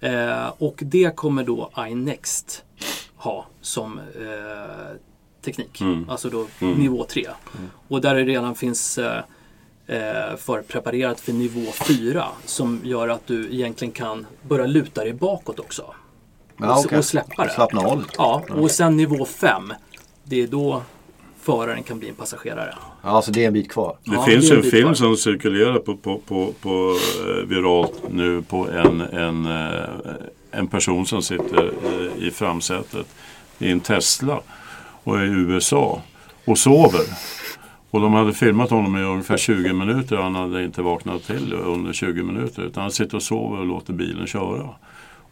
Eh, 0.00 0.52
och 0.58 0.78
det 0.82 1.16
kommer 1.16 1.44
då 1.44 1.70
iNext 1.88 2.64
ha 3.16 3.46
som 3.60 3.98
eh, 3.98 4.96
teknik. 5.44 5.80
Mm. 5.80 6.08
Alltså 6.08 6.30
då 6.30 6.46
nivå 6.60 7.04
3. 7.04 7.26
Och 7.88 8.00
där 8.00 8.14
det 8.14 8.24
redan 8.24 8.54
finns 8.54 8.98
eh, 9.86 10.36
förpreparerat 10.38 11.20
för 11.20 11.32
nivå 11.32 11.72
4 11.72 12.26
som 12.44 12.80
gör 12.84 13.08
att 13.08 13.26
du 13.26 13.52
egentligen 13.52 13.92
kan 13.92 14.26
börja 14.42 14.66
luta 14.66 15.04
dig 15.04 15.12
bakåt 15.12 15.58
också. 15.60 15.94
Ja, 16.56 16.72
och, 16.78 16.84
okej. 16.84 16.98
och 16.98 17.04
släppa 17.04 17.44
det. 17.44 17.50
Slappna 17.50 17.80
av. 17.80 18.04
Ja, 18.18 18.42
och 18.50 18.70
sen 18.70 18.96
nivå 18.96 19.24
5. 19.24 19.72
Det 20.24 20.42
är 20.42 20.46
då 20.46 20.82
föraren 21.40 21.82
kan 21.82 21.98
bli 21.98 22.08
en 22.08 22.14
passagerare. 22.14 22.74
Ja, 23.02 23.22
så 23.22 23.30
det 23.30 23.42
är 23.42 23.46
en 23.46 23.52
bit 23.52 23.70
kvar. 23.70 23.96
Det 24.04 24.14
Ja, 24.14 24.24
finns 24.24 24.48
det 24.48 24.54
en 24.56 24.64
en 24.64 24.70
film 24.70 24.84
kvar. 24.84 24.94
som 24.94 25.16
cirkulerar 25.16 25.78
på, 25.78 25.96
på, 25.96 26.18
på, 26.18 26.52
på 26.60 26.96
eh, 27.26 27.46
viralt 27.48 27.92
nu 28.10 28.42
på 28.42 28.68
en, 28.70 29.00
en, 29.00 29.46
eh, 29.46 29.84
en 30.50 30.66
person 30.68 31.06
som 31.06 31.22
sitter 31.22 31.72
i 32.18 32.30
framsätet 32.30 33.06
i 33.58 33.70
en 33.70 33.80
Tesla 33.80 34.40
och 35.04 35.18
är 35.18 35.24
i 35.24 35.28
USA 35.28 36.02
och 36.44 36.58
sover. 36.58 37.00
Och 37.92 38.00
de 38.00 38.12
hade 38.12 38.32
filmat 38.32 38.70
honom 38.70 38.96
i 38.96 39.02
ungefär 39.02 39.36
20 39.36 39.72
minuter 39.72 40.16
och 40.16 40.24
han 40.24 40.34
hade 40.34 40.64
inte 40.64 40.82
vaknat 40.82 41.24
till 41.24 41.52
under 41.52 41.92
20 41.92 42.22
minuter 42.22 42.62
utan 42.62 42.82
han 42.82 42.90
sitter 42.90 43.16
och 43.16 43.22
sover 43.22 43.58
och 43.58 43.66
låter 43.66 43.92
bilen 43.92 44.26
köra. 44.26 44.68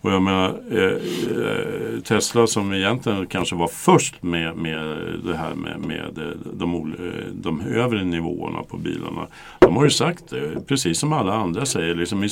Och 0.00 0.12
jag 0.12 0.22
menar, 0.22 0.60
eh, 0.70 0.82
eh 0.82 2.00
Tesla 2.00 2.46
som 2.46 2.72
egentligen 2.72 3.26
kanske 3.26 3.56
var 3.56 3.68
först 3.68 4.22
med, 4.22 4.56
med 4.56 4.96
det 5.24 5.36
här 5.36 5.54
med, 5.54 5.80
med 5.80 6.18
eh, 6.18 6.36
de, 6.52 6.74
eh, 6.74 7.32
de 7.32 7.60
övre 7.60 8.04
nivåerna 8.04 8.62
på 8.62 8.76
bilarna. 8.76 9.26
De 9.58 9.76
har 9.76 9.84
ju 9.84 9.90
sagt 9.90 10.30
det, 10.30 10.66
precis 10.66 10.98
som 10.98 11.12
alla 11.12 11.34
andra 11.34 11.66
säger. 11.66 11.94
Liksom, 11.94 12.28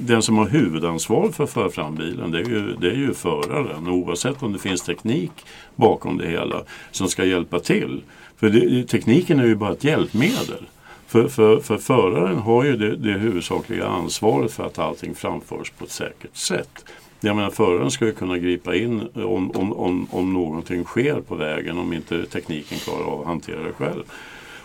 den 0.00 0.22
som 0.22 0.38
har 0.38 0.48
huvudansvar 0.48 1.28
för 1.28 1.44
att 1.44 1.50
föra 1.50 1.70
fram 1.70 1.94
bilen 1.94 2.30
det 2.30 2.40
är, 2.40 2.44
ju, 2.44 2.76
det 2.80 2.90
är 2.90 2.96
ju 2.96 3.14
föraren. 3.14 3.88
Oavsett 3.88 4.42
om 4.42 4.52
det 4.52 4.58
finns 4.58 4.82
teknik 4.82 5.32
bakom 5.76 6.18
det 6.18 6.26
hela 6.26 6.62
som 6.90 7.08
ska 7.08 7.24
hjälpa 7.24 7.58
till. 7.58 8.02
För 8.36 8.50
det, 8.50 8.84
tekniken 8.84 9.40
är 9.40 9.46
ju 9.46 9.54
bara 9.54 9.72
ett 9.72 9.84
hjälpmedel. 9.84 10.66
För, 11.06 11.28
för, 11.28 11.60
för 11.60 11.78
föraren 11.78 12.38
har 12.38 12.64
ju 12.64 12.76
det, 12.76 12.96
det 12.96 13.12
huvudsakliga 13.12 13.86
ansvaret 13.86 14.52
för 14.52 14.66
att 14.66 14.78
allting 14.78 15.14
framförs 15.14 15.70
på 15.70 15.84
ett 15.84 15.90
säkert 15.90 16.36
sätt. 16.36 16.84
Jag 17.20 17.36
menar 17.36 17.50
föraren 17.50 17.90
ska 17.90 18.06
ju 18.06 18.12
kunna 18.12 18.38
gripa 18.38 18.74
in 18.74 19.08
om, 19.14 19.50
om, 19.50 19.72
om, 19.72 20.08
om 20.10 20.32
någonting 20.32 20.84
sker 20.84 21.20
på 21.20 21.34
vägen 21.34 21.78
om 21.78 21.92
inte 21.92 22.26
tekniken 22.26 22.78
klarar 22.78 23.04
av 23.04 23.20
att 23.20 23.26
hantera 23.26 23.62
det 23.62 23.72
själv. 23.72 24.02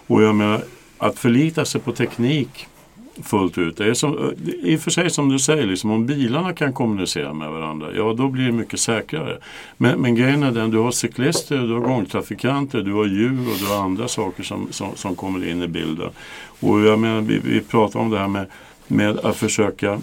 Och 0.07 0.23
jag 0.23 0.35
menar 0.35 0.61
att 0.97 1.19
förlita 1.19 1.65
sig 1.65 1.81
på 1.81 1.91
teknik 1.91 2.67
fullt 3.23 3.57
ut. 3.57 3.77
Det 3.77 3.85
är 3.85 3.93
som, 3.93 4.17
eh, 4.17 4.53
I 4.63 4.75
och 4.75 4.79
för 4.79 4.91
sig 4.91 5.09
som 5.09 5.29
du 5.29 5.39
säger, 5.39 5.65
liksom, 5.65 5.91
om 5.91 6.05
bilarna 6.05 6.53
kan 6.53 6.73
kommunicera 6.73 7.33
med 7.33 7.51
varandra, 7.51 7.87
ja 7.95 8.13
då 8.13 8.27
blir 8.27 8.45
det 8.45 8.51
mycket 8.51 8.79
säkrare. 8.79 9.37
Men, 9.77 10.01
men 10.01 10.15
grejen 10.15 10.43
är 10.43 10.51
den, 10.51 10.71
du 10.71 10.77
har 10.77 10.91
cyklister, 10.91 11.57
du 11.57 11.73
har 11.73 11.81
gångtrafikanter, 11.81 12.81
du 12.81 12.93
har 12.93 13.05
djur 13.05 13.39
och 13.39 13.57
du 13.59 13.65
har 13.65 13.83
andra 13.83 14.07
saker 14.07 14.43
som, 14.43 14.67
som, 14.71 14.95
som 14.95 15.15
kommer 15.15 15.49
in 15.49 15.61
i 15.61 15.67
bilden. 15.67 16.09
Och 16.59 16.79
jag 16.79 16.99
menar, 16.99 17.21
vi, 17.21 17.39
vi 17.43 17.61
pratar 17.61 17.99
om 17.99 18.09
det 18.09 18.19
här 18.19 18.27
med, 18.27 18.45
med 18.87 19.19
att 19.19 19.35
försöka 19.35 20.01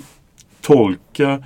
tolka 0.61 1.43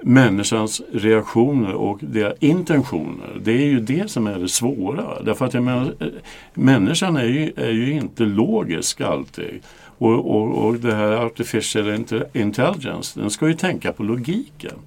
människans 0.00 0.82
reaktioner 0.92 1.72
och 1.72 1.98
deras 2.02 2.34
intentioner. 2.40 3.40
Det 3.42 3.52
är 3.52 3.66
ju 3.66 3.80
det 3.80 4.10
som 4.10 4.26
är 4.26 4.38
det 4.38 4.48
svåra. 4.48 5.22
Därför 5.22 5.44
att 5.44 5.54
jag 5.54 5.62
menar, 5.62 5.94
eh, 6.00 6.06
människan 6.54 7.16
är 7.16 7.24
ju, 7.24 7.52
är 7.56 7.70
ju 7.70 7.92
inte 7.92 8.22
logisk 8.24 9.00
alltid. 9.00 9.62
Och, 9.98 10.30
och, 10.36 10.66
och 10.66 10.74
det 10.74 10.94
här 10.94 11.12
artificial 11.12 12.04
intelligence, 12.32 13.20
den 13.20 13.30
ska 13.30 13.48
ju 13.48 13.54
tänka 13.54 13.92
på 13.92 14.02
logiken. 14.02 14.78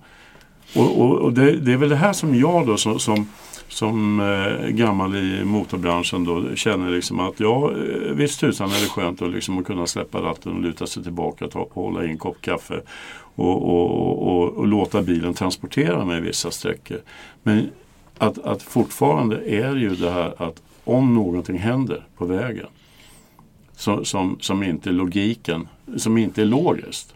Och, 0.75 1.01
och, 1.01 1.17
och 1.17 1.33
det, 1.33 1.57
det 1.57 1.73
är 1.73 1.77
väl 1.77 1.89
det 1.89 1.95
här 1.95 2.13
som 2.13 2.35
jag 2.35 2.67
då 2.67 2.77
som, 2.77 2.99
som, 2.99 3.27
som 3.67 4.19
eh, 4.19 4.67
gammal 4.67 5.15
i 5.15 5.45
motorbranschen 5.45 6.23
då 6.23 6.55
känner 6.55 6.89
liksom 6.89 7.19
att 7.19 7.39
ja, 7.39 7.71
eh, 7.71 8.13
visst 8.13 8.39
tusan 8.39 8.69
är 8.69 8.81
det 8.81 8.89
skönt 8.89 9.21
att, 9.21 9.31
liksom, 9.31 9.57
att 9.57 9.65
kunna 9.65 9.87
släppa 9.87 10.21
ratten 10.21 10.53
och 10.53 10.61
luta 10.61 10.87
sig 10.87 11.03
tillbaka, 11.03 11.47
ta 11.47 11.65
på, 11.65 11.81
hålla 11.81 12.03
i 12.03 12.09
en 12.09 12.17
kopp 12.17 12.41
kaffe 12.41 12.81
och, 13.35 13.69
och, 13.69 14.27
och, 14.27 14.57
och 14.57 14.67
låta 14.67 15.01
bilen 15.01 15.33
transportera 15.33 16.05
mig 16.05 16.21
vissa 16.21 16.51
sträckor. 16.51 16.97
Men 17.43 17.69
att, 18.17 18.37
att 18.37 18.63
fortfarande 18.63 19.49
är 19.49 19.75
ju 19.75 19.89
det 19.89 20.11
här 20.11 20.33
att 20.37 20.61
om 20.83 21.13
någonting 21.13 21.57
händer 21.57 22.03
på 22.17 22.25
vägen 22.25 22.67
som, 23.79 24.05
som, 24.05 24.37
som 24.41 24.63
inte 24.63 24.89
är 24.89 24.93
logiken, 24.93 25.67
som 25.97 26.17
inte 26.17 26.41
är 26.41 26.45
logiskt. 26.45 27.13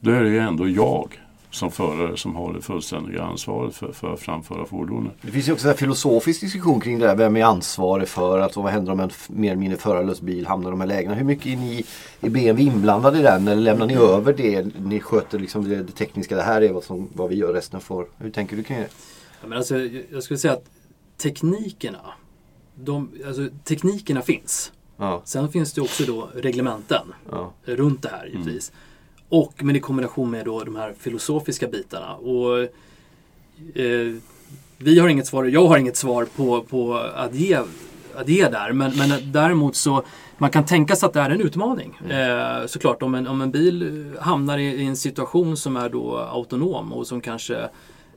Då 0.00 0.10
är 0.10 0.22
det 0.22 0.28
ju 0.28 0.38
ändå 0.38 0.68
jag 0.68 1.20
som 1.50 1.70
förare 1.70 2.16
som 2.16 2.36
har 2.36 2.52
det 2.52 2.60
fullständiga 2.60 3.22
ansvaret 3.22 3.74
för, 3.74 3.92
för 3.92 4.14
att 4.14 4.20
framföra 4.20 4.66
fordonet. 4.66 5.12
Det 5.22 5.30
finns 5.30 5.48
ju 5.48 5.52
också 5.52 5.68
en 5.68 5.74
filosofisk 5.74 6.40
diskussion 6.40 6.80
kring 6.80 6.98
det 6.98 7.06
där. 7.06 7.16
Vem 7.16 7.36
är 7.36 7.44
ansvarig 7.44 8.08
för 8.08 8.38
att 8.38 8.56
vad 8.56 8.72
händer 8.72 8.92
om 8.92 9.00
en 9.00 9.10
mer 9.28 9.50
eller 9.50 9.60
mindre 9.60 9.78
förarlös 9.78 10.20
bil 10.20 10.46
hamnar 10.46 10.68
i 10.68 10.70
de 10.70 10.80
här 10.80 10.88
lägena? 10.88 11.14
Hur 11.14 11.24
mycket 11.24 11.46
är 11.46 11.56
ni 11.56 11.84
i 12.20 12.28
BMW 12.30 12.62
inblandade 12.62 13.18
i 13.18 13.22
den? 13.22 13.48
Eller 13.48 13.62
lämnar 13.62 13.86
ni 13.86 13.94
över 13.94 14.32
det? 14.32 14.66
Ni 14.78 15.00
sköter 15.00 15.38
liksom 15.38 15.68
det, 15.68 15.76
det 15.76 15.92
tekniska. 15.92 16.36
Det 16.36 16.42
här 16.42 16.62
är 16.62 16.72
vad, 16.72 16.84
som, 16.84 17.08
vad 17.12 17.28
vi 17.28 17.36
gör, 17.36 17.52
resten 17.52 17.80
får. 17.80 18.06
Hur 18.18 18.30
tänker 18.30 18.56
du 18.56 18.62
kring 18.62 18.78
det? 18.78 18.88
Ja, 19.40 19.48
men 19.48 19.58
alltså, 19.58 19.78
jag 19.78 20.02
jag 20.12 20.22
skulle 20.22 20.38
säga 20.38 20.52
att 20.52 20.64
teknikerna, 21.22 22.12
de, 22.74 23.10
alltså, 23.26 23.48
teknikerna 23.64 24.22
finns. 24.22 24.72
Ja, 25.00 25.22
Sen 25.24 25.48
finns 25.48 25.72
det 25.72 25.80
också 25.80 26.04
då 26.04 26.28
reglementen 26.34 27.14
ja. 27.30 27.52
runt 27.64 28.02
det 28.02 28.08
här 28.08 28.26
givetvis. 28.26 28.72
Och 29.28 29.52
men 29.64 29.76
i 29.76 29.80
kombination 29.80 30.30
med 30.30 30.44
då 30.44 30.64
de 30.64 30.76
här 30.76 30.94
filosofiska 30.98 31.68
bitarna. 31.68 32.14
Och, 32.14 32.58
eh, 33.74 34.14
vi 34.78 34.98
har 34.98 35.08
inget 35.08 35.26
svar, 35.26 35.44
jag 35.44 35.66
har 35.66 35.78
inget 35.78 35.96
svar 35.96 36.24
på, 36.36 36.62
på 36.62 36.94
att, 36.94 37.34
ge, 37.34 37.58
att 38.14 38.28
ge 38.28 38.48
där. 38.48 38.72
Men, 38.72 38.92
men 38.96 39.32
däremot 39.32 39.76
så 39.76 40.04
man 40.38 40.50
kan 40.50 40.64
tänka 40.64 40.96
sig 40.96 41.06
att 41.06 41.12
det 41.12 41.20
är 41.20 41.30
en 41.30 41.40
utmaning. 41.40 41.96
Eh, 42.10 42.66
såklart 42.66 43.02
om 43.02 43.14
en, 43.14 43.26
om 43.26 43.40
en 43.40 43.50
bil 43.50 44.06
hamnar 44.20 44.58
i, 44.58 44.64
i 44.64 44.84
en 44.84 44.96
situation 44.96 45.56
som 45.56 45.76
är 45.76 45.88
då 45.88 46.16
autonom 46.18 46.92
och 46.92 47.06
som 47.06 47.20
kanske 47.20 47.68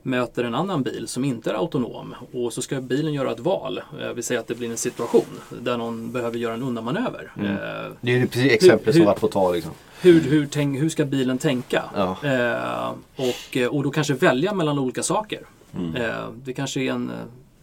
möter 0.04 0.44
en 0.44 0.56
annan 0.56 0.84
bil 0.84 1.08
som 1.08 1.26
inte 1.26 1.50
är 1.50 1.54
autonom 1.54 2.16
och 2.34 2.54
så 2.54 2.62
ska 2.62 2.82
bilen 2.82 3.14
göra 3.14 3.32
ett 3.32 3.40
val. 3.40 3.82
Eh, 4.02 4.14
vi 4.16 4.24
säger 4.24 4.42
att 4.42 4.48
det 4.48 4.56
blir 4.56 4.72
en 4.72 4.78
situation 4.78 5.26
där 5.62 5.78
någon 5.78 6.12
behöver 6.12 6.38
göra 6.38 6.54
en 6.54 6.64
undanmanöver. 6.64 7.32
Mm. 7.40 7.52
Eh, 7.52 7.92
Det 8.02 8.22
är 8.22 8.26
precis 8.26 8.52
exemplet 8.52 8.96
som 8.96 9.06
varit 9.06 9.20
på 9.20 9.28
tal. 9.28 9.54
Liksom. 9.56 9.72
hur, 10.02 10.22
hur, 10.22 10.48
tänk, 10.52 10.80
hur 10.82 10.90
ska 10.90 11.06
bilen 11.06 11.38
tänka? 11.38 11.84
Ja. 11.96 12.18
Eh, 12.24 12.92
och, 13.16 13.74
och 13.76 13.84
då 13.84 13.92
kanske 13.92 14.14
välja 14.14 14.54
mellan 14.54 14.80
olika 14.80 15.04
saker. 15.04 15.40
Mm. 15.78 15.96
Eh, 15.96 16.30
det 16.44 16.54
kanske 16.54 16.82
är 16.82 16.92
en 16.92 17.12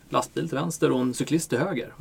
lastbil 0.09 0.49
till 0.49 0.59
vänster 0.59 0.93
och 0.93 1.01
en 1.01 1.15
cyklist 1.15 1.51
till 1.51 1.59
höger. 1.59 1.93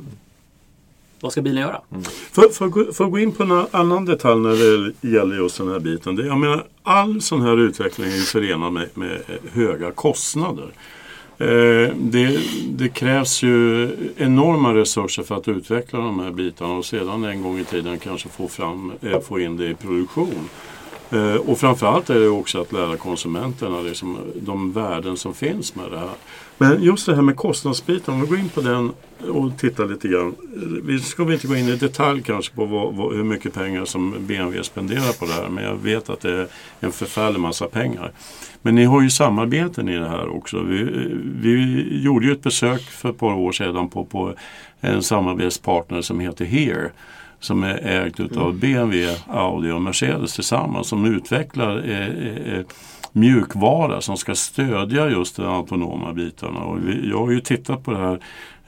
Vad 1.20 1.32
ska 1.32 1.42
bilen 1.42 1.62
göra? 1.62 1.80
Mm. 1.90 2.02
För, 2.32 2.48
för, 2.48 2.66
gå- 2.66 2.92
för 2.92 3.04
att 3.04 3.10
gå 3.10 3.18
in 3.18 3.32
på 3.32 3.42
en 3.42 3.66
annan 3.70 4.04
detalj 4.04 4.40
när 4.40 4.50
det 4.50 5.08
gäller 5.08 5.36
just 5.36 5.58
den 5.58 5.68
här 5.68 5.78
biten. 5.78 6.16
Det, 6.16 6.26
jag 6.26 6.38
menar, 6.38 6.64
all 6.82 7.20
sån 7.22 7.42
här 7.42 7.56
utveckling 7.60 8.06
är 8.06 8.16
ju 8.16 8.22
förenad 8.22 8.72
med, 8.72 8.88
med 8.94 9.22
höga 9.52 9.90
kostnader. 9.92 10.68
Eh, 11.38 11.94
det, 11.96 12.40
det 12.70 12.88
krävs 12.88 13.42
ju 13.42 13.88
enorma 14.16 14.74
resurser 14.74 15.22
för 15.22 15.34
att 15.36 15.48
utveckla 15.48 15.98
de 15.98 16.20
här 16.20 16.30
bitarna 16.30 16.74
och 16.74 16.84
sedan 16.84 17.24
en 17.24 17.42
gång 17.42 17.58
i 17.58 17.64
tiden 17.64 17.98
kanske 17.98 18.28
få, 18.28 18.48
fram, 18.48 18.92
eh, 19.02 19.20
få 19.20 19.40
in 19.40 19.56
det 19.56 19.66
i 19.70 19.74
produktion. 19.74 20.48
Eh, 21.10 21.34
och 21.34 21.58
framförallt 21.58 22.10
är 22.10 22.20
det 22.20 22.28
också 22.28 22.60
att 22.60 22.72
lära 22.72 22.96
konsumenterna 22.96 23.80
liksom, 23.80 24.18
de 24.34 24.72
värden 24.72 25.16
som 25.16 25.34
finns 25.34 25.74
med 25.74 25.90
det 25.90 25.98
här. 25.98 26.08
Men 26.62 26.82
just 26.82 27.06
det 27.06 27.14
här 27.14 27.22
med 27.22 27.36
kostnadsbiten, 27.36 28.14
om 28.14 28.20
vi 28.20 28.26
går 28.26 28.38
in 28.38 28.48
på 28.48 28.60
den 28.60 28.92
och 29.30 29.58
tittar 29.58 29.86
lite 29.86 30.08
grann. 30.08 30.34
Eh, 30.54 30.84
Vi 30.84 30.98
ska 31.00 31.24
väl 31.24 31.34
inte 31.34 31.46
gå 31.46 31.56
in 31.56 31.68
i 31.68 31.76
detalj 31.76 32.22
kanske 32.22 32.54
på 32.54 32.64
vad, 32.64 32.94
vad, 32.94 33.16
hur 33.16 33.24
mycket 33.24 33.54
pengar 33.54 33.84
som 33.84 34.10
BMW 34.10 34.64
spenderar 34.64 35.18
på 35.18 35.26
det 35.26 35.32
här. 35.32 35.48
Men 35.48 35.64
jag 35.64 35.76
vet 35.76 36.10
att 36.10 36.20
det 36.20 36.32
är 36.32 36.46
en 36.80 36.92
förfärlig 36.92 37.40
massa 37.40 37.66
pengar. 37.66 38.12
Men 38.62 38.74
ni 38.74 38.84
har 38.84 39.02
ju 39.02 39.10
samarbeten 39.10 39.88
i 39.88 39.98
det 39.98 40.08
här 40.08 40.28
också. 40.28 40.62
Vi, 40.62 40.84
vi 41.42 41.86
gjorde 42.02 42.26
ju 42.26 42.32
ett 42.32 42.42
besök 42.42 42.82
för 42.82 43.10
ett 43.10 43.18
par 43.18 43.34
år 43.34 43.52
sedan 43.52 43.88
på, 43.88 44.04
på 44.04 44.34
en 44.80 45.02
samarbetspartner 45.02 46.02
som 46.02 46.20
heter 46.20 46.44
Here 46.44 46.90
som 47.40 47.62
är 47.62 48.06
ägt 48.06 48.20
utav 48.20 48.54
BMW, 48.54 49.16
Audi 49.28 49.70
och 49.70 49.82
Mercedes 49.82 50.34
tillsammans 50.34 50.88
som 50.88 51.04
utvecklar 51.04 51.88
eh, 51.88 52.08
eh, 52.54 52.64
mjukvara 53.12 54.00
som 54.00 54.16
ska 54.16 54.34
stödja 54.34 55.08
just 55.08 55.36
de 55.36 55.46
autonoma 55.46 56.12
bitarna. 56.12 56.60
Och 56.60 56.78
vi, 56.88 57.08
jag 57.10 57.18
har 57.18 57.30
ju 57.30 57.40
tittat 57.40 57.84
på 57.84 57.90
det 57.90 57.98
här 57.98 58.20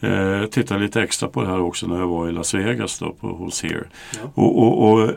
Eh, 0.02 0.46
tittade 0.46 0.80
lite 0.80 1.02
extra 1.02 1.28
på 1.28 1.42
det 1.42 1.48
här 1.48 1.60
också 1.60 1.86
när 1.86 1.98
jag 1.98 2.06
var 2.06 2.28
i 2.28 2.32
Las 2.32 2.54
Vegas 2.54 2.98
då, 2.98 3.12
på, 3.12 3.28
hos 3.28 3.62
Here. 3.62 3.84
Ja. 4.12 4.30
Och, 4.34 4.62
och, 4.62 4.92
och, 4.92 5.10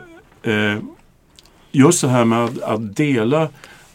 eh, 0.50 0.78
just 1.72 2.00
det 2.00 2.08
här 2.08 2.24
med 2.24 2.44
att, 2.44 2.62
att 2.62 2.96
dela, 2.96 3.48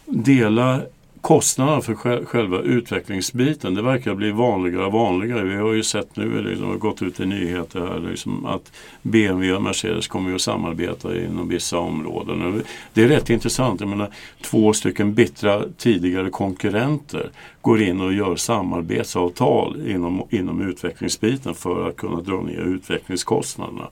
dela 0.06 0.80
kostnaderna 1.22 1.80
för 1.80 2.24
själva 2.24 2.60
utvecklingsbiten. 2.60 3.74
Det 3.74 3.82
verkar 3.82 4.14
bli 4.14 4.30
vanligare 4.30 4.86
och 4.86 4.92
vanligare. 4.92 5.42
Vi 5.42 5.56
har 5.56 5.72
ju 5.72 5.82
sett 5.82 6.16
nu, 6.16 6.42
det 6.42 6.66
har 6.66 6.74
gått 6.74 7.02
ut 7.02 7.20
i 7.20 7.26
nyheter 7.26 7.80
här, 7.80 8.10
liksom, 8.10 8.46
att 8.46 8.72
BMW 9.02 9.56
och 9.56 9.62
Mercedes 9.62 10.08
kommer 10.08 10.34
att 10.34 10.40
samarbeta 10.40 11.16
inom 11.16 11.48
vissa 11.48 11.78
områden. 11.78 12.62
Det 12.92 13.02
är 13.02 13.08
rätt 13.08 13.30
intressant. 13.30 13.80
Jag 13.80 13.88
menar, 13.88 14.10
två 14.40 14.72
stycken 14.72 15.14
bittra 15.14 15.64
tidigare 15.78 16.30
konkurrenter 16.30 17.30
går 17.60 17.82
in 17.82 18.00
och 18.00 18.12
gör 18.12 18.36
samarbetsavtal 18.36 19.88
inom, 19.88 20.22
inom 20.30 20.68
utvecklingsbiten 20.68 21.54
för 21.54 21.88
att 21.88 21.96
kunna 21.96 22.20
dra 22.20 22.42
ner 22.42 22.60
utvecklingskostnaderna. 22.60 23.88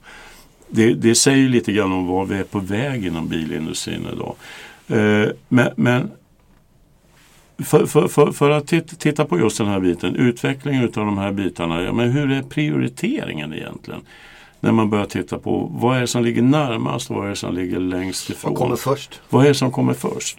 Det, 0.67 0.93
det 0.93 1.15
säger 1.15 1.49
lite 1.49 1.71
grann 1.71 1.91
om 1.91 2.07
var 2.07 2.25
vi 2.25 2.35
är 2.35 2.43
på 2.43 2.59
väg 2.59 3.05
inom 3.05 3.27
bilindustrin 3.27 4.07
idag. 4.13 4.35
Eh, 4.87 5.29
men, 5.47 5.69
men 5.75 6.11
för, 7.57 7.85
för, 7.85 8.07
för, 8.07 8.31
för 8.31 8.49
att 8.49 8.67
titta, 8.99 9.25
på 9.25 9.39
just 9.39 9.57
den 9.57 9.67
här 9.67 9.79
biten, 9.79 10.15
utveckling 10.15 10.83
utav 10.83 11.05
de 11.05 11.17
här 11.17 11.31
bitarna, 11.31 11.83
ja, 11.83 11.93
men 11.93 12.11
hur 12.11 12.31
är 12.31 12.41
prioriteringen 12.41 13.53
egentligen? 13.53 14.01
När 14.59 14.71
man 14.71 14.89
börjar 14.89 15.05
titta 15.05 15.39
på 15.39 15.71
vad 15.71 15.97
är 15.97 16.01
det 16.01 16.07
som 16.07 16.23
ligger 16.23 16.41
närmast 16.41 17.09
och 17.09 17.15
vad 17.15 17.25
är 17.25 17.29
det 17.29 17.35
som 17.35 17.55
ligger 17.55 17.79
längst 17.79 18.29
ifrån? 18.29 18.51
Vad 18.51 18.59
kommer 18.59 18.75
först? 18.75 19.21
Vad 19.29 19.43
är 19.43 19.47
det 19.47 19.55
som 19.55 19.71
kommer 19.71 19.93
först? 19.93 20.37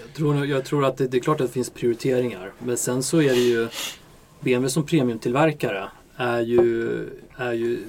Jag 0.00 0.14
tror, 0.14 0.46
jag 0.46 0.64
tror 0.64 0.84
att 0.84 0.96
det, 0.96 1.08
det 1.08 1.16
är 1.16 1.20
klart 1.20 1.40
att 1.40 1.46
det 1.46 1.52
finns 1.52 1.70
prioriteringar. 1.70 2.52
Men 2.58 2.76
sen 2.76 3.02
så 3.02 3.22
är 3.22 3.30
det 3.30 3.40
ju 3.40 3.68
BMW 4.40 4.70
som 4.70 4.86
premiumtillverkare 4.86 5.88
är 6.16 6.40
ju, 6.40 6.88
är 7.36 7.52
ju, 7.52 7.84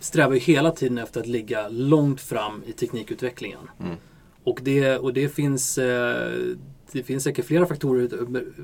strävar 0.00 0.34
ju 0.34 0.40
hela 0.40 0.70
tiden 0.70 0.98
efter 0.98 1.20
att 1.20 1.26
ligga 1.26 1.68
långt 1.68 2.20
fram 2.20 2.62
i 2.66 2.72
teknikutvecklingen. 2.72 3.70
Mm. 3.80 3.96
Och, 4.44 4.60
det, 4.62 4.98
och 4.98 5.12
det 5.12 5.28
finns 5.28 5.78
eh, 5.78 6.56
det 6.92 7.02
finns 7.02 7.24
säkert 7.24 7.46
flera 7.46 7.66
faktorer, 7.66 8.08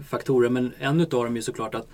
faktorer 0.02 0.50
men 0.50 0.72
en 0.78 1.00
utav 1.00 1.24
dem 1.24 1.36
är 1.36 1.40
såklart 1.40 1.74
att 1.74 1.88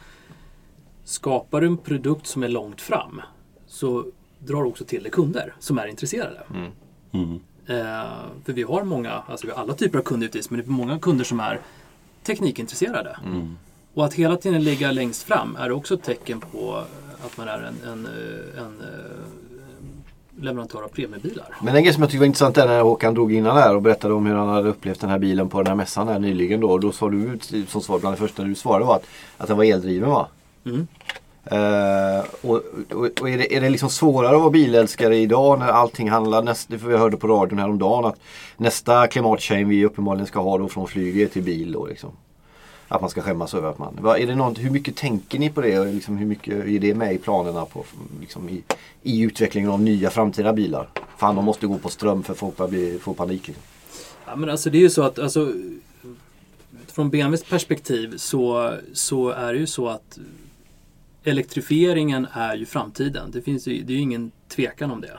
skapar 1.05 1.61
du 1.61 1.67
en 1.67 1.77
produkt 1.77 2.27
som 2.27 2.43
är 2.43 2.49
långt 2.49 2.81
fram 2.81 3.21
så 3.67 4.07
drar 4.39 4.63
du 4.63 4.69
också 4.69 4.85
till 4.85 5.03
dig 5.03 5.13
kunder 5.13 5.55
som 5.59 5.79
är 5.79 5.87
intresserade. 5.87 6.41
Mm. 7.13 7.41
Eh, 7.67 8.11
för 8.45 8.53
vi 8.53 8.63
har 8.63 8.85
många, 8.85 9.11
alltså 9.11 9.47
vi 9.47 9.53
har 9.53 9.63
alla 9.63 9.75
typer 9.75 9.99
av 9.99 10.03
kunder 10.03 10.25
givetvis, 10.25 10.51
men 10.51 10.61
det 10.61 10.67
är 10.67 10.71
många 10.71 10.99
kunder 10.99 11.25
som 11.25 11.41
är 11.41 11.61
teknikintresserade. 12.23 13.17
Mm. 13.25 13.57
Och 13.95 14.05
att 14.05 14.15
hela 14.15 14.37
tiden 14.37 14.65
ligga 14.65 14.93
längst 14.93 15.23
fram 15.23 15.57
är 15.57 15.73
också 15.73 15.95
ett 15.95 16.03
tecken 16.03 16.41
på 16.41 16.85
att 17.25 17.37
man 17.37 17.49
är 17.49 17.59
en, 17.59 17.91
en, 17.91 18.07
eh, 18.07 18.63
en, 18.63 18.81
eh, 18.81 19.25
leverantör 20.45 20.83
av 20.83 20.89
premiebilar. 20.89 21.47
Men 21.63 21.77
en 21.77 21.83
grej 21.83 21.93
som 21.93 22.03
jag 22.03 22.11
tyckte 22.11 22.21
var 22.21 22.27
intressant 22.27 22.59
är 22.59 22.67
när 22.67 22.81
Håkan 22.81 23.15
drog 23.15 23.33
innan 23.33 23.57
här 23.57 23.77
och 23.77 23.83
berättade 23.83 24.15
om 24.15 24.27
hur 24.27 24.35
han 24.35 24.49
hade 24.49 24.69
upplevt 24.69 25.01
den 25.01 25.11
här 25.11 25.19
bilen 25.19 25.49
på 25.49 25.59
den 25.59 25.67
här 25.67 25.75
mässan 25.75 26.09
här 26.09 26.19
nyligen 26.19 26.61
då. 26.61 26.71
Och 26.71 26.81
då 26.81 26.93
sa 26.93 27.09
du 27.09 27.39
som 27.69 27.81
svar 27.81 27.99
bland 27.99 28.17
det 28.17 28.21
första 28.21 28.43
du 28.43 28.55
svarade 28.55 28.85
var 28.85 28.97
att, 28.97 29.07
att 29.37 29.49
den 29.49 29.57
var 29.57 29.65
eldriven 29.65 30.11
va? 30.11 30.29
Mm. 30.67 30.87
Eh, 31.45 32.25
och 32.43 32.63
och, 32.91 33.21
och 33.21 33.31
är, 33.31 33.39
det, 33.39 33.57
är 33.57 33.61
det 33.61 33.71
liksom 33.71 33.91
svårare 33.91 34.37
att 34.37 34.41
vara 34.41 34.51
bilälskare 34.51 35.17
idag 35.17 35.59
när 35.59 35.69
allting 35.69 36.11
handlar, 36.11 36.43
näst, 36.43 36.69
för 36.69 36.89
vi 36.89 36.97
hörde 36.97 37.17
på 37.17 37.27
radion 37.27 37.59
häromdagen 37.59 38.05
att 38.05 38.21
nästa 38.57 39.07
klimatchange 39.07 39.65
vi 39.65 39.85
uppenbarligen 39.85 40.27
ska 40.27 40.41
ha 40.41 40.59
då 40.59 40.69
från 40.69 40.87
flyget 40.87 41.33
till 41.33 41.43
bil 41.43 41.73
då 41.73 41.87
liksom. 41.87 42.11
Att 42.95 43.01
man 43.01 43.11
ska 43.11 43.23
skämmas 43.23 43.55
över 43.55 43.71
att 43.71 43.79
man... 43.79 43.99
Vad, 44.01 44.19
är 44.19 44.27
det 44.27 44.35
något, 44.35 44.59
hur 44.59 44.71
mycket 44.71 44.97
tänker 44.97 45.39
ni 45.39 45.51
på 45.51 45.61
det 45.61 45.79
och 45.79 45.87
liksom, 45.87 46.17
hur 46.17 46.27
mycket 46.27 46.55
är 46.55 46.79
det 46.79 46.95
med 46.95 47.15
i 47.15 47.19
planerna 47.19 47.65
på, 47.65 47.85
liksom, 48.21 48.49
i, 48.49 48.63
i 49.03 49.21
utvecklingen 49.21 49.71
av 49.71 49.83
nya 49.83 50.11
framtida 50.11 50.53
bilar? 50.53 50.89
Fan, 51.17 51.37
de 51.37 51.45
måste 51.45 51.67
gå 51.67 51.79
på 51.79 51.89
ström 51.89 52.23
för 52.23 52.35
folk 52.35 52.57
börjar 52.57 52.71
bli, 52.71 52.99
få 52.99 53.15
panik. 53.15 53.47
Liksom. 53.47 53.65
Ja, 54.27 54.37
men 54.37 54.51
alltså 54.51 54.71
det 54.71 54.79
är 54.79 54.83
ju 54.83 54.91
så 54.91 55.03
att 55.03 55.19
alltså, 55.19 55.53
från 56.87 57.11
BMWs 57.11 57.45
perspektiv 57.45 58.17
så, 58.17 58.75
så 58.93 59.29
är 59.31 59.53
det 59.53 59.59
ju 59.59 59.67
så 59.67 59.89
att 59.89 60.19
elektrifieringen 61.25 62.27
är 62.33 62.57
ju 62.57 62.67
framtiden. 62.67 63.31
Det, 63.31 63.43
finns 63.43 63.67
ju, 63.67 63.83
det 63.83 63.93
är 63.93 63.95
ju 63.95 64.03
ingen 64.03 64.31
tvekan 64.49 64.91
om 64.91 65.01
det. 65.01 65.19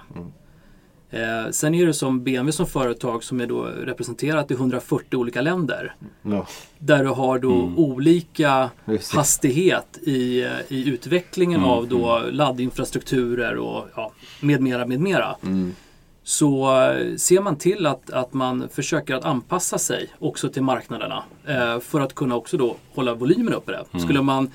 Eh, 1.11 1.51
sen 1.51 1.75
är 1.75 1.85
det 1.85 1.93
som 1.93 2.23
BMW 2.23 2.51
som 2.51 2.65
företag 2.67 3.23
som 3.23 3.41
är 3.41 3.47
då 3.47 3.63
representerat 3.63 4.51
i 4.51 4.53
140 4.53 5.17
olika 5.17 5.41
länder. 5.41 5.95
Ja, 6.21 6.47
Där 6.79 7.03
du 7.03 7.09
har 7.09 7.39
då 7.39 7.71
olika 7.77 8.69
just 8.85 9.11
det. 9.11 9.17
hastighet 9.17 9.99
i, 10.01 10.47
i 10.67 10.89
utvecklingen 10.89 11.59
Mm, 11.59 11.69
av 11.71 11.87
då 11.87 12.21
laddinfrastrukturer 12.31 13.55
och 13.57 13.85
ja, 13.95 14.11
med 14.41 14.61
mera, 14.61 14.85
med 14.85 14.99
mera. 14.99 15.35
Mm. 15.43 15.75
Så 16.23 16.81
eh, 16.81 17.15
ser 17.15 17.41
man 17.41 17.55
till 17.55 17.85
att, 17.85 18.09
att 18.09 18.33
man 18.33 18.69
försöker 18.71 19.15
att 19.15 19.25
anpassa 19.25 19.77
sig 19.77 20.09
också 20.19 20.49
till 20.49 20.63
marknaderna 20.63 21.23
eh, 21.47 21.79
för 21.79 22.01
att 22.01 22.15
kunna 22.15 22.35
också 22.35 22.57
då 22.57 22.75
hålla 22.95 23.13
volymen 23.13 23.53
uppe. 23.53 23.71
Där. 23.71 23.99
Skulle 23.99 24.21
man 24.21 24.51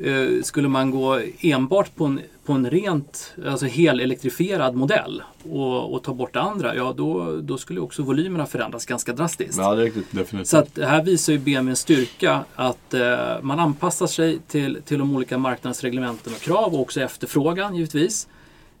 eh, 0.00 0.42
skulle 0.42 0.68
man 0.68 0.90
gå 0.90 1.20
enbart 1.40 1.96
på 1.96 2.04
en, 2.04 2.20
på 2.44 2.52
en 2.52 2.70
rent, 2.70 3.34
alltså 3.46 3.66
helelektrifierad 3.66 4.74
modell 4.74 5.22
och, 5.42 5.94
och 5.94 6.02
ta 6.02 6.14
bort 6.14 6.34
det 6.34 6.40
andra, 6.40 6.76
ja 6.76 6.94
då, 6.96 7.36
då 7.40 7.58
skulle 7.58 7.80
också 7.80 8.02
volymerna 8.02 8.46
förändras 8.46 8.86
ganska 8.86 9.12
drastiskt. 9.12 9.58
Ja, 9.58 9.74
det 9.74 9.82
är 9.82 9.84
riktigt. 9.84 10.06
Definitivt. 10.10 10.48
Så 10.48 10.58
att 10.58 10.78
här 10.78 11.04
visar 11.04 11.32
ju 11.32 11.38
BMW 11.38 11.70
en 11.70 11.76
styrka 11.76 12.44
att 12.54 12.94
eh, 12.94 13.42
man 13.42 13.58
anpassar 13.58 14.06
sig 14.06 14.38
till, 14.48 14.78
till 14.84 14.98
de 14.98 15.16
olika 15.16 15.38
marknadsreglementen 15.38 16.32
och 16.32 16.40
krav 16.40 16.74
och 16.74 16.80
också 16.80 17.00
efterfrågan 17.00 17.74
givetvis. 17.76 18.28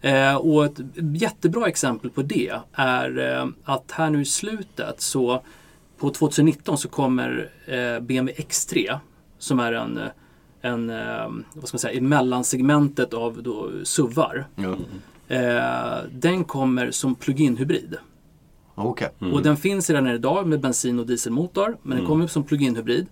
Eh, 0.00 0.34
och 0.34 0.64
ett 0.64 0.80
jättebra 1.14 1.68
exempel 1.68 2.10
på 2.10 2.22
det 2.22 2.52
är 2.72 3.18
eh, 3.18 3.46
att 3.64 3.90
här 3.90 4.10
nu 4.10 4.20
i 4.20 4.24
slutet 4.24 5.00
så 5.00 5.42
på 5.98 6.10
2019 6.10 6.78
så 6.78 6.88
kommer 6.88 7.50
eh, 7.66 8.00
BMW 8.00 8.32
X3 8.42 8.98
som 9.38 9.60
är 9.60 9.72
en, 9.72 10.00
en 10.62 10.90
eh, 10.90 11.28
vad 11.54 11.68
ska 11.68 11.74
man 11.74 11.78
säga, 11.78 11.92
i 11.92 12.00
mellansegmentet 12.00 13.14
av 13.14 13.42
då 13.42 13.70
SUVar. 13.84 14.46
Ja. 14.56 14.76
Eh, 15.36 15.98
den 16.12 16.44
kommer 16.44 16.90
som 16.90 17.14
plug-in 17.14 17.56
hybrid. 17.56 17.96
Okej. 18.74 19.08
Och 19.32 19.42
den 19.42 19.56
finns 19.56 19.90
redan 19.90 20.06
idag 20.06 20.46
med 20.46 20.60
bensin 20.60 20.98
och 20.98 21.06
dieselmotor. 21.06 21.76
Men 21.82 21.98
den 21.98 22.06
kommer 22.06 22.26
som 22.26 22.42
plug-in 22.44 22.76
hybrid. 22.76 23.06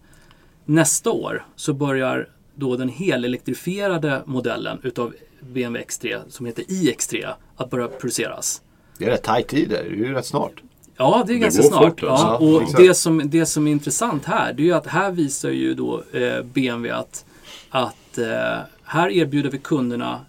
Nästa 0.65 1.11
år 1.11 1.47
så 1.57 1.73
börjar 1.73 2.29
då 2.55 2.77
den 2.77 2.89
helelektrifierade 2.89 4.23
modellen 4.27 4.79
utav 4.83 5.15
BMW 5.41 5.85
X3 5.87 6.19
som 6.29 6.47
heter 6.47 6.65
iX3 6.65 7.29
att 7.57 7.71
börja 7.71 7.89
produceras. 7.89 8.63
Det 8.99 9.05
är 9.05 9.11
rätt 9.11 9.23
tajt 9.23 9.49
tid 9.49 9.69
där. 9.69 9.85
Det 9.85 9.91
är 9.91 9.95
ju 9.95 10.13
rätt 10.13 10.27
snart. 10.27 10.63
Ja, 10.97 11.25
det 11.27 11.33
är 11.33 11.35
Det 11.35 11.41
ganska 11.41 11.63
snart. 11.63 11.85
fort, 12.01 12.03
alltså. 12.11 12.27
ja, 12.27 12.39
Ja, 12.41 12.57
och 12.57 12.63
det 12.77 12.95
som, 12.95 13.23
det 13.25 13.47
som 13.47 13.67
är 13.67 13.73
intressant 13.73 14.25
här, 14.25 14.53
det 14.53 14.63
är 14.63 14.65
ju 14.65 14.73
att 14.73 14.87
här 14.87 15.11
visar 15.11 15.51
ju 15.51 15.75
då 15.75 16.03
eh, 16.13 16.43
BMW 16.43 16.91
att, 16.91 17.25
att 17.71 18.19
eh, 18.19 18.59
här 18.85 19.11
erbjuder 19.11 19.51
vi 19.51 19.59
kunderna 19.59 20.21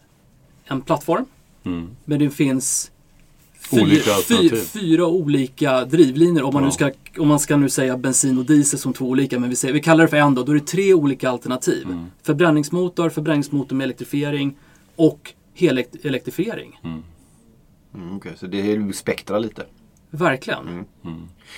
en 0.66 0.82
plattform. 0.82 1.26
Mm. 1.64 1.90
Men 2.06 2.20
det 2.20 2.30
finns 2.30 2.92
fyra, 3.60 3.82
Olika 3.84 4.14
alternativ. 4.14 4.50
fyra, 4.50 4.62
fyra 4.62 5.08
olika 5.08 5.86
drivlinjer. 5.86 6.44
Om 6.44 6.54
man, 6.54 6.64
nu 6.64 6.68
Ja. 6.68 6.72
ska, 6.72 6.92
om 7.18 7.28
man 7.28 7.40
ska 7.40 7.58
nu 7.58 7.70
säga 7.70 7.98
bensin 7.98 8.38
och 8.38 8.46
diesel 8.46 8.80
som 8.80 8.94
två 8.94 9.06
olika, 9.06 9.40
men 9.40 9.50
vi, 9.50 9.56
säger, 9.56 9.74
vi 9.74 9.80
kallar 9.82 10.04
det 10.04 10.08
för 10.08 10.18
en 10.18 10.36
då. 10.36 10.44
Då 10.44 10.52
är 10.52 10.56
det 10.56 10.66
tre 10.68 10.94
olika 10.94 11.30
alternativ. 11.30 11.84
Mm. 11.86 12.06
Förbränningsmotor, 12.24 13.10
förbränningsmotor 13.10 13.76
med 13.76 13.84
elektrifiering 13.86 14.58
och 14.96 15.34
helelektrifiering. 15.54 16.80
Mm, 16.84 18.16
okej, 18.16 18.32
Så 18.38 18.48
det 18.48 18.62
är 18.62 18.66
ju 18.66 18.94
spektra 18.94 19.40
lite. 19.40 19.66
Verkligen. 20.10 20.86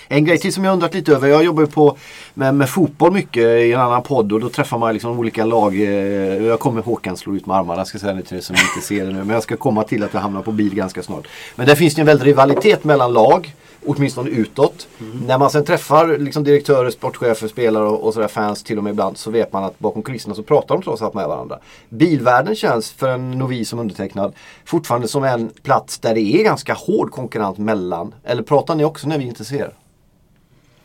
En 0.07 0.25
grej 0.25 0.37
till 0.37 0.53
som 0.53 0.63
jag 0.63 0.73
undrat 0.73 0.93
lite 0.93 1.11
över. 1.11 1.27
Jag 1.27 1.43
jobbar 1.43 1.63
ju 1.63 1.67
på 1.67 1.97
med, 2.33 2.55
med 2.55 2.69
fotboll 2.69 3.11
mycket 3.11 3.43
i 3.43 3.73
en 3.73 3.79
annan 3.79 4.03
podd 4.03 4.31
och 4.33 4.39
då 4.39 4.49
träffar 4.49 4.77
man 4.77 4.93
liksom 4.93 5.19
olika 5.19 5.45
lag. 5.45 5.75
eh, 5.75 5.83
Jag 6.45 6.59
kommer 6.59 6.81
Håkan 6.81 7.17
slå 7.17 7.35
ut 7.35 7.45
med 7.45 7.57
armarna. 7.57 7.79
Jag 7.79 7.87
ska 7.87 7.99
säga 7.99 8.13
det 8.13 8.21
till 8.21 8.37
er 8.37 8.41
som 8.41 8.55
inte 8.55 8.87
ser 8.87 9.05
det 9.05 9.11
nu. 9.11 9.19
Men 9.19 9.29
jag 9.29 9.43
ska 9.43 9.57
komma 9.57 9.83
till 9.83 10.03
att 10.03 10.13
jag 10.13 10.21
hamnar 10.21 10.41
på 10.41 10.51
bil 10.51 10.75
ganska 10.75 11.03
snart. 11.03 11.27
Men 11.55 11.67
där 11.67 11.75
finns 11.75 11.95
det 11.95 12.01
en 12.01 12.05
väldig 12.07 12.27
rivalitet 12.27 12.83
mellan 12.83 13.13
lag. 13.13 13.53
Åtminstone 13.85 14.29
utåt. 14.29 14.87
När 15.27 15.37
man 15.37 15.49
sen 15.49 15.65
träffar 15.65 16.17
liksom 16.17 16.43
direktörer, 16.43 16.89
sportchefer, 16.89 17.47
spelare 17.47 17.83
och, 17.83 18.03
och 18.07 18.13
sådär 18.13 18.27
fans 18.27 18.63
till 18.63 18.77
och 18.77 18.83
med 18.83 18.91
ibland 18.91 19.17
så 19.17 19.31
vet 19.31 19.53
man 19.53 19.63
att 19.63 19.79
bakom 19.79 20.01
kulisserna 20.03 20.35
så 20.35 20.43
pratar 20.43 20.75
de 20.75 20.81
trots 20.83 21.01
allt 21.01 21.13
med 21.13 21.27
varandra. 21.27 21.59
Bilvärlden 21.89 22.55
känns 22.55 22.91
för 22.91 23.07
en 23.09 23.31
novis 23.31 23.69
som 23.69 23.79
undertecknad 23.79 24.33
fortfarande 24.65 25.07
som 25.07 25.23
en 25.23 25.49
plats 25.63 25.99
där 25.99 26.13
det 26.15 26.21
är 26.21 26.43
ganska 26.43 26.73
hård 26.73 27.11
konkurrens 27.11 27.57
mellan. 27.57 28.13
Eller 28.23 28.43
pratar 28.43 28.75
ni 28.75 28.85
också 28.85 29.07
när 29.07 29.17
vi 29.17 29.25
inte 29.25 29.45
ser 29.45 29.71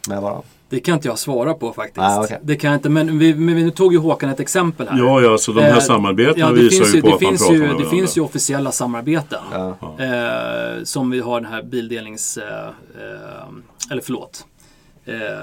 med 0.09 0.22
varandra? 0.22 0.42
Det 0.68 0.80
kan 0.80 0.94
inte 0.94 1.09
jag 1.09 1.18
svara 1.18 1.54
på 1.54 1.72
faktiskt. 1.72 1.98
Ah, 1.98 2.22
okej. 2.24 2.38
Det 2.42 2.57
kan 2.57 2.70
jag 2.70 2.78
inte, 2.78 2.88
men 2.88 3.18
vi, 3.18 3.34
men 3.34 3.57
vi 3.57 3.70
tog 3.70 3.92
ju 3.92 3.98
Håkan 3.98 4.30
ett 4.30 4.40
exempel 4.40 4.88
här. 4.88 4.98
Ja, 4.98 5.20
ja, 5.20 5.38
så 5.38 5.52
de 5.52 5.62
här 5.62 5.72
Eh, 5.72 5.78
samarbetena 5.78 6.52
det 6.52 6.61
visar 6.61 6.84
finns 6.84 6.94
ju 6.94 7.00
på 7.00 7.07
det 7.09 7.14
att 7.14 7.20
man 7.22 7.28
finns 7.30 7.40
pratar 7.40 7.54
ju, 7.54 7.61
med 7.61 7.68
Det 7.68 7.74
varandra. 7.74 7.90
finns 7.90 8.16
ju 8.16 8.20
officiella 8.20 8.72
samarbeten. 8.72 9.38
Ja. 9.52 9.76
Eh, 9.98 10.82
som 10.84 11.11
vi 11.11 11.20
har 11.20 11.40
den 11.40 11.52
här 11.52 11.62
bildelnings... 11.62 12.36
Eh, 12.36 12.66
eh, 12.66 13.90
eller 13.90 14.02
förlåt. 14.02 14.46
Eh, 15.04 15.14
eh, 15.14 15.40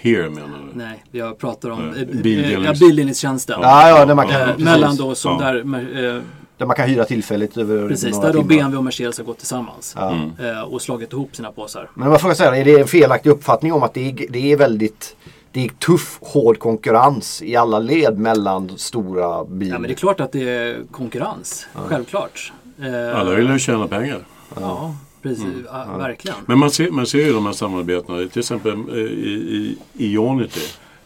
Here 0.00 0.30
menar 0.30 0.48
du? 0.48 0.78
nej, 0.78 1.04
jag 1.10 1.38
pratar 1.38 1.70
om 1.70 1.88
eh, 1.88 1.94
bildelnings- 1.94 2.64
ja, 2.64 2.72
bildelningstjänsten. 2.80 3.58
Ja, 3.62 3.88
ja, 4.08 4.14
man 4.14 4.28
kan, 4.28 4.40
Eh, 4.40 4.58
mellan 4.58 4.96
då 4.96 5.14
som 5.14 5.38
Ja. 5.40 5.52
där... 5.52 6.22
Där 6.58 6.66
man 6.66 6.76
kan 6.76 6.88
hyra 6.88 7.04
tillfälligt 7.04 7.56
över 7.56 7.88
precis, 7.88 8.14
några 8.14 8.26
där 8.26 8.32
då 8.32 8.38
timmar. 8.38 8.48
BMW 8.48 8.78
och 8.78 8.84
Mercedes 8.84 9.18
har 9.18 9.24
gått 9.24 9.38
tillsammans. 9.38 9.94
Ja. 9.98 10.10
Mm. 10.12 10.56
Eh, 10.56 10.62
och 10.62 10.82
slagit 10.82 11.12
ihop 11.12 11.36
sina 11.36 11.52
påsar. 11.52 11.90
Men 11.94 12.06
om 12.06 12.12
jag 12.12 12.20
frågar 12.20 12.34
så 12.34 12.44
här, 12.44 12.52
är 12.54 12.64
det 12.64 12.80
en 12.80 12.86
felaktig 12.86 13.30
uppfattning 13.30 13.72
om 13.72 13.82
att 13.82 13.94
det 13.94 14.10
är, 14.10 14.26
det 14.30 14.52
är 14.52 14.56
väldigt 14.56 15.16
det 15.52 15.64
är 15.64 15.68
tuff, 15.68 16.18
hård 16.22 16.58
konkurrens 16.58 17.42
i 17.42 17.56
alla 17.56 17.78
led 17.78 18.18
mellan 18.18 18.78
stora 18.78 19.44
bilar? 19.44 19.74
Ja, 19.74 19.78
men 19.78 19.88
det 19.88 19.94
är 19.94 19.96
klart 19.96 20.20
att 20.20 20.32
det 20.32 20.48
är 20.48 20.82
konkurrens. 20.90 21.66
Självklart. 21.74 22.52
Eh, 22.80 23.20
Alla 23.20 23.30
vill 23.34 23.48
ju 23.48 23.58
tjäna 23.58 23.88
pengar. 23.88 24.24
Ja, 24.60 24.94
precis. 25.22 25.44
Mm. 25.44 25.66
Ja, 25.72 25.96
verkligen. 25.98 26.36
Men 26.46 26.58
man 26.58 26.70
ser, 26.70 26.90
man 26.90 27.06
ser 27.06 27.18
ju 27.26 27.32
de 27.32 27.46
här 27.46 27.52
samarbetena, 27.52 28.28
till 28.28 28.38
exempel 28.40 28.72
eh, 28.72 28.96
i, 28.96 29.78
i 29.92 30.12
Ionity. 30.12 30.60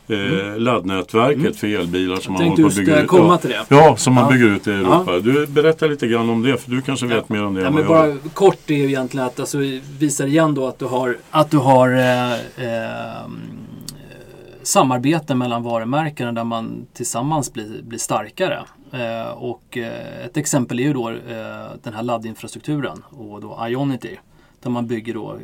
Eh, 0.08 0.58
laddnätverket 0.58 1.56
för 1.56 1.66
elbilar 1.66 2.16
som 2.16 2.32
man 2.32 2.42
Mm. 2.42 2.56
Tänkte 2.56 2.62
håller 2.62 2.74
på 2.74 2.80
att 2.80 2.86
bygga 2.86 3.02
ut. 3.02 3.08
komma 3.08 3.32
ja. 3.34 3.38
till 3.38 3.50
det. 3.50 3.64
Ja, 3.68 3.96
som 3.96 4.14
man 4.14 4.24
Ja. 4.24 4.30
bygger 4.30 4.46
ut 4.46 4.66
i 4.66 4.70
Europa. 4.70 5.18
Du 5.18 5.46
berättar 5.46 5.88
lite 5.88 6.06
grann 6.06 6.30
om 6.30 6.42
det, 6.42 6.56
för 6.58 6.70
du 6.70 6.82
kanske 6.82 7.06
vet 7.06 7.28
mer 7.28 7.44
om 7.44 7.54
det 7.54 7.60
Ja, 7.60 7.66
än 7.66 7.74
men 7.74 7.86
vad 7.86 8.08
jag 8.08 8.16
bara 8.16 8.30
kort 8.34 8.70
är 8.70 8.74
ju 8.74 8.84
egentligen 8.88 9.26
att 9.26 9.40
alltså, 9.40 9.58
visar 9.98 10.26
igen 10.26 10.54
då 10.54 10.66
att 10.66 10.78
du 10.78 10.84
har, 10.84 11.16
att 11.30 11.50
du 11.50 11.56
har 11.56 11.90
eh, 11.92 12.32
eh, 12.32 13.28
samarbete 14.62 15.34
mellan 15.34 15.62
varumärken 15.62 16.34
där 16.34 16.44
man 16.44 16.86
tillsammans 16.92 17.52
blir, 17.52 17.82
blir 17.82 17.98
starkare. 17.98 18.58
Eh, 18.92 19.28
och 19.30 19.78
eh, 19.78 20.24
ett 20.24 20.36
exempel 20.36 20.78
är 20.80 20.82
ju 20.84 20.92
då 20.92 21.10
eh, 21.10 21.16
den 21.82 21.94
här 21.94 22.02
laddinfrastrukturen 22.02 23.02
och 23.10 23.40
då 23.40 23.58
Ionity. 23.68 24.16
Där 24.62 24.70
man 24.70 24.86
bygger 24.86 25.14
då 25.14 25.38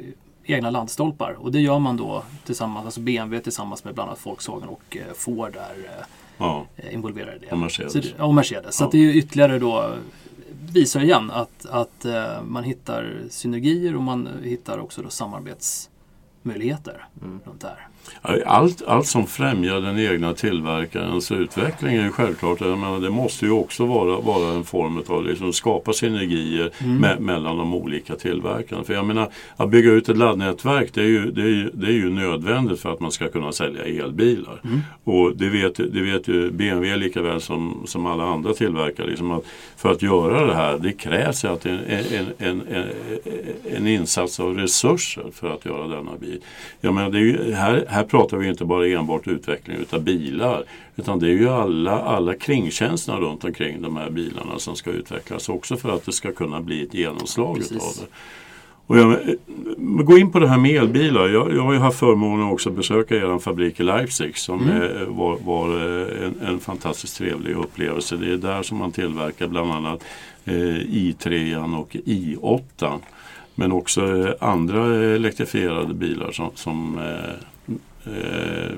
egna 0.47 0.71
laddstolpar 0.71 1.33
och 1.39 1.53
det 1.53 1.61
gör 1.61 1.79
man 1.79 1.97
då 1.97 2.23
tillsammans, 2.45 2.85
alltså 2.85 3.01
BMW 3.01 3.41
tillsammans 3.45 3.85
med 3.85 3.95
bland 3.95 4.09
annat 4.11 4.27
Volkswagen 4.27 4.69
och 4.69 4.97
eh, 4.97 5.13
Ford 5.15 5.57
är 5.57 5.85
eh, 5.99 6.05
Ja, 6.39 6.67
involverade 6.93 7.37
i 7.37 7.39
det. 7.39 7.51
Och 7.53 7.59
Mercedes. 7.59 7.93
Så 7.93 7.99
det, 7.99 8.23
och 8.23 8.35
Mercedes. 8.35 8.77
Så 8.77 8.83
Ja. 8.83 8.87
att 8.87 8.93
det 8.93 8.99
är 8.99 9.13
ytterligare 9.17 9.59
då 9.59 9.95
visar 10.73 11.01
igen 11.01 11.31
att, 11.31 11.67
att 11.67 12.05
eh, 12.05 12.43
man 12.43 12.65
hittar 12.65 13.15
synergier 13.31 13.97
och 13.97 14.03
man 14.03 14.29
hittar 14.45 14.79
också 14.79 15.03
då 15.03 15.11
samarbetsmöjligheter 15.11 17.07
Mm. 17.23 17.41
runt 17.45 17.61
det 17.61 17.67
här. 17.69 17.89
Allt, 18.47 18.83
allt 18.87 19.07
som 19.07 19.27
främjar 19.27 19.81
den 19.81 19.99
egna 19.99 20.35
tillverkarens 20.35 21.33
utveckling 21.33 21.97
är 21.97 22.05
ju 22.05 22.11
självklart. 22.11 22.61
Menar, 22.61 23.01
det 23.01 23.11
måste 23.11 23.47
ju 23.47 23.51
också 23.53 23.87
vara, 23.87 24.21
vara 24.21 24.55
en 24.55 24.65
form 24.65 25.03
av 25.07 25.25
liksom 25.27 25.53
skapa 25.53 25.93
synergier 25.93 26.71
me, 26.85 27.17
mellan 27.19 27.59
de 27.59 27.75
olika 27.75 28.17
tillverkarna. 28.17 28.85
För 28.85 28.95
jag 28.95 29.07
menar, 29.07 29.29
att 29.57 29.71
bygga 29.71 29.91
ut 29.91 30.09
ett 30.09 30.17
laddnätverk 30.17 30.91
det 30.95 31.01
är, 31.01 31.05
ju, 31.05 31.31
det, 31.31 31.43
är 31.43 31.47
ju, 31.47 31.71
det 31.75 31.87
är 31.87 31.93
ju 31.93 32.11
nödvändigt 32.11 32.81
för 32.81 32.93
att 32.93 33.01
man 33.01 33.13
ska 33.13 33.29
kunna 33.29 33.53
sälja 33.53 33.85
elbilar. 33.85 34.61
Och 35.05 35.37
det 35.37 35.49
vet, 35.49 35.77
det 35.77 36.03
vet 36.03 36.29
ju 36.29 36.51
BMW 36.51 36.97
lika 36.97 37.23
väl 37.23 37.41
som, 37.41 37.83
som 37.87 38.07
alla 38.07 38.25
andra 38.25 38.53
tillverkare. 38.53 39.07
Liksom 39.07 39.31
att 39.31 39.45
för 39.77 39.93
att 39.93 40.03
göra 40.03 40.47
det 40.47 40.55
här, 40.55 40.79
det 40.79 40.93
krävs 40.93 41.45
att 41.45 41.67
en, 41.67 41.79
en, 41.89 42.27
en, 42.39 42.63
en, 42.69 42.85
en 43.77 43.87
insats 43.87 44.41
av 44.41 44.57
resurser 44.57 45.25
för 45.33 45.51
att 45.51 45.67
göra 45.67 45.87
denna 45.89 46.17
bil. 46.17 46.41
Jag 46.81 46.95
menar, 46.95 47.11
det 47.11 47.19
är 47.19 47.23
ju, 47.23 47.53
här, 47.53 47.85
här 47.95 48.05
pratar 48.05 48.37
vi 48.37 48.49
inte 48.49 48.65
bara 48.65 48.87
enbart 48.87 49.27
utveckling 49.27 49.77
utav 49.77 50.03
bilar 50.03 50.65
utan 50.97 51.19
det 51.19 51.27
är 51.27 51.33
ju 51.33 51.49
alla, 51.49 52.01
alla 52.03 52.35
kringtjänsterna 52.35 53.21
runt 53.21 53.45
omkring 53.45 53.83
de 53.83 53.97
här 53.97 54.11
bilarna 54.11 54.59
som 54.59 54.77
ska 54.77 54.91
utvecklas 54.91 55.49
också 55.49 55.77
för 55.77 55.91
att 55.91 56.07
det 56.07 56.13
ska 56.13 56.33
kunna 56.33 56.61
bli 56.61 56.83
ett 56.83 56.95
genomslag 56.95 57.57
Precis. 57.57 57.77
utav 57.77 57.93
det. 58.01 58.13
Och 58.87 58.99
jag, 58.99 59.13
eh, 59.13 59.35
gå 60.05 60.19
in 60.19 60.33
på 60.33 60.39
det 60.39 60.49
här 60.49 60.59
med 60.59 60.71
elbilar. 60.71 61.29
Jag, 61.29 61.55
jag 61.55 61.63
har 61.63 61.73
ju 61.73 61.79
haft 61.79 61.99
förmånen 61.99 62.47
också 62.47 62.69
att 62.69 62.77
besöka 62.77 63.17
er 63.17 63.39
fabrik 63.39 63.81
i 63.81 63.83
Leipzig 63.83 64.37
som 64.39 64.71
eh, 64.71 65.07
var, 65.07 65.37
var 65.37 65.69
eh, 65.69 66.27
en, 66.27 66.49
en 66.49 66.61
fantastiskt 66.61 67.17
trevlig 67.17 67.57
upplevelse. 67.57 68.17
Det 68.17 68.33
är 68.33 68.37
där 68.37 68.63
som 68.63 68.79
man 68.79 68.93
tillverkar 68.93 69.47
bland 69.49 69.73
annat 69.73 70.05
eh, 70.45 70.53
i3 70.55 71.79
och 71.81 71.95
i8. 71.95 72.99
Men 73.55 73.73
också 73.73 74.27
eh, 74.27 74.35
andra 74.41 74.95
elektrifierade 75.15 75.95
bilar 75.95 76.33
som, 76.33 76.51
som 76.55 76.99
eh, 76.99 77.35
eh, 78.07 78.73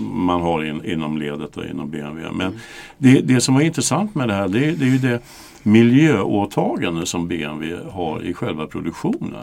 man 0.00 0.40
har 0.42 0.64
in, 0.64 0.84
inom 0.84 1.18
ledet 1.18 1.56
och 1.56 1.64
inom 1.64 1.90
BMW. 1.90 2.30
Men 2.36 2.58
det, 2.98 3.20
det 3.20 3.40
som 3.40 3.54
var 3.54 3.60
intressant 3.62 4.14
med 4.14 4.28
det 4.28 4.34
här 4.34 4.48
det, 4.48 4.58
det 4.70 4.84
är 4.84 4.88
ju 4.88 4.98
det 4.98 5.20
miljöåtagande 5.62 7.06
som 7.06 7.28
BMW 7.28 7.76
har 7.92 8.22
i 8.22 8.34
själva 8.34 8.66
produktionen. 8.66 9.34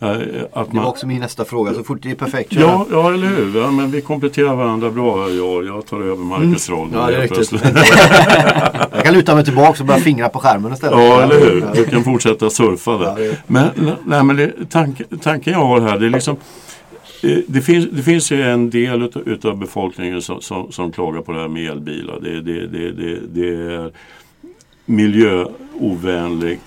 Eh, 0.00 0.08
Att 0.10 0.20
Det 0.20 0.52
var 0.54 0.66
man, 0.72 0.84
också 0.84 1.06
min 1.06 1.20
nästa 1.20 1.44
fråga. 1.44 1.74
Så 1.74 1.84
fort 1.84 1.98
det 2.02 2.10
är 2.10 2.14
perfekt 2.14 2.52
Ja, 2.52 2.86
ja, 2.90 3.12
eller 3.14 3.26
hur? 3.26 3.60
Ja, 3.60 3.70
men 3.70 3.90
vi 3.90 4.00
kompletterar 4.00 4.54
varandra 4.54 4.90
bra. 4.90 5.30
Jag, 5.30 5.64
jag 5.66 5.86
tar 5.86 6.00
över 6.00 6.16
Marcus 6.24 6.70
roll. 6.70 6.88
Ja, 6.92 7.06
det 7.06 7.16
är 7.16 7.20
riktigt. 7.20 7.52
Jag 8.94 9.04
kan 9.04 9.14
luta 9.14 9.34
mig 9.34 9.44
tillbaka 9.44 9.80
och 9.82 9.86
börja 9.86 10.00
fingra 10.00 10.28
på 10.28 10.38
skärmen 10.38 10.72
istället. 10.72 10.98
Ja, 10.98 11.22
eller 11.22 11.40
hur? 11.40 11.64
Du 11.74 11.84
kan 11.84 12.04
fortsätta 12.04 12.50
surfa 12.50 12.90
Ja, 12.90 12.98
där. 12.98 13.16
det- 13.16 13.36
Men, 13.46 13.68
nej, 14.06 14.22
men 14.24 14.36
det, 14.36 14.52
tank, 14.70 15.02
tanken 15.22 15.52
jag 15.52 15.64
har 15.66 15.80
här, 15.80 15.98
det 15.98 16.06
är 16.06 16.10
liksom 16.10 16.36
Eh, 17.22 17.38
det 17.46 17.60
finns, 17.60 17.88
det 17.92 18.02
finns 18.02 18.32
ju 18.32 18.42
en 18.42 18.70
del 18.70 19.02
utav, 19.02 19.28
utav 19.28 19.56
befolkningen 19.56 20.22
som, 20.22 20.40
som, 20.40 20.72
som 20.72 20.92
klagar 20.92 21.20
på 21.20 21.32
det 21.32 21.40
här 21.40 21.48
med 21.48 21.70
elbilar. 21.70 22.20
Det, 22.20 22.40
det, 22.40 22.66
det, 22.66 22.90
det, 22.92 23.20
det 23.32 23.48
är 23.48 23.92
miljöovänligt 24.88 26.62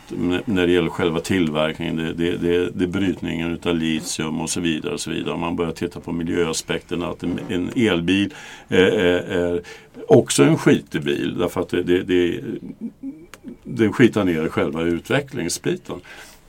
när 0.46 0.68
det 0.68 0.74
gäller 0.74 0.90
själva 0.90 1.20
tillverkningen. 1.20 1.96
Det, 1.96 2.14
det, 2.14 2.38
det, 2.38 2.70
det 2.70 2.84
är 2.84 2.88
brytningen 2.88 3.52
utav 3.52 3.76
litium 3.76 4.42
och 4.42 4.50
så 4.50 4.60
vidare. 4.62 4.94
Och 4.94 5.00
så 5.00 5.12
vidare. 5.12 5.38
Man 5.38 5.56
börjar 5.56 5.72
titta 5.72 6.00
på 6.00 6.12
miljöaspekterna 6.12 7.08
att 7.08 7.24
en, 7.24 7.40
en 7.50 7.70
elbil 7.76 8.34
är, 8.68 8.84
är, 8.84 9.20
är 9.20 9.62
också 10.08 10.44
en 10.44 10.58
skitig 10.58 11.04
bil. 11.04 11.38
Därför 11.38 11.62
att 11.62 11.70
det, 11.70 11.84
det, 11.84 12.04
det, 12.04 12.42
det 13.64 13.90
skitar 13.90 14.24
ner 14.24 14.48
själva 14.48 14.82
utvecklingsbiten. 14.82 15.96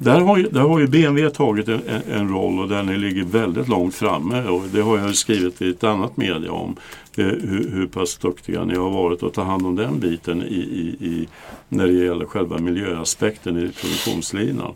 Där 0.02 0.20
har, 0.20 0.36
ju, 0.36 0.48
där 0.48 0.60
har 0.60 0.80
ju 0.80 0.86
BMW 0.86 1.30
tagit 1.30 1.68
en, 1.68 1.80
en, 2.12 2.28
roll 2.28 2.58
och 2.58 2.68
där 2.68 2.82
ni 2.82 2.96
ligger 2.98 3.24
väldigt 3.24 3.68
långt 3.68 3.94
framme 3.94 4.44
och 4.44 4.62
det 4.72 4.80
har 4.80 4.98
jag 4.98 5.14
skrivit 5.14 5.62
i 5.62 5.70
ett 5.70 5.84
annat 5.84 6.16
media 6.16 6.52
om 6.52 6.76
eh, 7.16 7.24
hur, 7.26 7.70
hur 7.72 7.86
pass 7.86 8.18
duktiga 8.18 8.64
ni 8.64 8.74
har 8.74 8.90
varit 8.90 9.22
att 9.22 9.34
ta 9.34 9.42
hand 9.42 9.66
om 9.66 9.76
den 9.76 10.00
biten 10.00 10.42
i, 10.42 10.54
i, 10.54 11.06
i, 11.06 11.28
när 11.68 11.86
det 11.86 11.92
gäller 11.92 12.24
själva 12.24 12.58
miljöaspekten 12.58 13.56
i 13.56 13.72
produktionslinan. 13.72 14.72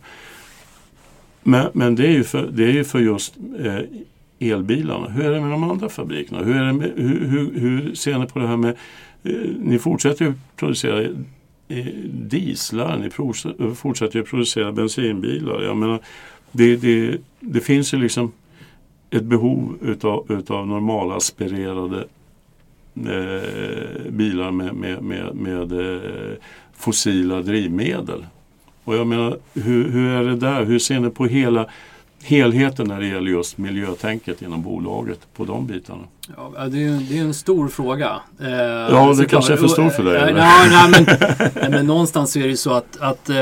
Men, 1.43 1.68
men 1.72 1.95
det, 1.95 2.07
är 2.07 2.12
ju 2.12 2.24
för, 2.24 2.49
det 2.53 2.64
är 2.64 2.72
ju 2.72 2.85
för 2.85 2.99
just 2.99 3.35
eh, 3.59 4.51
elbilarna. 4.53 5.09
Hur 5.09 5.24
är 5.24 5.31
det 5.31 5.41
med 5.41 5.51
de 5.51 5.70
andra 5.70 5.89
fabrikerna? 5.89 6.45
Hur, 6.45 6.57
är 6.57 6.66
det 6.66 6.72
med, 6.72 6.93
hur, 6.97 7.27
hur, 7.27 7.61
hur 7.61 7.95
ser 7.95 8.18
ni 8.18 8.27
på 8.27 8.39
det 8.39 8.47
här 8.47 8.57
med... 8.57 8.77
Eh, 9.22 9.33
ni 9.59 9.79
fortsätter 9.79 10.24
ju 10.24 10.33
producera 10.57 11.09
dieslar, 12.09 12.97
ni 12.97 13.11
fortsätter 13.75 14.19
ju 14.19 14.25
producera 14.25 14.73
bensinbilar. 14.73 15.62
Jag 15.62 15.77
menar, 15.77 16.01
det, 16.53 16.77
det, 16.77 17.19
det 17.41 17.61
finns 17.61 17.95
ju 17.95 17.99
liksom 17.99 18.33
ett 19.11 19.25
behov 19.25 19.79
utav, 19.83 20.27
utav 20.29 20.67
normalaspirerade 20.67 22.05
eh, 22.97 24.11
bilar 24.11 24.51
med, 24.51 24.75
med, 24.75 25.03
med, 25.03 25.35
med 25.35 25.73
eh, 25.73 26.33
fossila 26.77 27.43
drivmedel. 27.43 28.27
Och 28.85 28.97
jag 28.97 29.07
menar, 29.07 29.39
hur, 29.55 29.91
hur 29.91 30.11
är 30.11 30.25
det 30.25 30.37
där? 30.37 30.64
Hur 30.64 30.79
ser 30.79 31.01
ni 31.01 31.11
på 31.11 31.27
hela 31.27 31.67
helheten 32.23 32.89
när 32.89 33.01
det 33.01 33.07
gäller 33.07 33.31
just 33.31 33.59
miljötänket 33.59 34.43
inom 34.43 34.62
bolaget 34.62 35.21
på 35.35 35.45
de 35.45 35.67
bitarna? 35.67 36.03
Ja, 36.37 36.69
det, 36.69 36.85
är, 36.85 37.09
det 37.09 37.19
är 37.19 37.23
en 37.23 37.35
stor 37.35 37.69
fråga. 37.69 38.21
Eh, 38.41 38.51
ja, 38.51 39.14
det 39.19 39.27
kanske 39.27 39.53
är 39.53 39.57
för 39.57 39.69
stor 39.69 39.89
för 39.89 40.03
dig. 40.03 40.17
Eh, 40.17 40.35
nej, 40.35 40.71
nej, 40.71 40.91
men, 40.91 41.05
nej, 41.55 41.71
men 41.71 41.87
någonstans 41.87 42.37
är 42.37 42.41
det 42.41 42.49
ju 42.49 42.57
så 42.57 42.73
att, 42.73 42.97
att 43.01 43.31
eh, 43.31 43.37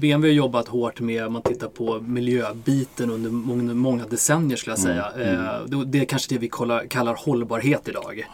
BMW 0.00 0.28
har 0.28 0.34
jobbat 0.34 0.68
hårt 0.68 1.00
med, 1.00 1.26
om 1.26 1.32
man 1.32 1.42
tittar 1.42 1.68
på 1.68 2.00
miljöbiten 2.00 3.10
under 3.10 3.30
många, 3.30 3.74
många 3.74 4.04
decennier 4.06 4.56
skulle 4.56 4.72
jag 4.72 4.80
säga. 4.80 5.06
Mm, 5.16 5.28
mm. 5.28 5.46
Eh, 5.72 5.80
det 5.80 6.00
är 6.00 6.04
kanske 6.04 6.34
det 6.34 6.38
vi 6.38 6.48
kallar, 6.48 6.86
kallar 6.86 7.14
hållbarhet 7.14 7.88
idag. 7.88 8.24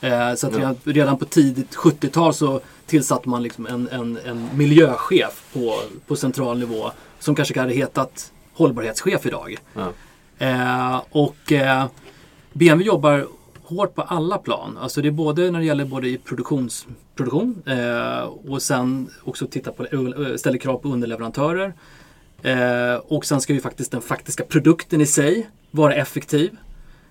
Eh, 0.00 0.34
så 0.34 0.46
att 0.46 0.56
redan, 0.56 0.76
redan, 0.84 1.18
på 1.18 1.24
tidigt 1.24 1.76
70-tal 1.76 2.34
så 2.34 2.60
tillsatte 2.86 3.28
man 3.28 3.42
liksom 3.42 3.66
en, 3.66 3.88
en, 3.88 4.18
en 4.26 4.48
miljöchef 4.54 5.44
på, 5.52 5.74
på 6.06 6.16
central 6.16 6.58
nivå 6.58 6.90
som 7.18 7.34
kanske 7.34 7.60
hade 7.60 7.74
hetat 7.74 8.32
hållbarhetschef 8.52 9.26
idag. 9.26 9.56
Ja. 9.74 9.92
Eh, 10.38 11.02
och 11.10 11.52
eh, 11.52 11.86
BMW 12.52 12.86
jobbar 12.86 13.26
hårt 13.62 13.94
på 13.94 14.02
alla 14.02 14.38
plan. 14.38 14.78
Alltså 14.80 15.02
det 15.02 15.08
är 15.08 15.12
både 15.12 15.50
när 15.50 15.58
det 15.58 15.64
gäller 15.64 15.84
både 15.84 16.08
i 16.08 16.18
produktions, 16.18 16.86
produktion 17.14 17.62
eh, 17.66 18.20
och 18.20 18.62
sen 18.62 19.10
också 19.24 19.46
titta 19.46 19.72
på, 19.72 19.86
eh, 19.86 20.36
ställer 20.36 20.58
krav 20.58 20.78
på 20.78 20.88
underleverantörer. 20.88 21.74
Eh, 22.42 22.94
och 22.94 23.24
sen 23.24 23.40
ska 23.40 23.52
ju 23.52 23.60
faktiskt 23.60 23.90
den 23.90 24.00
faktiska 24.00 24.44
produkten 24.44 25.00
i 25.00 25.06
sig 25.06 25.50
vara 25.70 25.94
effektiv. 25.94 26.56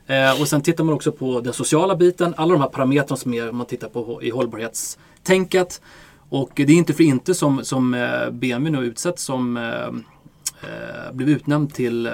Eh, 0.08 0.42
och 0.42 0.48
sen 0.48 0.62
tittar 0.62 0.84
man 0.84 0.94
också 0.94 1.12
på 1.12 1.42
den 1.42 1.54
sociala 1.54 1.96
biten, 1.96 2.34
alla 2.38 2.54
de 2.54 2.62
här 2.62 2.70
parametrarna 2.70 3.18
som 3.18 3.34
är, 3.34 3.52
man 3.52 3.66
tittar 3.66 3.88
på 3.90 4.24
i 4.24 4.30
hållbarhetstänket. 4.30 5.82
Och 6.30 6.52
det 6.56 6.64
är 6.64 6.70
inte 6.70 6.94
för 6.94 7.04
inte 7.04 7.34
som, 7.34 7.66
som 7.66 7.94
eh, 7.94 8.30
BMW 8.30 8.80
nu 8.80 8.88
utsätts 8.88 9.24
som 9.24 9.58
eh, 9.58 9.88
eh, 10.70 11.14
blev 11.14 11.30
utnämnd 11.30 11.74
till 11.74 12.06
eh, 12.06 12.14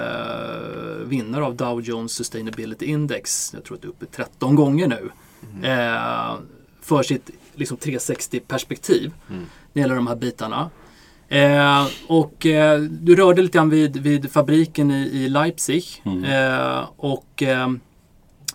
vinnare 1.05 1.43
av 1.43 1.55
Dow 1.55 1.81
Jones 1.81 2.11
Sustainability 2.11 2.85
Index. 2.85 3.53
Jag 3.53 3.63
tror 3.63 3.77
att 3.77 3.81
det 3.81 3.87
är 3.87 3.89
uppe 3.89 4.05
13 4.05 4.55
gånger 4.55 4.87
nu. 4.87 5.09
Mm. 5.53 5.63
Eh, 5.63 6.35
för 6.81 7.03
sitt 7.03 7.29
liksom, 7.55 7.77
360-perspektiv 7.77 9.11
mm. 9.29 9.41
när 9.41 9.47
det 9.73 9.79
gäller 9.79 9.95
de 9.95 10.07
här 10.07 10.15
bitarna. 10.15 10.69
Eh, 11.33 11.87
och 12.07 12.45
eh, 12.45 12.79
du 12.81 13.15
rörde 13.15 13.41
lite 13.41 13.57
grann 13.57 13.69
vid, 13.69 13.97
vid 13.97 14.31
fabriken 14.31 14.91
i, 14.91 15.01
i 15.01 15.29
Leipzig. 15.29 15.83
Mm. 16.03 16.23
Eh, 16.23 16.89
och 16.97 17.43
eh, 17.43 17.69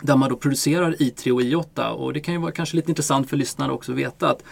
där 0.01 0.15
man 0.15 0.29
då 0.29 0.35
producerar 0.35 0.91
i3 0.91 1.31
och 1.31 1.41
i8. 1.41 1.89
Och 1.89 2.13
det 2.13 2.19
kan 2.19 2.33
ju 2.33 2.39
vara 2.39 2.51
kanske 2.51 2.75
lite 2.75 2.91
intressant 2.91 3.29
för 3.29 3.37
lyssnarna 3.37 3.73
också 3.73 3.91
att 3.91 3.97
veta 3.97 4.29
att, 4.29 4.43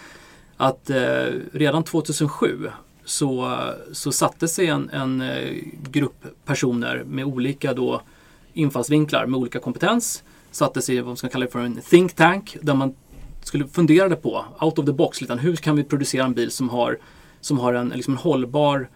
att 0.56 0.90
eh, 0.90 1.26
redan 1.52 1.84
2007 1.84 2.70
så, 3.04 3.58
så 3.92 4.12
satte 4.12 4.48
sig 4.48 4.66
en, 4.66 4.90
en 4.90 5.20
eh, 5.20 5.54
grupp 5.90 6.24
personer 6.44 7.04
med 7.06 7.24
olika 7.24 7.74
då 7.74 8.02
infallsvinklar, 8.52 9.26
med 9.26 9.38
olika 9.38 9.58
kompetens. 9.58 10.22
Satte 10.50 10.82
sig 10.82 10.96
i 10.96 10.98
vad 10.98 11.06
man 11.06 11.16
ska 11.16 11.28
kalla 11.28 11.46
för 11.46 11.58
en 11.58 11.80
think 11.80 12.12
tank 12.14 12.56
där 12.62 12.74
man 12.74 12.94
skulle 13.42 13.66
fundera 13.66 14.16
på, 14.16 14.44
out 14.60 14.78
of 14.78 14.86
the 14.86 14.92
box, 14.92 15.20
lite, 15.20 15.34
hur 15.34 15.56
kan 15.56 15.76
vi 15.76 15.84
producera 15.84 16.24
en 16.24 16.34
bil 16.34 16.50
som 16.50 16.68
har, 16.68 16.98
som 17.40 17.58
har 17.58 17.74
en, 17.74 17.88
liksom 17.88 18.14
en 18.14 18.18
hållbar 18.18 18.88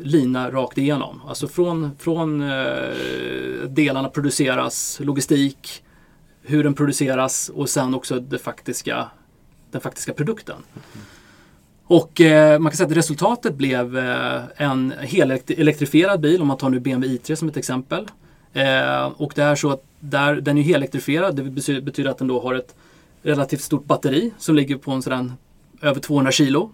lina 0.00 0.50
rakt 0.50 0.78
igenom. 0.78 1.20
Alltså 1.26 1.48
från, 1.48 1.90
från 1.98 2.42
eh, 2.42 3.68
delarna 3.68 4.08
produceras, 4.08 5.00
logistik, 5.02 5.82
hur 6.42 6.64
den 6.64 6.74
produceras 6.74 7.48
och 7.48 7.68
sen 7.68 7.94
också 7.94 8.20
det 8.20 8.38
faktiska, 8.38 9.06
den 9.70 9.80
faktiska 9.80 10.12
produkten. 10.12 10.56
Mm. 10.56 11.06
Och 11.84 12.20
eh, 12.20 12.58
man 12.58 12.72
kan 12.72 12.76
säga 12.76 12.86
att 12.86 12.96
resultatet 12.96 13.54
blev 13.54 13.98
eh, 13.98 14.42
en 14.56 14.92
helelektrifierad 15.00 16.20
bil 16.20 16.42
om 16.42 16.48
man 16.48 16.56
tar 16.56 16.70
nu 16.70 16.80
BMW 16.80 17.18
i3 17.18 17.34
som 17.34 17.48
ett 17.48 17.56
exempel. 17.56 18.08
Eh, 18.52 19.04
och 19.04 19.32
det 19.34 19.42
är 19.42 19.54
så 19.54 19.70
att 19.70 19.84
där, 20.00 20.34
den 20.34 20.58
är 20.58 20.62
helelektrifierad. 20.62 21.36
Det 21.36 21.42
betyder 21.80 22.10
att 22.10 22.18
den 22.18 22.28
då 22.28 22.40
har 22.40 22.54
ett 22.54 22.74
relativt 23.22 23.60
stort 23.60 23.84
batteri 23.84 24.32
som 24.38 24.54
ligger 24.54 24.76
på 24.76 24.90
en 24.90 25.02
sådan 25.02 25.32
över 25.80 26.00
200 26.00 26.32
kilo. 26.32 26.72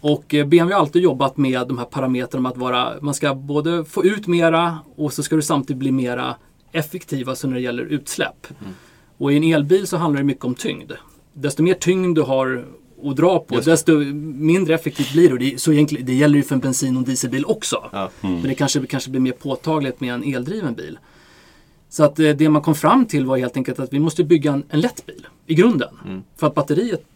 Och 0.00 0.34
eh, 0.34 0.46
BMW 0.46 0.74
har 0.74 0.80
alltid 0.80 1.02
jobbat 1.02 1.36
med 1.36 1.68
de 1.68 1.78
här 1.78 1.84
parametrarna 1.84 2.48
att 2.48 2.56
vara, 2.56 2.94
man 3.00 3.14
ska 3.14 3.34
både 3.34 3.84
få 3.84 4.04
ut 4.04 4.26
mera 4.26 4.78
och 4.96 5.12
så 5.12 5.22
ska 5.22 5.36
du 5.36 5.42
samtidigt 5.42 5.78
bli 5.78 5.92
mera 5.92 6.36
effektiv 6.72 7.28
alltså 7.28 7.48
när 7.48 7.54
det 7.54 7.60
gäller 7.60 7.82
utsläpp. 7.82 8.46
Mm. 8.60 8.72
Och 9.18 9.32
i 9.32 9.36
en 9.36 9.44
elbil 9.44 9.86
så 9.86 9.96
handlar 9.96 10.20
det 10.20 10.26
mycket 10.26 10.44
om 10.44 10.54
tyngd. 10.54 10.92
Desto 11.32 11.62
mer 11.62 11.74
tyngd 11.74 12.14
du 12.14 12.22
har 12.22 12.64
att 13.04 13.16
dra 13.16 13.38
på, 13.38 13.60
desto 13.60 13.98
mindre 13.98 14.74
effektivt 14.74 15.12
blir 15.12 15.38
det. 15.38 15.60
så 15.60 15.72
egentligen, 15.72 16.06
det 16.06 16.14
gäller 16.14 16.36
ju 16.36 16.42
för 16.42 16.54
en 16.54 16.60
bensin 16.60 16.96
och 16.96 17.02
dieselbil 17.02 17.44
också. 17.44 17.88
Ja. 17.92 18.10
Mm. 18.20 18.34
Men 18.34 18.48
det 18.48 18.54
kanske, 18.54 18.86
kanske 18.86 19.10
blir 19.10 19.20
mer 19.20 19.32
påtagligt 19.32 20.00
med 20.00 20.14
en 20.14 20.34
eldriven 20.34 20.74
bil. 20.74 20.98
Så 21.88 22.04
att 22.04 22.18
eh, 22.18 22.30
det 22.30 22.48
man 22.48 22.62
kom 22.62 22.74
fram 22.74 23.06
till 23.06 23.26
var 23.26 23.36
helt 23.36 23.56
enkelt 23.56 23.80
att 23.80 23.92
vi 23.92 23.98
måste 23.98 24.24
bygga 24.24 24.52
en, 24.52 24.64
en 24.68 24.80
lätt 24.80 25.06
bil 25.06 25.26
i 25.46 25.54
grunden. 25.54 25.98
Mm. 26.04 26.22
För 26.36 26.46
att 26.46 26.54
batteriet 26.54 27.06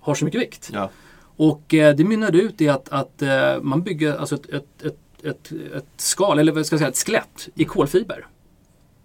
har 0.00 0.14
så 0.14 0.24
mycket 0.24 0.40
vikt. 0.40 0.70
Ja. 0.72 0.90
Och 1.40 1.74
eh, 1.74 1.96
det 1.96 2.04
mynnade 2.04 2.38
ut 2.38 2.60
i 2.60 2.68
att, 2.68 2.88
att 2.88 3.22
eh, 3.22 3.60
man 3.62 3.82
bygger 3.82 4.16
alltså 4.16 4.34
ett, 4.34 4.50
ett, 4.50 4.82
ett, 4.82 4.96
ett, 5.22 5.52
ett 5.76 5.86
skal, 5.96 6.38
eller 6.38 6.52
vad 6.52 6.66
ska 6.66 6.74
jag 6.74 6.80
säga, 6.80 6.90
ett 6.90 6.98
skelett 6.98 7.48
i 7.54 7.64
kolfiber. 7.64 8.26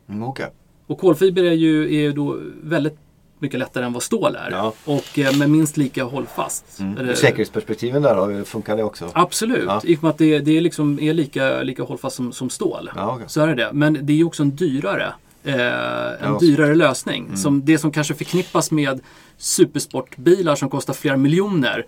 Mm, 0.09 0.23
okay. 0.23 0.47
Och 0.88 0.99
kolfiber 0.99 1.43
är 1.43 1.53
ju, 1.53 1.95
är 1.95 2.11
då 2.11 2.39
väldigt 2.63 2.97
mycket 3.39 3.59
lättare 3.59 3.86
än 3.86 3.93
vad 3.93 4.03
stål 4.03 4.36
är. 4.36 4.51
Ja. 4.51 4.73
Och 4.86 5.19
eh, 5.19 5.38
med 5.38 5.49
minst 5.49 5.77
lika 5.77 6.03
hållfast. 6.03 6.79
Mm. 6.79 7.15
Säkerhetsperspektiven 7.15 8.01
där 8.01 8.15
då, 8.15 8.43
funkar 8.45 8.77
det 8.77 8.83
också? 8.83 9.09
Absolut, 9.13 9.65
ja. 9.67 9.81
i 9.83 9.95
och 9.95 10.03
med 10.03 10.09
att 10.09 10.17
det, 10.17 10.39
det 10.39 10.57
är, 10.57 10.61
liksom, 10.61 10.99
är 10.99 11.13
lika, 11.13 11.63
lika 11.63 11.83
hållfast 11.83 12.15
som, 12.15 12.31
som 12.31 12.49
stål. 12.49 12.91
Ja, 12.95 13.15
okay. 13.15 13.27
Så 13.27 13.41
är 13.41 13.55
det. 13.55 13.69
Men 13.73 13.99
det 14.01 14.19
är 14.19 14.23
också 14.23 14.43
en 14.43 14.55
dyrare 14.55 15.13
eh, 15.43 16.27
en 16.27 16.38
dyrare 16.39 16.75
lösning. 16.75 17.23
Mm. 17.25 17.38
Som 17.38 17.65
det 17.65 17.77
som 17.77 17.91
kanske 17.91 18.13
förknippas 18.13 18.71
med 18.71 18.99
supersportbilar 19.38 20.55
som 20.55 20.69
kostar 20.69 20.93
flera 20.93 21.17
miljoner 21.17 21.86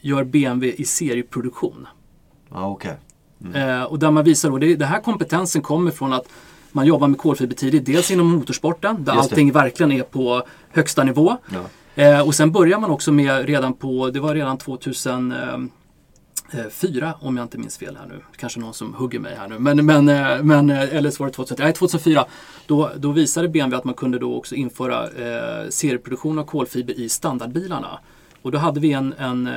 gör 0.00 0.24
BMW 0.24 0.82
i 0.82 0.84
serieproduktion. 0.84 1.86
Ja, 2.50 2.70
okay. 2.70 2.94
Mm. 3.44 3.80
Eh, 3.80 3.82
och 3.82 3.98
där 3.98 4.10
man 4.10 4.24
visar 4.24 4.50
då, 4.50 4.58
det, 4.58 4.76
det 4.76 4.86
här 4.86 5.00
kompetensen 5.00 5.62
kommer 5.62 5.90
från 5.90 6.12
att 6.12 6.28
man 6.72 6.86
jobbar 6.86 7.08
med 7.08 7.18
kolfiber 7.18 7.54
tidigt. 7.54 7.86
Dels 7.86 8.10
inom 8.10 8.26
motorsporten 8.26 9.04
där 9.04 9.12
allting 9.12 9.52
verkligen 9.52 9.92
är 9.92 10.02
på 10.02 10.42
högsta 10.70 11.04
nivå. 11.04 11.36
Ja. 11.50 11.60
Eh, 12.02 12.26
och 12.26 12.34
sen 12.34 12.52
börjar 12.52 12.78
man 12.78 12.90
också 12.90 13.12
med 13.12 13.46
redan 13.46 13.74
på, 13.74 14.10
det 14.10 14.20
var 14.20 14.34
redan 14.34 14.58
2004 14.58 15.70
eh, 17.06 17.26
om 17.26 17.36
jag 17.36 17.44
inte 17.44 17.58
minns 17.58 17.78
fel 17.78 17.96
här 18.00 18.06
nu. 18.06 18.22
Kanske 18.36 18.60
någon 18.60 18.74
som 18.74 18.94
hugger 18.94 19.18
mig 19.18 19.34
här 19.34 19.48
nu. 19.48 19.58
Men, 19.58 19.86
men, 19.86 20.08
eh, 20.08 20.42
men 20.42 20.70
eh, 20.70 20.96
eller 20.96 21.10
så 21.10 21.22
var 21.22 21.28
det 21.28 21.34
2003, 21.34 21.64
nej, 21.64 21.72
2004. 21.72 22.24
Då, 22.66 22.90
då 22.96 23.12
visade 23.12 23.48
BMW 23.48 23.76
att 23.76 23.84
man 23.84 23.94
kunde 23.94 24.18
då 24.18 24.36
också 24.36 24.54
införa 24.54 25.04
eh, 25.04 25.68
serieproduktion 25.68 26.38
av 26.38 26.44
kolfiber 26.44 27.00
i 27.00 27.08
standardbilarna. 27.08 27.98
Och 28.48 28.52
då 28.52 28.58
hade 28.58 28.80
vi 28.80 28.92
en, 28.92 29.14
en, 29.18 29.48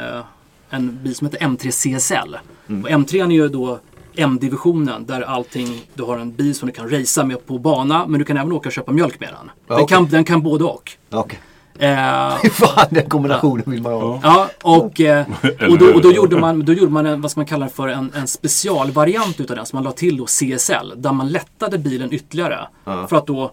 en 0.70 1.04
bil 1.04 1.16
som 1.16 1.28
heter 1.28 1.40
M3 1.40 1.72
CSL. 1.72 2.38
Mm. 2.70 2.84
Och 2.84 2.90
M3 2.90 3.26
är 3.26 3.32
ju 3.32 3.48
då 3.48 3.80
M-divisionen 4.16 5.06
där 5.06 5.22
allting, 5.22 5.82
du 5.94 6.04
har 6.04 6.18
en 6.18 6.32
bil 6.32 6.56
som 6.56 6.68
du 6.68 6.74
kan 6.74 6.90
racea 6.90 7.24
med 7.24 7.46
på 7.46 7.58
bana 7.58 8.08
men 8.08 8.20
du 8.20 8.26
kan 8.26 8.38
även 8.38 8.52
åka 8.52 8.70
och 8.70 8.74
köpa 8.74 8.92
mjölk 8.92 9.20
med 9.20 9.30
den. 9.30 9.52
Den, 9.68 9.84
okay. 9.84 9.98
kan, 9.98 10.10
den 10.10 10.24
kan 10.24 10.42
både 10.42 10.64
och. 10.64 10.92
Okay. 11.12 11.40
Eh, 11.80 12.38
Fan, 12.52 12.88
den 12.90 13.10
kombinationen 13.10 13.64
vill 13.66 13.82
man 13.82 13.94
ha. 13.94 14.20
Ja, 14.24 14.50
och, 14.62 15.02
eh, 15.02 15.26
och, 15.70 15.78
då, 15.78 15.94
och 15.94 16.02
då, 16.02 16.12
gjorde 16.12 16.40
man, 16.40 16.66
då 16.66 16.74
gjorde 16.74 16.92
man 16.92 17.06
en, 17.06 17.22
vad 17.22 17.32
ska 17.32 17.40
man 17.40 17.48
kalla 17.48 17.70
för 17.70 17.88
en, 17.88 18.12
en 18.16 18.28
specialvariant 18.28 19.40
utav 19.40 19.56
den 19.56 19.66
som 19.66 19.78
man 19.78 19.84
la 19.84 19.92
till 19.92 20.18
då 20.18 20.26
CSL. 20.26 20.94
Där 20.96 21.12
man 21.14 21.30
lättade 21.30 21.78
bilen 21.78 22.14
ytterligare. 22.14 22.68
Ja. 22.84 23.08
För 23.08 23.16
att 23.16 23.28
då 23.28 23.52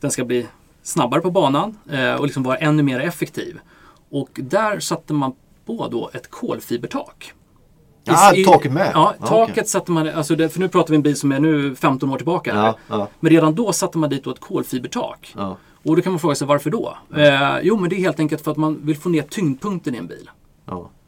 den 0.00 0.10
ska 0.10 0.24
bli 0.24 0.46
snabbare 0.82 1.20
på 1.20 1.30
banan 1.30 1.78
eh, 1.90 2.14
och 2.14 2.24
liksom 2.24 2.42
vara 2.42 2.56
ännu 2.56 2.82
mer 2.82 3.00
effektiv. 3.00 3.58
Och 4.10 4.30
där 4.34 4.80
satte 4.80 5.12
man 5.12 5.32
på 5.66 5.88
då 5.88 6.10
ett 6.14 6.30
kolfibertak. 6.30 7.32
Ja, 8.04 8.32
ah, 8.32 8.52
taket 8.52 8.72
med? 8.72 8.90
Ja, 8.94 9.14
taket 9.20 9.52
okay. 9.52 9.64
satte 9.64 9.90
man, 9.90 10.08
alltså 10.08 10.36
det, 10.36 10.48
för 10.48 10.60
nu 10.60 10.68
pratar 10.68 10.90
vi 10.90 10.96
en 10.96 11.02
bil 11.02 11.16
som 11.16 11.32
är 11.32 11.40
nu 11.40 11.76
15 11.76 12.10
år 12.10 12.16
tillbaka. 12.16 12.54
Ja, 12.54 12.76
ja. 12.88 13.08
Men 13.20 13.32
redan 13.32 13.54
då 13.54 13.72
satte 13.72 13.98
man 13.98 14.10
dit 14.10 14.24
då 14.24 14.30
ett 14.30 14.40
kolfibertak. 14.40 15.34
Ja. 15.36 15.56
Och 15.82 15.96
då 15.96 16.02
kan 16.02 16.12
man 16.12 16.20
fråga 16.20 16.34
sig 16.34 16.46
varför 16.46 16.70
då? 16.70 16.96
Eh, 17.16 17.58
jo, 17.62 17.76
men 17.76 17.90
det 17.90 17.96
är 17.96 18.00
helt 18.00 18.20
enkelt 18.20 18.42
för 18.42 18.50
att 18.50 18.56
man 18.56 18.80
vill 18.82 18.96
få 18.96 19.08
ner 19.08 19.22
tyngdpunkten 19.22 19.94
i 19.94 19.98
en 19.98 20.06
bil. 20.06 20.30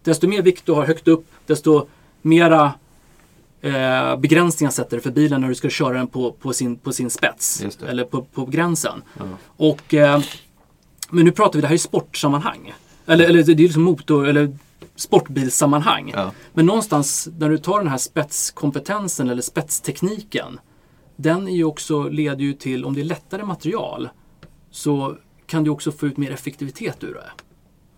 Desto 0.03 0.28
mer 0.28 0.42
vikt 0.42 0.66
du 0.66 0.72
har 0.72 0.86
högt 0.86 1.09
upp, 1.09 1.26
desto 1.46 1.86
mera 2.22 2.72
eh, 3.61 4.16
begränsningar 4.16 4.70
sätter 4.70 5.01
för 5.01 5.11
bilen 5.11 5.40
när 5.40 5.49
du 5.49 5.55
ska 5.55 5.68
köra 5.68 5.99
den 5.99 6.07
på, 6.07 6.32
på, 6.32 6.53
sin, 6.53 6.76
på 6.76 6.92
sin 6.92 7.11
spets. 7.11 7.64
Eller 7.88 8.05
på, 8.05 8.22
på 8.22 8.44
gränsen. 8.44 9.03
Och, 9.57 9.94
eh, 9.94 10.20
men 11.11 11.24
nu 11.24 11.30
pratar 11.30 11.55
vi 11.55 11.61
det 11.61 11.68
här 11.68 11.74
i 11.74 11.78
sportsammanhang. 11.78 12.74
Eller, 13.09 13.25
eller 13.25 13.43
det 13.43 13.53
är 13.53 13.57
liksom 13.57 13.83
motor 13.83 14.29
eller 14.29 14.57
sportbilssammanhang. 14.97 16.13
Ja. 16.17 16.33
Men 16.53 16.67
någonstans 16.67 17.29
när 17.39 17.51
du 17.51 17.59
tar 17.59 17.79
den 17.79 17.89
här 17.89 17.99
spetskompetensen 17.99 19.31
eller 19.31 19.43
spetstekniken. 19.43 20.61
Den 21.17 21.49
är 21.49 21.53
ju 21.53 21.65
också, 21.65 22.09
leder 22.09 22.45
ju 22.45 22.53
till, 22.53 22.85
om 22.85 22.95
det 22.95 23.01
är 23.01 23.05
lättare 23.05 23.45
material, 23.45 24.09
så 24.71 25.17
kan 25.47 25.65
du 25.65 25.71
också 25.71 25.93
få 25.93 26.07
ut 26.07 26.17
mer 26.17 26.31
effektivitet 26.31 27.05
ur 27.05 27.15
det. 27.15 27.31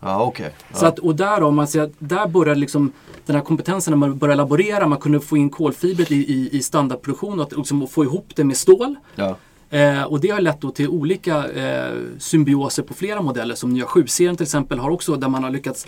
Ja, 0.00 0.22
okej. 0.22 0.54
Så 0.74 0.86
att, 0.86 0.98
och 0.98 1.14
där, 1.16 1.42
om 1.42 1.54
man 1.54 1.64
att 1.64 1.92
där 1.98 2.28
började 2.28 2.60
liksom 2.60 2.92
den 3.26 3.36
här 3.36 3.42
kompetensen 3.42 3.90
när 3.92 3.96
man 3.96 4.18
började 4.18 4.36
laborera, 4.36 4.86
man 4.86 4.98
kunde 4.98 5.20
få 5.20 5.36
in 5.36 5.50
kolfibret 5.50 6.10
i, 6.10 6.14
i, 6.14 6.56
i 6.56 6.62
standardproduktion 6.62 7.40
och 7.40 7.46
att 7.46 7.56
liksom 7.56 7.88
få 7.88 8.04
ihop 8.04 8.32
det 8.36 8.44
med 8.44 8.56
stål. 8.56 8.94
Ja. 9.14 9.36
Eh, 9.70 10.02
och 10.02 10.20
det 10.20 10.28
har 10.30 10.40
lett 10.40 10.60
då 10.60 10.70
till 10.70 10.88
olika 10.88 11.48
eh, 11.52 11.94
symbioser 12.18 12.82
på 12.82 12.94
flera 12.94 13.22
modeller 13.22 13.54
som 13.54 13.70
nya 13.72 13.84
7-serien 13.84 14.36
till 14.36 14.44
exempel 14.44 14.78
har 14.78 14.90
också 14.90 15.16
där 15.16 15.28
man 15.28 15.44
har 15.44 15.50
lyckats 15.50 15.86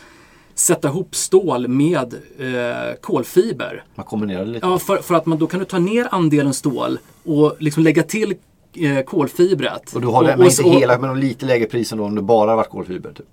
sätta 0.55 0.89
ihop 0.89 1.15
stål 1.15 1.69
med 1.69 2.15
eh, 2.39 2.95
kolfiber. 3.01 3.85
Man 3.95 4.07
kombinerar 4.07 4.45
det 4.45 4.51
lite. 4.51 4.67
Ja, 4.67 4.79
för, 4.79 4.97
för 4.97 5.15
att 5.15 5.27
man 5.27 5.39
då 5.39 5.47
kan 5.47 5.61
du 5.61 5.67
ta 5.67 5.79
ner 5.79 6.09
andelen 6.11 6.55
stål 6.55 6.99
och 7.25 7.57
liksom 7.59 7.83
lägga 7.83 8.03
till 8.03 8.35
eh, 8.75 9.01
kolfibret. 9.05 9.93
Och 9.95 10.01
du 10.01 10.07
håller 10.07 10.35
och, 10.35 10.41
och- 10.41 10.47
inte 10.47 10.63
hela, 10.63 10.99
men 10.99 11.21
lite 11.21 11.47
lägre 11.47 11.67
pris 11.67 11.93
än 11.93 12.01
om 12.01 12.15
det 12.15 12.23
bara 12.23 12.57
varit 12.57 12.71
kolfiber. 12.71 13.13
Typ. 13.13 13.27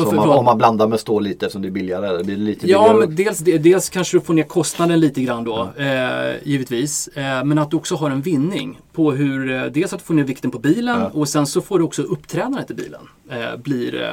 Alltså 0.00 0.16
om 0.20 0.28
man, 0.28 0.38
om 0.38 0.44
man 0.44 0.58
blandar 0.58 0.88
med 0.88 1.00
stål 1.00 1.22
lite 1.24 1.46
eftersom 1.46 1.62
det 1.62 1.68
är 1.68 1.70
billigare. 1.70 2.16
Det 2.18 2.24
blir 2.24 2.36
lite 2.36 2.70
Ja, 2.70 2.78
billigare. 2.82 3.06
men 3.06 3.16
dels, 3.16 3.38
dels 3.38 3.90
kanske 3.90 4.16
du 4.16 4.20
får 4.20 4.34
ner 4.34 4.42
kostnaden 4.42 5.00
lite 5.00 5.22
grann 5.22 5.44
då, 5.44 5.68
eh, 5.76 6.32
givetvis. 6.42 7.08
Eh, 7.08 7.44
men 7.44 7.58
att 7.58 7.70
du 7.70 7.76
också 7.76 7.94
har 7.96 8.10
en 8.10 8.20
vinning 8.22 8.78
på 8.92 9.12
hur, 9.12 9.50
eh, 9.50 9.62
dels 9.64 9.92
att 9.92 9.98
du 9.98 10.04
får 10.04 10.14
ner 10.14 10.24
vikten 10.24 10.50
på 10.50 10.58
bilen 10.58 11.00
Ja. 11.00 11.10
och 11.12 11.28
sen 11.28 11.46
så 11.46 11.60
får 11.60 11.78
du 11.78 11.84
också 11.84 12.02
uppträdandet 12.02 12.70
i 12.70 12.74
bilen. 12.74 13.00
Eh, 13.30 13.56
blir 13.62 14.02
eh, 14.02 14.08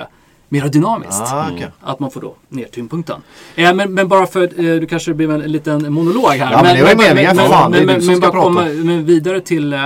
mer 0.50 0.68
dynamiskt. 0.70 1.22
Ah, 1.34 1.48
okej. 1.54 1.68
Att 1.82 2.00
man 2.00 2.12
får 2.12 2.22
då 2.22 2.36
ner 2.50 2.66
tyngdpunkten. 2.66 3.22
Eh, 3.56 3.74
men, 3.74 3.94
men 3.94 4.08
bara 4.08 4.26
för 4.28 4.44
att 4.44 4.58
eh, 4.58 4.64
du 4.64 4.86
kanske 4.86 5.14
blir 5.14 5.32
en 5.32 5.40
liten 5.52 5.94
monolog 5.94 6.30
här. 6.32 6.52
Ja, 6.52 6.64
men 6.64 6.76
det 6.76 6.84
var 6.84 6.90
ju 6.90 6.96
meningen, 6.98 7.36
för 7.36 7.44
fan, 7.48 7.72
men, 7.72 7.80
som 8.02 8.08
men, 8.08 8.18
ska 8.22 8.32
bara 8.32 8.42
komma 8.44 8.64
men 8.64 9.06
vidare 9.06 9.42
till, 9.42 9.74
eh, 9.74 9.86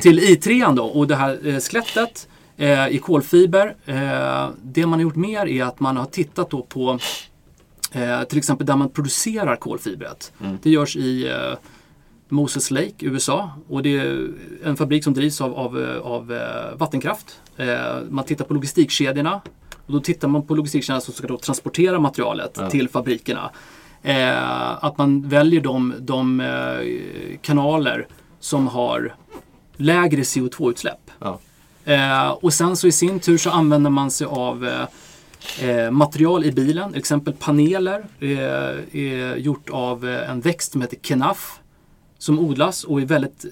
till 0.00 0.20
i3 0.20 0.74
då 0.76 0.84
och 0.84 1.06
det 1.06 1.16
här 1.16 1.38
eh, 1.48 1.58
skelettet 1.58 2.28
eh, 2.56 2.88
i 2.88 2.98
kolfiber. 2.98 3.74
Eh, 3.84 4.48
det 4.62 4.86
man 4.86 4.92
har 4.92 5.00
gjort 5.00 5.16
mer 5.16 5.46
är 5.46 5.64
att 5.64 5.80
man 5.80 5.96
har 5.96 6.04
tittat 6.04 6.50
då 6.50 6.62
på 6.62 6.98
eh, 7.92 8.22
till 8.22 8.38
exempel 8.38 8.66
där 8.66 8.76
man 8.76 8.88
producerar 8.88 9.56
kolfibret. 9.56 10.32
Mm. 10.40 10.58
Det 10.62 10.70
görs 10.70 10.96
i 10.96 11.28
eh, 11.28 11.58
Moses 12.28 12.70
Lake, 12.70 12.92
USA. 13.00 13.50
Och 13.68 13.82
det 13.82 13.96
är 13.98 14.28
en 14.64 14.76
fabrik 14.76 15.04
som 15.04 15.14
drivs 15.14 15.40
av, 15.40 15.54
av, 15.54 15.82
eh, 15.82 15.98
av 16.00 16.32
eh, 16.32 16.76
vattenkraft. 16.76 17.40
Man 18.08 18.24
tittar 18.24 18.44
på 18.44 18.54
logistikkedjorna. 18.54 19.40
Och 19.86 19.92
då 19.92 20.00
tittar 20.00 20.28
man 20.28 20.42
på 20.46 20.54
logistikkedjorna 20.54 21.00
som 21.00 21.14
ska 21.14 21.26
då 21.26 21.38
transportera 21.38 21.98
materialet 22.00 22.56
Ja. 22.60 22.70
till 22.70 22.88
fabrikerna. 22.88 23.50
Att 24.80 24.98
man 24.98 25.28
väljer 25.28 25.60
de, 25.60 25.94
de 26.00 26.42
kanaler 27.42 28.06
som 28.40 28.66
har 28.66 29.14
lägre 29.76 30.22
CO2-utsläpp. 30.22 31.10
Ja. 31.18 31.38
Eh, 31.84 32.30
och 32.30 32.54
sen 32.54 32.76
så 32.76 32.86
i 32.86 32.92
sin 32.92 33.20
tur 33.20 33.38
så 33.38 33.50
använder 33.50 33.90
man 33.90 34.10
sig 34.10 34.26
av 34.26 34.66
eh, 34.66 34.86
eh 35.68 35.90
material 35.90 36.44
i 36.44 36.52
bilen. 36.52 36.90
Till 36.90 36.98
exempel 36.98 37.34
paneler 37.34 38.04
eh, 38.20 38.28
är 38.92 39.36
gjort 39.36 39.70
av 39.70 40.08
eh, 40.08 40.30
en 40.30 40.40
växt 40.40 40.72
som 40.72 40.80
heter 40.80 40.98
kenaf. 41.02 41.60
Som 42.18 42.38
odlas 42.38 42.84
och 42.84 43.00
är 43.00 43.06
väldigt, 43.06 43.44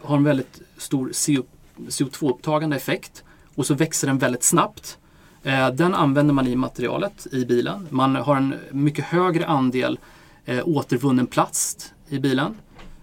har 0.00 0.16
en 0.16 0.24
väldigt 0.24 0.60
stor 0.76 1.12
CO, 1.12 1.42
CO2-upptagande 1.76 2.76
effekt. 2.76 3.22
Och 3.54 3.66
så 3.66 3.74
växer 3.74 4.06
den 4.06 4.18
väldigt 4.18 4.44
snabbt. 4.44 4.98
Eh, 5.42 5.68
den 5.68 5.94
använder 5.94 6.34
man 6.34 6.46
i 6.46 6.56
materialet 6.56 7.26
i 7.32 7.44
bilen. 7.44 7.88
Man 7.90 8.16
har 8.16 8.36
en 8.36 8.54
mycket 8.70 9.04
högre 9.04 9.46
andel 9.46 9.98
eh, 10.44 10.68
återvunnen 10.68 11.26
plast 11.26 11.94
i 12.08 12.18
bilen. 12.18 12.54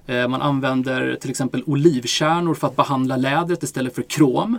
Eh, 0.10 0.28
man 0.28 0.42
använder 0.42 1.18
till 1.22 1.30
exempel 1.30 1.64
olivkärnor 1.66 2.54
för 2.54 2.68
att 2.68 2.76
behandla 2.76 3.18
lädret 3.18 3.64
istället 3.64 3.96
för 3.96 4.02
krom. 4.02 4.58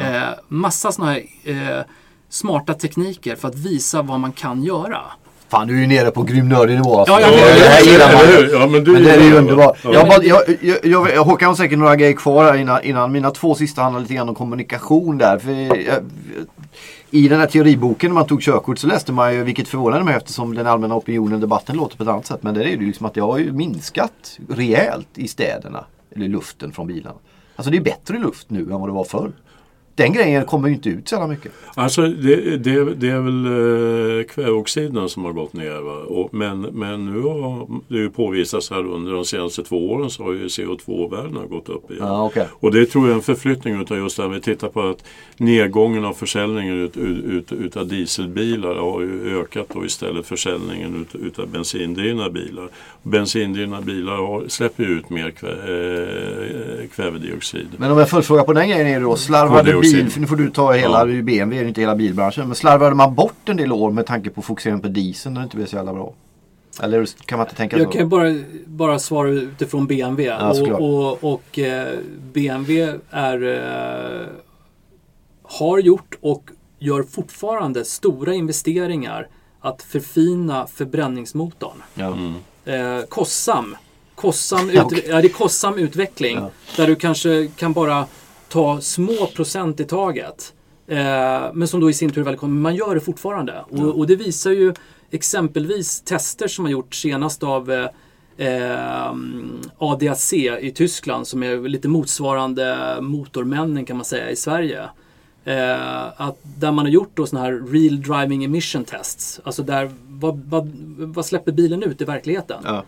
Eh, 0.00 0.22
massa 0.48 0.92
sådana 0.92 1.12
här 1.12 1.22
eh, 1.44 1.84
smarta 2.28 2.74
tekniker 2.74 3.36
för 3.36 3.48
att 3.48 3.54
visa 3.54 4.02
vad 4.02 4.20
man 4.20 4.32
kan 4.32 4.62
göra. 4.62 5.00
Fan, 5.48 5.66
du 5.66 5.76
är 5.76 5.80
ju 5.80 5.86
nere 5.86 6.10
på 6.10 6.22
grym 6.22 6.48
nivå. 6.48 6.98
Alltså. 6.98 7.12
Ja, 7.12 7.20
ja, 7.20 7.28
ja, 7.30 7.54
det 7.54 7.68
här 7.68 7.84
ja, 7.84 7.92
gillar 7.92 8.12
man. 8.12 8.60
Ja, 8.60 8.66
men 8.66 8.84
du 8.84 8.92
Men 8.92 9.02
det 9.02 9.10
är 9.10 9.20
ju 9.20 9.34
underbart. 9.34 9.78
Ja. 9.84 9.92
Jag, 9.92 10.24
jag, 10.24 10.42
jag, 10.82 11.14
jag, 11.14 11.24
Håkan 11.24 11.48
har 11.48 11.54
säkert 11.54 11.78
några 11.78 11.96
grejer 11.96 12.12
kvar 12.12 12.44
här 12.44 12.54
innan, 12.54 12.82
innan. 12.82 13.12
Mina 13.12 13.30
två 13.30 13.54
sista 13.54 13.82
handlar 13.82 14.00
lite 14.00 14.14
grann 14.14 14.28
om 14.28 14.34
kommunikation 14.34 15.18
där. 15.18 15.38
För 15.38 15.50
jag, 15.86 15.96
i 17.10 17.28
den 17.28 17.40
här 17.40 17.46
teoriboken 17.46 18.10
när 18.10 18.14
man 18.14 18.26
tog 18.26 18.42
körkort 18.42 18.78
så 18.78 18.86
läste 18.86 19.12
man 19.12 19.34
ju, 19.34 19.44
vilket 19.44 19.68
förvånade 19.68 20.04
mig 20.04 20.14
eftersom 20.14 20.54
den 20.54 20.66
allmänna 20.66 20.96
opinionen, 20.96 21.40
debatten 21.40 21.76
låter 21.76 21.96
på 21.96 22.02
ett 22.02 22.08
annat 22.08 22.26
sätt. 22.26 22.42
Men 22.42 22.54
det 22.54 22.64
är 22.64 22.68
ju 22.68 22.86
liksom 22.86 23.06
att 23.06 23.14
det 23.14 23.20
har 23.20 23.38
ju 23.38 23.52
minskat 23.52 24.38
rejält 24.48 25.08
i 25.14 25.28
städerna. 25.28 25.84
Eller 26.10 26.28
luften 26.28 26.72
från 26.72 26.86
bilarna. 26.86 27.16
Alltså 27.56 27.70
det 27.70 27.76
är 27.76 27.82
bättre 27.82 28.18
luft 28.18 28.50
nu 28.50 28.60
än 28.60 28.80
vad 28.80 28.88
det 28.88 28.92
var 28.92 29.04
förr. 29.04 29.32
Den 29.98 30.12
grejen 30.12 30.44
kommer 30.44 30.68
ju 30.68 30.74
inte 30.74 30.88
ut 30.88 31.08
så 31.08 31.14
jävla 31.14 31.26
mycket. 31.26 31.52
Alltså 31.74 32.02
det, 32.02 32.56
det, 32.56 32.94
det 32.94 33.08
är 33.08 33.20
väl 33.20 33.46
eh, 34.18 34.24
kväveoxiderna 34.24 35.08
som 35.08 35.24
har 35.24 35.32
gått 35.32 35.52
ner. 35.52 35.80
Va? 35.80 35.92
Och, 35.92 36.34
men, 36.34 36.60
men 36.60 37.04
nu 37.04 37.20
har 37.20 37.66
det 37.88 37.96
ju 37.96 38.10
påvisats 38.10 38.70
här 38.70 38.86
under 38.86 39.12
de 39.12 39.24
senaste 39.24 39.62
två 39.62 39.90
åren 39.90 40.10
så 40.10 40.22
har 40.22 40.32
ju 40.32 40.46
CO2-värdena 40.46 41.46
gått 41.46 41.68
upp 41.68 41.90
igen. 41.90 42.06
Ja, 42.06 42.24
okej. 42.24 42.46
Och 42.52 42.72
det 42.72 42.86
tror 42.86 43.04
jag 43.04 43.10
är 43.10 43.16
en 43.16 43.22
förflyttning 43.22 43.80
utav 43.80 43.98
just 43.98 44.16
det 44.16 44.22
här. 44.22 44.30
Vi 44.30 44.40
tittar 44.40 44.68
på 44.68 44.80
att 44.80 45.04
nedgången 45.36 46.04
av 46.04 46.12
försäljningen 46.12 46.84
ut, 46.84 46.96
ut, 46.96 47.24
ut, 47.24 47.52
utav 47.52 47.88
dieselbilar 47.88 48.74
har 48.74 49.00
ju 49.00 49.40
ökat 49.40 49.66
då 49.74 49.84
istället 49.84 50.26
försäljningen 50.26 51.00
ut, 51.02 51.22
utav 51.22 51.48
bensindrivna 51.48 52.30
bilar. 52.30 52.68
Bensindrivna 53.02 53.80
bilar 53.80 54.16
har, 54.16 54.44
släpper 54.48 54.84
ju 54.84 54.90
ut 54.90 55.10
mer 55.10 55.30
kvä, 55.30 55.50
eh, 55.50 56.88
kvävedioxid. 56.88 57.68
Men 57.76 57.90
om 57.90 57.98
jag 57.98 58.10
följdfrågar 58.10 58.44
på 58.44 58.52
den 58.52 58.68
grejen 58.68 58.86
är 58.86 58.94
det 58.94 59.04
då, 59.04 59.16
slarvade. 59.16 59.87
Bil, 59.92 60.10
för 60.10 60.20
nu 60.20 60.26
får 60.26 60.36
du 60.36 60.50
ta 60.50 60.72
hela, 60.72 60.98
Ja. 61.08 61.22
BMW 61.22 61.58
är 61.58 61.62
ju 61.62 61.68
inte 61.68 61.80
hela 61.80 61.94
bilbranschen, 61.96 62.46
men 62.46 62.54
slarvade 62.56 62.94
man 62.94 63.14
bort 63.14 63.48
en 63.48 63.56
del 63.56 63.72
år 63.72 63.90
med 63.90 64.06
tanke 64.06 64.30
på 64.30 64.42
fokuseringen 64.42 64.80
på 64.80 64.88
dieseln 64.88 65.34
när 65.34 65.40
det 65.40 65.44
inte 65.44 65.56
blev 65.56 65.66
så 65.66 65.76
jävla 65.76 65.92
bra? 65.94 66.12
Eller 66.82 67.08
kan 67.26 67.38
man 67.38 67.46
inte 67.46 67.56
tänka 67.56 67.78
Jag 67.78 67.86
så? 67.86 67.92
kan 67.92 68.00
ju 68.00 68.06
bara, 68.06 68.34
bara 68.66 68.98
svara 68.98 69.28
utifrån 69.30 69.86
BMW. 69.86 70.24
Ja, 70.40 70.50
och 70.50 71.12
och, 71.22 71.32
och 71.34 71.58
eh, 71.58 71.98
BMW 72.32 72.98
är, 73.10 73.42
eh, 73.42 74.26
har 75.42 75.78
gjort 75.78 76.14
och 76.20 76.50
gör 76.78 77.02
fortfarande 77.02 77.84
stora 77.84 78.34
investeringar 78.34 79.28
att 79.60 79.82
förfina 79.82 80.66
förbränningsmotorn. 80.66 81.82
Ja. 81.94 82.06
Mm. 82.06 82.34
Eh, 82.98 83.04
kostsam. 83.06 83.76
Kostsam, 84.14 84.70
Ja, 84.70 84.80
ut, 84.80 84.86
okej. 84.86 85.04
ja, 85.08 85.20
det 85.20 85.26
är 85.28 85.32
kostsam 85.32 85.78
utveckling. 85.78 86.36
Ja. 86.36 86.50
Där 86.76 86.86
du 86.86 86.94
kanske 86.96 87.48
kan 87.56 87.72
bara 87.72 88.06
ta 88.48 88.80
små 88.80 89.26
procent 89.26 89.80
i 89.80 89.84
taget. 89.84 90.54
Eh, 90.86 91.52
men 91.54 91.68
som 91.68 91.80
då 91.80 91.90
i 91.90 91.94
sin 91.94 92.10
tur 92.10 92.22
väldigt 92.22 92.42
Men 92.42 92.60
man 92.60 92.74
gör 92.74 92.94
det 92.94 93.00
fortfarande. 93.00 93.64
Och, 93.70 93.98
och 93.98 94.06
det 94.06 94.16
visar 94.16 94.50
ju 94.50 94.74
exempelvis 95.10 96.00
tester 96.00 96.48
som 96.48 96.64
har 96.64 96.72
gjorts 96.72 97.00
senast 97.00 97.42
av 97.42 97.70
eh, 97.70 97.88
eh, 98.36 99.14
ADAC 99.78 100.32
i 100.32 100.72
Tyskland 100.74 101.26
som 101.26 101.42
är 101.42 101.68
lite 101.68 101.88
motsvarande 101.88 102.98
motormännen 103.00 103.84
kan 103.84 103.96
man 103.96 104.04
säga 104.04 104.30
i 104.30 104.36
Sverige. 104.36 104.88
Eh, 105.44 106.06
att 106.16 106.38
där 106.42 106.72
man 106.72 106.84
har 106.84 106.92
gjort 106.92 107.10
då 107.14 107.26
såna 107.26 107.42
här 107.42 107.52
real 107.52 108.02
driving 108.02 108.44
emission 108.44 108.84
tests. 108.84 109.40
Alltså 109.44 109.62
där, 109.62 109.90
vad, 110.08 110.38
vad, 110.38 110.72
vad 110.98 111.26
släpper 111.26 111.52
bilen 111.52 111.82
ut 111.82 112.00
i 112.00 112.04
verkligheten? 112.04 112.62
Ja. 112.64 112.84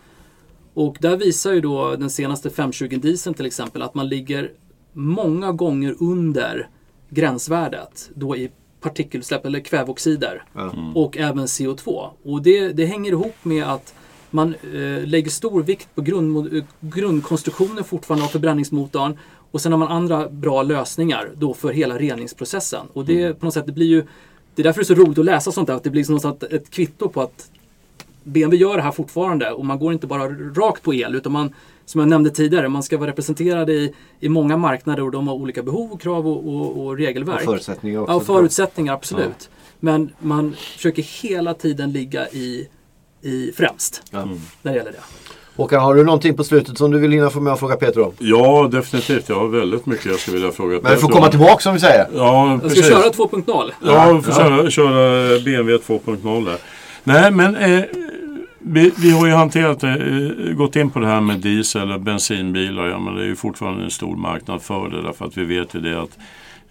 Och 0.73 0.97
där 0.99 1.17
visar 1.17 1.53
ju 1.53 1.61
då 1.61 1.95
den 1.95 2.09
senaste 2.09 2.49
520 2.49 2.99
dieseln 3.01 3.33
till 3.33 3.45
exempel 3.45 3.81
att 3.81 3.95
man 3.95 4.07
ligger 4.07 4.51
många 4.93 5.51
gånger 5.51 5.95
under 5.99 6.69
gränsvärdet 7.09 8.09
då 8.15 8.35
i 8.35 8.49
partikelutsläpp 8.81 9.45
eller 9.45 9.59
kväveoxider 9.59 10.43
Ja. 10.53 10.71
och 10.95 11.17
även 11.17 11.45
CO2. 11.45 12.09
Och 12.23 12.41
det, 12.41 12.69
det 12.69 12.85
hänger 12.85 13.11
ihop 13.11 13.35
med 13.43 13.63
att 13.63 13.93
man 14.29 14.55
eh, 14.73 15.05
lägger 15.05 15.29
stor 15.29 15.63
vikt 15.63 15.87
på 15.95 16.01
grund, 16.01 16.63
grundkonstruktionen 16.79 17.83
fortfarande 17.83 18.25
av 18.25 18.29
förbränningsmotorn 18.29 19.17
och 19.51 19.61
sen 19.61 19.71
har 19.71 19.79
man 19.79 19.87
andra 19.87 20.29
bra 20.29 20.63
lösningar 20.63 21.29
då 21.35 21.53
för 21.53 21.73
hela 21.73 21.97
reningsprocessen. 21.97 22.85
Och 22.93 23.05
det 23.05 23.33
på 23.33 23.45
något 23.45 23.53
sätt, 23.53 23.65
det 23.65 23.71
blir 23.71 23.87
ju 23.87 24.03
det 24.55 24.61
är 24.61 24.63
därför 24.63 24.79
det 24.79 24.83
är 24.83 24.95
så 24.95 25.01
roligt 25.03 25.17
att 25.17 25.25
läsa 25.25 25.51
sånt 25.51 25.67
där, 25.67 25.75
att 25.75 25.83
det 25.83 25.89
blir 25.89 26.03
som 26.03 26.15
något 26.15 26.43
ett 26.43 26.69
kvitto 26.69 27.09
på 27.09 27.21
att 27.21 27.51
BMW 28.23 28.57
gör 28.57 28.75
det 28.77 28.83
här 28.83 28.91
fortfarande 28.91 29.51
och 29.51 29.65
man 29.65 29.79
går 29.79 29.93
inte 29.93 30.07
bara 30.07 30.27
rakt 30.55 30.83
på 30.83 30.93
el 30.93 31.15
utan 31.15 31.31
man, 31.31 31.53
som 31.85 31.99
jag 31.99 32.09
nämnde 32.09 32.29
tidigare, 32.29 32.69
man 32.69 32.83
ska 32.83 32.97
vara 32.97 33.09
representerad 33.09 33.69
i, 33.69 33.93
i 34.19 34.29
många 34.29 34.57
marknader 34.57 35.03
och 35.03 35.11
de 35.11 35.27
har 35.27 35.35
olika 35.35 35.63
behov, 35.63 35.97
krav 35.97 36.27
och, 36.27 36.47
och, 36.55 36.85
och 36.85 36.97
regelverk. 36.97 37.39
Och 37.39 37.45
förutsättningar 37.45 37.99
också. 38.01 38.13
Ja, 38.13 38.19
förutsättningar 38.19 38.93
absolut. 38.93 39.49
Men 39.79 40.09
man 40.19 40.53
försöker 40.75 41.03
hela 41.03 41.53
tiden 41.53 41.91
ligga 41.91 42.27
i, 42.29 42.67
i 43.21 43.51
främst 43.55 44.03
Ja. 44.11 44.25
när 44.61 44.71
det 44.71 44.77
gäller 44.77 44.91
det. 44.91 44.97
Håkan, 45.55 45.81
har 45.83 45.95
du 45.95 46.03
någonting 46.03 46.33
på 46.37 46.43
slutet 46.43 46.77
som 46.77 46.91
du 46.91 46.99
vill 46.99 47.11
hinna 47.11 47.29
få 47.29 47.39
med 47.39 47.53
och 47.53 47.59
fråga 47.59 47.75
Peter 47.75 48.01
om? 48.01 48.11
Ja, 48.19 48.69
definitivt. 48.71 49.29
Jag 49.29 49.35
har 49.39 49.47
väldigt 49.47 49.85
mycket 49.85 50.05
jag 50.05 50.19
skulle 50.19 50.37
vilja 50.37 50.51
fråga 50.51 50.79
Men 50.83 50.91
vi 50.91 50.97
får 50.97 51.07
Peter 51.07 51.13
komma 51.13 51.25
om. 51.25 51.31
tillbaka 51.31 51.59
som 51.59 51.73
vi 51.73 51.79
säger. 51.79 52.07
Ja, 52.15 52.49
Jag 52.51 52.59
ska 52.59 52.69
precis. 52.69 52.87
köra 52.87 53.09
2.0. 53.11 53.71
Ja, 53.85 54.13
vi 54.13 54.21
får 54.21 54.31
köra, 54.33 54.69
köra 54.69 55.39
BMW 55.39 55.77
2.0 55.87 56.45
där. 56.45 56.57
Nej, 57.03 57.31
men 57.31 57.55
eh, 57.55 57.83
vi, 58.59 58.91
vi 58.97 59.11
har 59.11 59.27
ju 59.27 59.33
hanterat 59.33 59.79
det, 59.79 59.89
eh, 59.89 60.53
gått 60.53 60.75
in 60.75 60.89
på 60.89 60.99
det 60.99 61.07
här 61.07 61.21
med 61.21 61.39
diesel 61.39 61.91
och 61.91 62.01
bensinbilar. 62.01 62.87
Ja, 62.87 62.99
men 62.99 63.15
det 63.15 63.21
är 63.21 63.25
ju 63.25 63.35
fortfarande 63.35 63.83
en 63.83 63.91
stor 63.91 64.15
marknad 64.15 64.61
för 64.61 64.89
det. 64.89 65.01
Därför 65.01 65.25
att 65.25 65.37
vi 65.37 65.45
vet 65.45 65.75
ju 65.75 65.79
det 65.79 66.01
att 66.01 66.17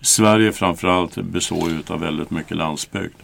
Sverige 0.01 0.53
framförallt 0.53 1.15
består 1.15 1.71
ju 1.71 1.95
av 1.95 2.01
väldigt 2.01 2.31
mycket 2.31 2.57
landsbygd. 2.57 3.15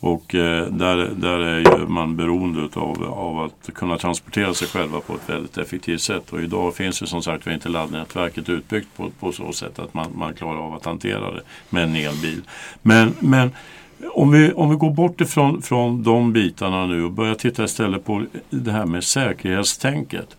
Och 0.00 0.34
eh, 0.34 0.66
där, 0.66 0.96
där 0.96 1.38
är 1.38 1.58
ju 1.58 1.86
man 1.86 2.16
beroende 2.16 2.68
av, 2.80 3.04
av 3.04 3.38
att 3.38 3.74
kunna 3.74 3.98
transportera 3.98 4.54
sig 4.54 4.68
själva 4.68 5.00
på 5.00 5.14
ett 5.14 5.30
väldigt 5.30 5.58
effektivt 5.58 6.00
sätt. 6.00 6.32
Och 6.32 6.40
idag 6.40 6.74
finns 6.74 7.02
ju 7.02 7.06
som 7.06 7.22
sagt 7.22 7.46
inte 7.46 7.68
laddnätverket 7.68 8.48
utbyggt 8.48 8.88
på, 8.96 9.10
på 9.20 9.32
så 9.32 9.52
sätt 9.52 9.78
att 9.78 9.94
man, 9.94 10.06
man 10.14 10.34
klarar 10.34 10.58
av 10.58 10.74
att 10.74 10.84
hantera 10.84 11.30
det 11.30 11.42
med 11.70 11.82
en 11.84 11.96
elbil. 11.96 12.42
Men, 12.82 13.14
men 13.18 13.50
om 14.10 14.30
vi, 14.30 14.52
om 14.52 14.70
vi 14.70 14.76
går 14.76 14.90
bort 14.90 15.20
ifrån 15.20 15.62
från 15.62 16.02
de 16.02 16.32
bitarna 16.32 16.86
nu 16.86 17.04
och 17.04 17.10
börjar 17.10 17.34
titta 17.34 17.64
istället 17.64 18.04
på 18.04 18.24
det 18.50 18.72
här 18.72 18.86
med 18.86 19.04
säkerhetstänket. 19.04 20.36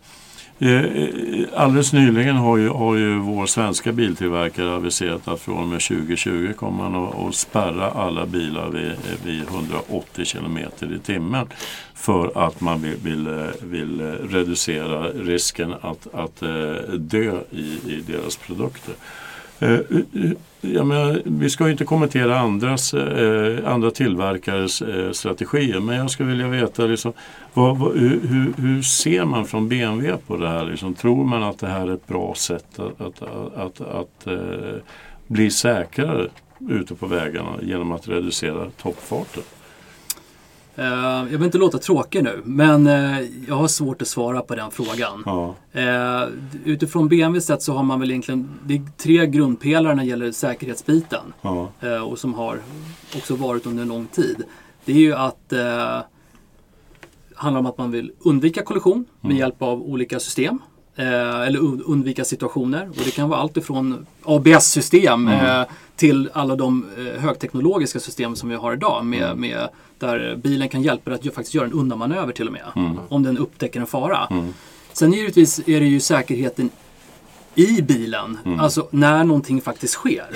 Eh, 0.58 0.70
eh 0.70 1.08
Alldeles 1.56 1.92
nyligen 1.92 2.36
har 2.36 2.56
ju, 2.56 2.68
har 2.68 2.96
ju 2.96 3.18
vår 3.18 3.46
svenska 3.46 3.92
biltillverkare 3.92 4.74
aviserat 4.74 5.28
att 5.28 5.40
från 5.40 5.58
och 5.58 5.68
med 5.68 5.80
2020 5.80 6.52
kommer 6.56 6.90
man 6.90 7.04
att, 7.04 7.14
att 7.14 7.34
spärra 7.34 7.90
alla 7.90 8.26
bilar 8.26 8.68
vid, 8.68 8.92
vid 9.24 9.42
180 9.42 10.24
km 10.24 10.58
i 10.94 10.98
timmen 10.98 11.46
för 11.94 12.46
att 12.46 12.60
man 12.60 12.82
vill, 12.82 12.96
vill, 13.02 13.50
vill 13.62 14.00
reducera 14.30 15.08
risken 15.08 15.74
att, 15.80 16.06
att 16.14 16.42
eh, 16.42 16.48
dö 16.94 17.40
i, 17.50 17.78
i 17.86 18.04
deras 18.06 18.36
produkter. 18.36 18.94
Eh, 19.60 19.70
eh, 19.70 19.78
eh, 20.24 20.30
ja, 20.60 20.84
men, 20.84 21.22
vi 21.24 21.50
ska 21.50 21.64
ju 21.64 21.70
inte 21.72 21.84
kommentera 21.84 22.38
andras, 22.38 22.94
eh, 22.94 23.72
andra 23.72 23.90
tillverkares 23.90 24.82
eh, 24.82 25.10
strategier 25.10 25.80
men 25.80 25.96
jag 25.96 26.10
skulle 26.10 26.28
vilja 26.28 26.48
veta 26.48 26.86
liksom, 26.86 27.12
vad, 27.54 27.78
vad, 27.78 27.96
hur, 27.96 28.52
hur- 28.56 28.82
ser 28.82 29.24
man 29.24 29.44
från 29.46 29.68
BMW 29.68 30.16
på 30.26 30.36
det 30.36 30.48
här? 30.48 30.64
Liksom, 30.64 30.94
tror 30.94 31.24
man 31.24 31.42
att 31.42 31.58
det 31.58 31.68
här 31.68 31.88
är 31.88 31.94
ett 31.94 32.06
bra 32.06 32.34
sätt 32.34 32.78
att, 32.78 33.00
att, 33.00 33.22
att, 33.22 33.56
att, 33.56 33.80
att 33.80 34.26
eh, 34.26 34.80
bli 35.26 35.50
säkrare 35.50 36.28
ute 36.68 36.94
på 36.94 37.06
vägarna 37.06 37.50
genom 37.62 37.92
att 37.92 38.08
reducera 38.08 38.70
toppfarten? 38.82 39.42
Eh, 40.76 40.84
jag 40.84 41.24
vill 41.24 41.42
inte 41.42 41.58
låta 41.58 41.78
tråkig 41.78 42.24
nu, 42.24 42.42
men 42.44 42.86
eh, 42.86 43.20
jag 43.48 43.54
har 43.54 43.68
svårt 43.68 44.02
att 44.02 44.08
svara 44.08 44.40
på 44.40 44.54
den 44.54 44.70
frågan. 44.70 45.22
Ja, 45.26 45.54
Eh, 45.72 46.24
utifrån 46.64 47.08
BMWs 47.08 47.46
sätt 47.46 47.62
så 47.62 47.72
har 47.72 47.82
man 47.82 48.00
väl 48.00 48.10
egentligen 48.10 48.48
det 48.66 48.74
är 48.74 48.82
tre 48.96 49.26
grundpelare 49.26 49.94
när 49.94 50.02
det 50.02 50.08
gäller 50.08 50.32
säkerhetsbiten. 50.32 51.32
ja, 51.42 52.02
och 52.02 52.18
som 52.18 52.34
har 52.34 52.58
också 53.16 53.34
varit 53.36 53.66
under 53.66 53.82
en 53.82 53.88
lång 53.88 54.06
tid. 54.06 54.42
Det 54.84 54.92
är 54.92 54.96
ju 54.96 55.14
att 55.14 55.52
eh, 55.52 55.98
handlar 57.34 57.60
om 57.60 57.66
att 57.66 57.78
man 57.78 57.90
vill 57.90 58.12
undvika 58.18 58.62
kollision 58.62 59.04
med 59.20 59.36
hjälp 59.36 59.62
av 59.62 59.82
olika 59.82 60.20
system. 60.20 60.58
Eh, 60.96 61.40
eller 61.40 61.58
un- 61.58 61.82
undvika 61.86 62.24
situationer. 62.24 62.88
Och 62.88 62.96
det 63.04 63.10
kan 63.10 63.28
vara 63.28 63.40
allt 63.40 63.56
ifrån 63.56 64.06
ABS-system 64.22 65.28
eh, 65.28 65.62
till 65.96 66.30
alla 66.32 66.56
de 66.56 66.86
eh, 66.98 67.20
högteknologiska 67.22 68.00
system 68.00 68.36
som 68.36 68.48
vi 68.48 68.54
har 68.54 68.72
idag. 68.72 69.04
Med, 69.04 69.36
med, 69.38 69.68
där 69.98 70.36
bilen 70.36 70.68
kan 70.68 70.82
hjälpa 70.82 71.10
dig 71.10 71.28
att 71.28 71.34
faktiskt 71.34 71.54
göra 71.54 71.66
en 71.66 71.72
undanmanöver 71.72 72.32
till 72.32 72.46
och 72.46 72.52
med. 72.52 72.96
Om 73.08 73.22
den 73.22 73.38
upptäcker 73.38 73.80
en 73.80 73.86
fara. 73.86 74.28
Sen 74.92 75.12
givetvis 75.12 75.58
är 75.68 75.80
det 75.80 75.86
ju 75.86 76.00
säkerheten 76.00 76.70
i 77.54 77.82
bilen. 77.82 78.38
Alltså 78.60 78.88
när 78.90 79.24
någonting 79.24 79.60
faktiskt 79.60 79.94
sker. 79.94 80.26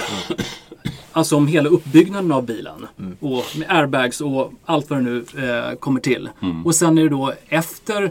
Alltså 1.13 1.37
om 1.37 1.47
hela 1.47 1.69
uppbyggnaden 1.69 2.33
av 2.33 2.47
bilen. 2.47 2.87
Och 3.21 3.45
med 3.59 3.67
airbags 3.71 4.21
och 4.21 4.53
allt 4.65 4.91
vad 4.91 4.99
det 4.99 5.03
nu 5.03 5.25
eh, 5.49 5.75
kommer 5.79 6.01
till. 6.01 6.31
Och 6.65 6.75
sen 6.75 6.99
är 6.99 7.03
det 7.03 7.09
då 7.09 7.33
efter 7.49 8.11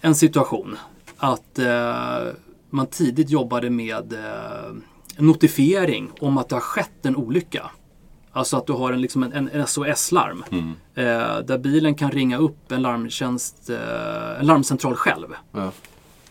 en 0.00 0.14
situation 0.14 0.76
att 1.20 1.58
eh, 1.58 2.32
man 2.70 2.86
tidigt 2.86 3.30
jobbade 3.30 3.70
med 3.70 4.12
eh, 4.12 4.72
notifiering 5.16 6.10
om 6.20 6.38
att 6.38 6.48
det 6.48 6.56
har 6.56 6.60
skett 6.60 7.06
en 7.06 7.16
olycka. 7.16 7.70
Alltså 8.32 8.56
att 8.56 8.66
du 8.66 8.72
har 8.72 8.92
en, 8.92 9.00
liksom 9.00 9.22
en, 9.22 9.50
en 9.52 9.66
SOS-larm. 9.66 10.44
Eh, 10.94 11.38
där 11.38 11.58
bilen 11.58 11.94
kan 11.94 12.10
ringa 12.10 12.38
upp 12.38 12.72
en 12.72 12.82
larmtjänst, 12.82 13.70
eh, 13.70 14.40
en 14.40 14.46
larmcentral 14.46 14.94
själv. 14.96 15.28
Ja. 15.52 15.70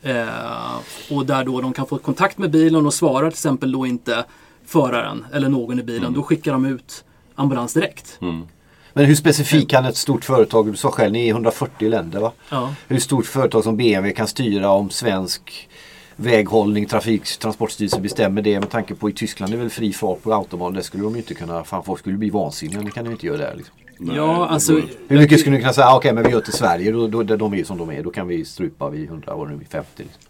Eh, 0.01 0.75
och 1.11 1.25
där 1.25 1.43
då 1.43 1.61
de 1.61 1.73
kan 1.73 1.85
få 1.85 1.97
kontakt 1.97 2.37
med 2.37 2.51
bilen 2.51 2.85
och 2.85 2.93
svarar 2.93 3.29
till 3.29 3.35
exempel 3.35 3.71
då 3.71 3.85
inte 3.85 4.25
föraren 4.65 5.25
eller 5.33 5.49
någon 5.49 5.79
i 5.79 5.83
bilen. 5.83 6.13
Då 6.13 6.23
skickar 6.23 6.51
de 6.51 6.65
ut 6.65 7.03
ambulans 7.35 7.73
direkt. 7.73 8.19
Men 8.99 9.07
hur 9.07 9.15
specifik 9.15 9.69
kan 9.69 9.85
ett 9.85 9.97
stort 9.97 10.25
företag, 10.25 10.71
du 10.71 10.77
sa 10.77 10.91
själv, 10.91 11.13
ni 11.13 11.19
är 11.19 11.25
i 11.25 11.29
140 11.29 11.89
länder 11.89 12.19
va? 12.19 12.31
Ja. 12.49 12.73
Hur 12.87 12.99
stort 12.99 13.25
företag 13.25 13.63
som 13.63 13.77
BMW 13.77 14.15
kan 14.15 14.27
styra 14.27 14.69
om 14.69 14.89
svensk 14.89 15.69
väghållning, 16.15 16.85
trafik, 16.85 17.39
transportstyrelse 17.39 18.01
bestämmer 18.01 18.41
det 18.41 18.59
med 18.59 18.69
tanke 18.69 18.95
på 18.95 19.09
i 19.09 19.13
Tyskland 19.13 19.53
är 19.53 19.57
väl 19.57 19.69
fri 19.69 19.93
fart 19.93 20.23
på 20.23 20.33
autobahn. 20.33 20.73
Det 20.73 20.83
skulle 20.83 21.03
de 21.03 21.13
ju 21.13 21.17
inte 21.17 21.33
kunna, 21.33 21.63
fan 21.63 21.83
folk 21.83 21.99
skulle 21.99 22.17
bli 22.17 22.29
vansinniga. 22.29 22.81
Det 22.81 22.91
kan 22.91 23.05
de 23.05 23.11
inte 23.11 23.25
göra 23.25 23.37
där. 23.37 23.53
Liksom. 23.57 23.75
Nej, 23.97 24.15
ja, 24.15 24.23
det 24.23 24.45
alltså. 24.45 24.81
Hur 25.07 25.17
mycket 25.17 25.39
skulle 25.39 25.55
ni 25.55 25.61
kunna 25.61 25.73
säga, 25.73 25.87
ah, 25.87 25.97
okej 25.97 26.13
men 26.13 26.23
vi 26.23 26.29
gör 26.29 26.41
till 26.41 26.53
Sverige, 26.53 26.91
då, 26.91 27.07
då, 27.07 27.23
de 27.23 27.53
är 27.53 27.57
ju 27.57 27.65
som 27.65 27.77
de 27.77 27.89
är, 27.89 28.03
då 28.03 28.11
kan 28.11 28.27
vi 28.27 28.45
strupa 28.45 28.89
vid 28.89 29.05
100, 29.09 29.35
vad 29.35 29.49
nu 29.49 29.53
är, 29.53 29.69
50. 29.69 29.87
Liksom. 29.95 30.21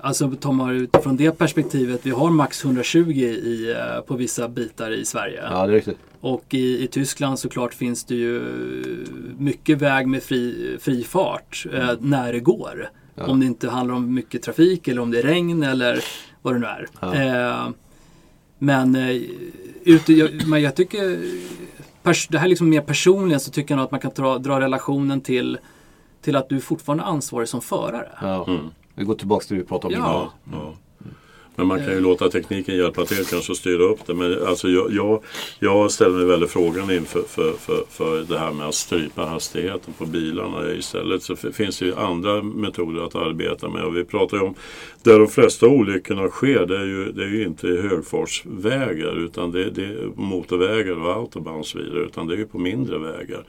Alltså 0.00 0.30
tar 0.30 0.52
man 0.52 0.70
utifrån 0.70 1.16
det 1.16 1.38
perspektivet. 1.38 2.00
Vi 2.06 2.10
har 2.10 2.30
max 2.30 2.64
120 2.64 3.10
i, 3.10 3.74
eh, 3.76 4.00
på 4.00 4.16
vissa 4.16 4.48
bitar 4.48 4.90
i 4.90 5.04
Sverige. 5.04 5.42
Ja, 5.50 5.66
det 5.66 5.72
är 5.72 5.76
riktigt. 5.76 5.98
Och 6.20 6.54
i, 6.54 6.84
i 6.84 6.86
Tyskland 6.86 7.38
såklart 7.38 7.74
finns 7.74 8.04
det 8.04 8.14
ju 8.14 8.42
mycket 9.38 9.78
väg 9.78 10.06
med 10.08 10.22
fri, 10.22 10.76
fri 10.80 11.04
fart 11.04 11.66
eh, 11.72 11.90
när 12.00 12.32
det 12.32 12.40
går. 12.40 12.90
Om 13.16 13.40
det 13.40 13.46
inte 13.46 13.70
handlar 13.70 13.94
om 13.94 14.14
mycket 14.14 14.42
trafik 14.42 14.88
eller 14.88 15.02
om 15.02 15.10
det 15.10 15.18
är 15.18 15.22
regn 15.22 15.62
eller 15.62 16.04
vad 16.42 16.54
det 16.54 16.58
nu 16.58 16.66
är. 16.66 16.88
Eh, 17.14 17.68
men, 18.58 18.94
eh, 18.94 19.22
ute, 19.84 20.12
jag, 20.12 20.46
men 20.46 20.62
jag 20.62 20.76
tycker, 20.76 21.18
pers, 22.02 22.28
det 22.28 22.38
här 22.38 22.44
är 22.44 22.48
liksom 22.48 22.68
mer 22.68 22.80
personligen 22.80 23.40
så 23.40 23.50
tycker 23.50 23.74
jag 23.74 23.76
nog 23.76 23.84
att 23.84 23.90
man 23.90 24.00
kan 24.00 24.10
dra, 24.16 24.38
dra 24.38 24.60
relationen 24.60 25.20
till, 25.20 25.58
till 26.22 26.36
att 26.36 26.48
du 26.48 26.56
är 26.56 26.60
fortfarande 26.60 27.04
ansvarig 27.04 27.48
som 27.48 27.60
förare. 27.60 28.08
Ja. 28.20 28.46
Vi 28.94 29.04
går 29.04 29.14
tillbaka 29.14 29.46
till 29.46 29.56
det 29.56 29.62
vi 29.62 29.68
pratade 29.68 29.94
om 29.96 30.00
Ja. 30.00 30.32
innan. 30.46 30.60
Ja. 30.62 30.74
Men 31.56 31.66
man 31.66 31.78
kan 31.78 31.92
ju 31.92 32.00
låta 32.00 32.30
tekniken 32.30 32.76
hjälpa 32.76 33.04
till 33.04 33.24
kanske 33.26 33.52
att 33.52 33.58
styra 33.58 33.82
upp 33.82 34.06
det. 34.06 34.14
Men 34.14 34.46
alltså 34.46 34.68
jag, 34.68 34.92
jag, 34.92 35.22
jag 35.58 35.90
ställer 35.90 36.16
mig 36.16 36.24
väldigt 36.26 36.50
frågan 36.50 36.90
inför 36.90 37.22
för, 37.22 37.52
för, 37.52 37.84
för 37.88 38.24
det 38.24 38.38
här 38.38 38.52
med 38.52 38.66
att 38.66 38.74
strypa 38.74 39.22
hastigheten 39.24 39.94
på 39.98 40.06
bilarna. 40.06 40.72
Istället 40.72 41.22
så 41.22 41.36
finns 41.36 41.78
det 41.78 41.86
ju 41.86 41.94
andra 41.94 42.42
metoder 42.42 43.02
att 43.02 43.14
arbeta 43.14 43.68
med. 43.68 43.84
Och 43.84 43.96
vi 43.96 44.04
pratar 44.04 44.36
ju 44.36 44.42
om 44.42 44.54
där 45.02 45.18
de 45.18 45.28
flesta 45.28 45.66
olyckorna 45.66 46.28
sker. 46.28 46.66
Det 46.66 46.78
är 46.78 46.84
ju, 46.84 47.12
det 47.12 47.24
är 47.24 47.28
ju 47.28 47.44
inte 47.46 47.66
högfartsvägar 47.66 49.16
utan 49.24 49.52
det, 49.52 49.70
det 49.70 49.84
är 49.84 50.08
motorvägar 50.14 51.06
och 51.06 51.12
autobahn 51.12 51.58
och 51.58 51.66
så 51.66 51.78
vidare. 51.78 52.00
Utan 52.00 52.26
det 52.26 52.34
är 52.34 52.38
ju 52.38 52.46
på 52.46 52.58
mindre 52.58 52.98
vägar. 52.98 53.44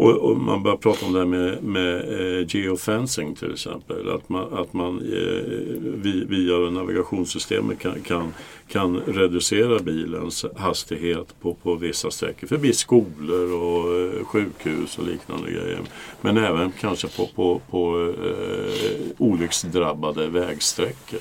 Och, 0.00 0.16
och 0.16 0.36
man 0.36 0.62
börjar 0.62 0.76
prata 0.76 1.06
om 1.06 1.12
det 1.12 1.18
här 1.18 1.26
med, 1.26 1.62
med 1.62 1.96
eh, 1.96 2.46
geofencing 2.48 3.34
till 3.34 3.52
exempel. 3.52 4.10
Att 4.10 4.28
man, 4.28 4.54
att 4.54 4.72
man 4.72 4.98
eh, 4.98 6.04
via 6.28 6.56
navigationssystemet 6.70 7.78
kan, 7.78 8.00
kan, 8.00 8.34
kan 8.68 8.96
reducera 8.96 9.78
bilens 9.78 10.44
hastighet 10.56 11.40
på, 11.40 11.54
på 11.54 11.74
vissa 11.74 12.10
sträckor. 12.10 12.46
Förbi 12.46 12.72
skolor 12.72 13.52
och 13.52 14.00
eh, 14.00 14.24
sjukhus 14.24 14.98
och 14.98 15.06
liknande 15.06 15.50
grejer. 15.50 15.80
Men 16.20 16.36
även 16.36 16.72
kanske 16.80 17.08
på, 17.08 17.26
på, 17.34 17.60
på 17.70 18.14
eh, 18.24 19.00
olycksdrabbade 19.18 20.26
vägsträckor. 20.26 21.20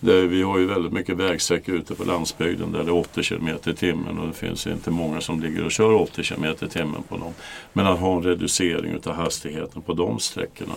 Det, 0.00 0.26
vi 0.26 0.42
har 0.42 0.58
ju 0.58 0.66
väldigt 0.66 0.92
mycket 0.92 1.16
vägsträckor 1.16 1.74
ute 1.74 1.94
på 1.94 2.04
landsbygden 2.04 2.72
där 2.72 2.84
det 2.84 2.90
är 2.90 2.94
80 2.94 3.22
km 3.22 3.48
i 3.66 3.74
timmen 3.74 4.18
och 4.18 4.26
det 4.26 4.32
finns 4.32 4.66
inte 4.66 4.90
många 4.90 5.20
som 5.20 5.40
ligger 5.40 5.64
och 5.64 5.72
kör 5.72 5.92
80 5.92 6.22
km 6.22 6.44
i 6.44 6.68
timmen 6.68 7.02
på 7.08 7.16
dem. 7.16 7.32
Men 7.72 7.86
att 7.86 7.98
ha 7.98 8.16
en 8.16 8.22
reducering 8.22 8.92
utav 8.92 9.14
hastigheten 9.14 9.82
på 9.82 9.92
de 9.92 10.18
sträckorna. 10.18 10.74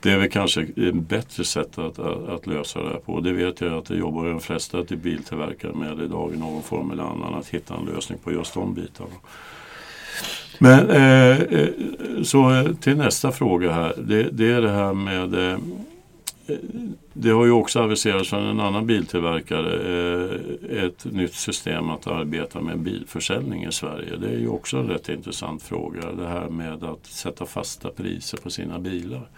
Det 0.00 0.12
är 0.12 0.18
väl 0.18 0.30
kanske 0.30 0.62
ett 0.62 0.94
bättre 0.94 1.44
sätt 1.44 1.78
att, 1.78 1.98
att, 1.98 2.28
att 2.28 2.46
lösa 2.46 2.82
det 2.82 2.88
här 2.88 2.98
på. 2.98 3.20
Det 3.20 3.32
vet 3.32 3.60
jag 3.60 3.72
att 3.72 3.84
det 3.84 3.96
jobbar 3.96 4.24
de 4.24 4.40
flesta 4.40 4.84
till 4.84 4.96
biltillverkare 4.96 5.72
med 5.74 6.00
idag 6.00 6.34
i 6.34 6.36
någon 6.36 6.62
form 6.62 6.90
eller 6.90 7.02
annan. 7.02 7.34
Att 7.34 7.48
hitta 7.48 7.74
en 7.74 7.84
lösning 7.84 8.18
på 8.24 8.32
just 8.32 8.54
de 8.54 8.74
bitarna. 8.74 9.10
Men 10.58 10.90
eh, 10.90 11.40
eh 11.40 11.68
så 12.22 12.68
till 12.80 12.96
nästa 12.96 13.32
fråga 13.32 13.72
här. 13.72 13.94
Det, 13.98 14.22
det 14.22 14.52
är 14.52 14.60
det 14.60 14.70
här 14.70 14.92
med 14.94 15.52
eh, 15.52 15.58
det 17.12 17.30
har 17.30 17.44
ju 17.44 17.50
också 17.50 17.80
aviserats 17.80 18.30
från 18.30 18.44
en 18.44 18.60
annan 18.60 18.86
biltillverkare 18.86 19.74
eh, 20.72 20.84
ett 20.84 21.04
nytt 21.04 21.34
system 21.34 21.90
att 21.90 22.06
arbeta 22.06 22.60
med 22.60 22.78
bilförsäljning 22.78 23.64
i 23.64 23.72
Sverige. 23.72 24.16
Det 24.16 24.28
är 24.28 24.38
ju 24.38 24.48
också 24.48 24.76
en 24.76 24.88
rätt 24.88 25.08
intressant 25.08 25.62
fråga. 25.62 26.12
Det 26.12 26.28
här 26.28 26.48
med 26.48 26.84
att 26.84 27.06
sätta 27.06 27.46
fasta 27.46 27.90
priser 27.90 28.38
på 28.38 28.50
sina 28.50 28.78
bilar. 28.78 29.28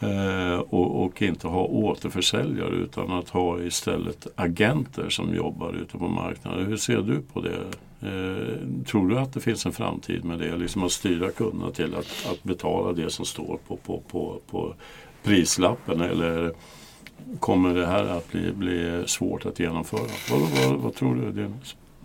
Eh, 0.00 0.58
och, 0.58 1.04
och 1.04 1.22
inte 1.22 1.48
ha 1.48 1.64
återförsäljare 1.64 2.74
utan 2.74 3.12
att 3.12 3.28
ha 3.28 3.60
istället 3.60 4.26
agenter 4.34 5.08
som 5.08 5.34
jobbar 5.34 5.74
ute 5.82 5.98
på 5.98 6.08
marknaden. 6.08 6.66
Hur 6.66 6.76
ser 6.76 7.02
du 7.02 7.22
på 7.32 7.40
det? 7.40 7.64
Eh, 8.00 8.84
tror 8.84 9.08
du 9.08 9.18
att 9.18 9.32
det 9.32 9.40
finns 9.40 9.66
en 9.66 9.72
framtid 9.72 10.24
med 10.24 10.38
det? 10.38 10.56
Liksom 10.56 10.82
att 10.82 10.92
styra 10.92 11.30
kunderna 11.30 11.70
till 11.70 11.94
att, 11.94 12.26
att 12.32 12.42
betala 12.42 12.92
det 12.92 13.10
som 13.10 13.24
står 13.24 13.58
på, 13.68 13.76
på, 13.76 14.02
på, 14.08 14.40
på 14.50 14.74
prislappen 15.26 16.00
eller 16.00 16.52
kommer 17.40 17.74
det 17.74 17.86
här 17.86 18.04
att 18.04 18.32
bli, 18.32 18.52
bli 18.52 19.04
svårt 19.06 19.46
att 19.46 19.58
genomföra? 19.60 20.00
Vad, 20.30 20.40
vad, 20.40 20.80
vad 20.80 20.94
tror 20.94 21.14
du? 21.14 21.32
Din 21.32 21.54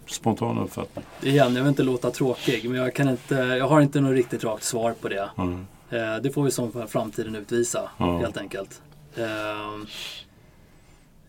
spontana 0.06 0.64
uppfattning? 0.64 1.06
Igen, 1.24 1.56
jag 1.56 1.62
vill 1.64 1.70
inte 1.70 1.84
låta 1.84 2.12
tråkig 2.12 2.70
men 2.70 2.78
jag, 2.82 2.96
kan 2.96 3.10
inte, 3.10 3.36
jag 3.36 3.68
har 3.68 3.82
inte 3.82 4.02
något 4.02 4.12
riktigt 4.12 4.44
rakt 4.44 4.64
svar 4.64 4.94
på 5.02 5.08
det. 5.10 5.30
Mm. 5.38 5.68
Eh, 5.90 6.16
det 6.24 6.32
får 6.32 6.44
vi 6.44 6.52
som 6.52 6.88
framtiden 6.88 7.36
utvisa 7.36 7.90
Ja. 7.98 8.18
helt 8.18 8.38
enkelt. 8.38 8.82
Ehm, 9.16 9.86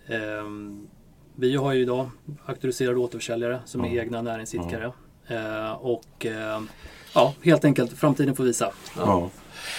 ehm, 0.06 0.86
vi 1.36 1.56
har 1.56 1.72
ju 1.72 1.82
idag 1.82 2.10
auktoriserade 2.46 2.98
återförsäljare 2.98 3.60
som 3.64 3.84
är 3.84 3.88
Ja. 3.94 4.02
egna 4.02 4.22
näringsidkare. 4.22 4.92
Eh, 5.26 5.72
och 5.72 6.26
ehm, 6.26 6.68
ja, 7.14 7.34
helt 7.42 7.64
enkelt 7.64 7.92
framtiden 7.98 8.36
får 8.36 8.44
visa. 8.44 8.72
Ja. 8.96 9.30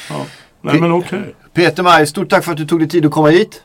ja. 0.10 0.26
Nej 0.64 0.80
men 0.82 0.92
okej. 0.92 1.36
Peter 1.54 1.84
Maj, 1.84 2.08
stort 2.08 2.30
tack 2.30 2.44
för 2.44 2.52
att 2.52 2.58
du 2.58 2.66
tog 2.66 2.80
dig 2.80 2.90
tid 2.90 3.06
att 3.06 3.12
komma 3.12 3.28
hit. 3.30 3.64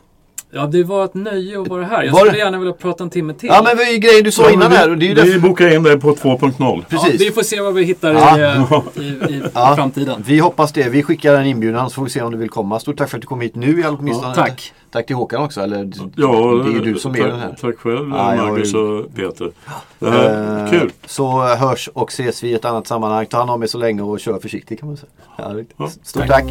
Ja, 0.53 0.66
det 0.66 0.82
var 0.84 1.05
ett 1.05 1.14
nöje 1.14 1.61
att 1.61 1.68
vara 1.68 1.84
här. 1.84 2.03
Jag 2.03 2.12
Var 2.12 2.18
skulle 2.18 2.32
det? 2.32 2.38
gärna 2.38 2.59
vilja 2.59 2.72
prata 2.72 3.05
en 3.05 3.11
timme 3.11 3.34
till. 3.34 3.49
Ja 3.49 3.62
men 3.64 3.76
vad 3.76 3.86
är 3.86 3.96
grejen 3.99 4.24
du 4.24 4.30
sa 4.30 4.42
Ja, 4.42 4.51
innan 4.51 4.70
vi, 4.70 4.76
här 4.76 4.90
och 4.90 4.99
det 4.99 5.05
är 5.07 5.09
ju 5.09 5.14
vi 5.14 5.20
därför... 5.22 5.38
bokar 5.49 5.74
in 5.74 5.82
dig 5.82 6.01
på 6.01 6.14
2.0. 6.14 6.53
Ja, 6.59 6.82
Precis. 6.88 7.20
vi 7.20 7.30
får 7.30 7.42
se 7.42 7.61
vad 7.61 7.74
vi 7.74 7.84
hittar 7.84 8.12
Ja. 8.12 8.38
i, 8.38 8.40
eh, 8.42 9.05
i, 9.05 9.34
i 9.34 9.42
Ja. 9.55 9.72
framtiden. 9.76 10.24
Vi 10.26 10.38
hoppas 10.38 10.72
det. 10.72 10.88
Vi 10.88 11.03
skickar 11.03 11.34
en 11.34 11.46
inbjudan 11.46 11.90
så 11.90 11.94
får 11.94 12.05
vi 12.05 12.11
se 12.11 12.22
om 12.22 12.32
du 12.32 12.38
vill 12.38 12.51
komma. 12.51 12.80
Stort 12.80 12.96
tack 12.96 13.11
för 13.11 13.16
att 13.16 13.22
du 13.22 13.26
kom 13.28 13.40
hit 13.40 13.55
nu 13.55 13.80
i 13.80 13.84
alla 13.84 13.96
åtminstone. 14.01 14.34
Tack. 14.34 14.72
Tack 14.91 15.07
till 15.07 15.16
Håkan 15.16 15.43
också. 15.43 15.61
Eller, 15.61 15.91
Ja, 16.16 16.62
det 16.64 16.70
är 16.70 16.72
ju 16.72 16.80
du 16.93 16.99
som 16.99 17.12
är 17.14 17.18
tack, 17.18 17.26
den 17.30 17.41
här. 17.41 17.57
Tack 17.61 17.76
själv 17.78 18.11
Ja, 18.11 18.16
har 18.22 18.36
Marcus 18.36 18.74
ju- 18.74 18.78
och 18.78 19.14
Peter. 19.14 19.51
Här, 20.01 20.64
Eh, 20.64 20.70
kul. 20.70 20.93
Så 21.07 21.41
hörs 21.41 21.89
och 21.93 22.09
ses 22.09 22.43
vi 22.45 22.49
i 22.49 22.55
ett 22.55 22.64
annat 22.64 22.86
sammanhang. 22.86 23.26
Ta 23.26 23.36
hand 23.39 23.51
om 23.51 23.62
er 23.62 23.66
så 23.66 23.78
länge 23.78 24.03
och 24.03 24.20
kör 24.20 24.39
försiktigt 24.39 24.80
kan 24.80 24.89
man 24.89 24.97
säga. 24.97 25.11
Ja, 25.36 25.55
Ja, 25.76 25.89
Stort 26.03 26.26
tack. 26.26 26.45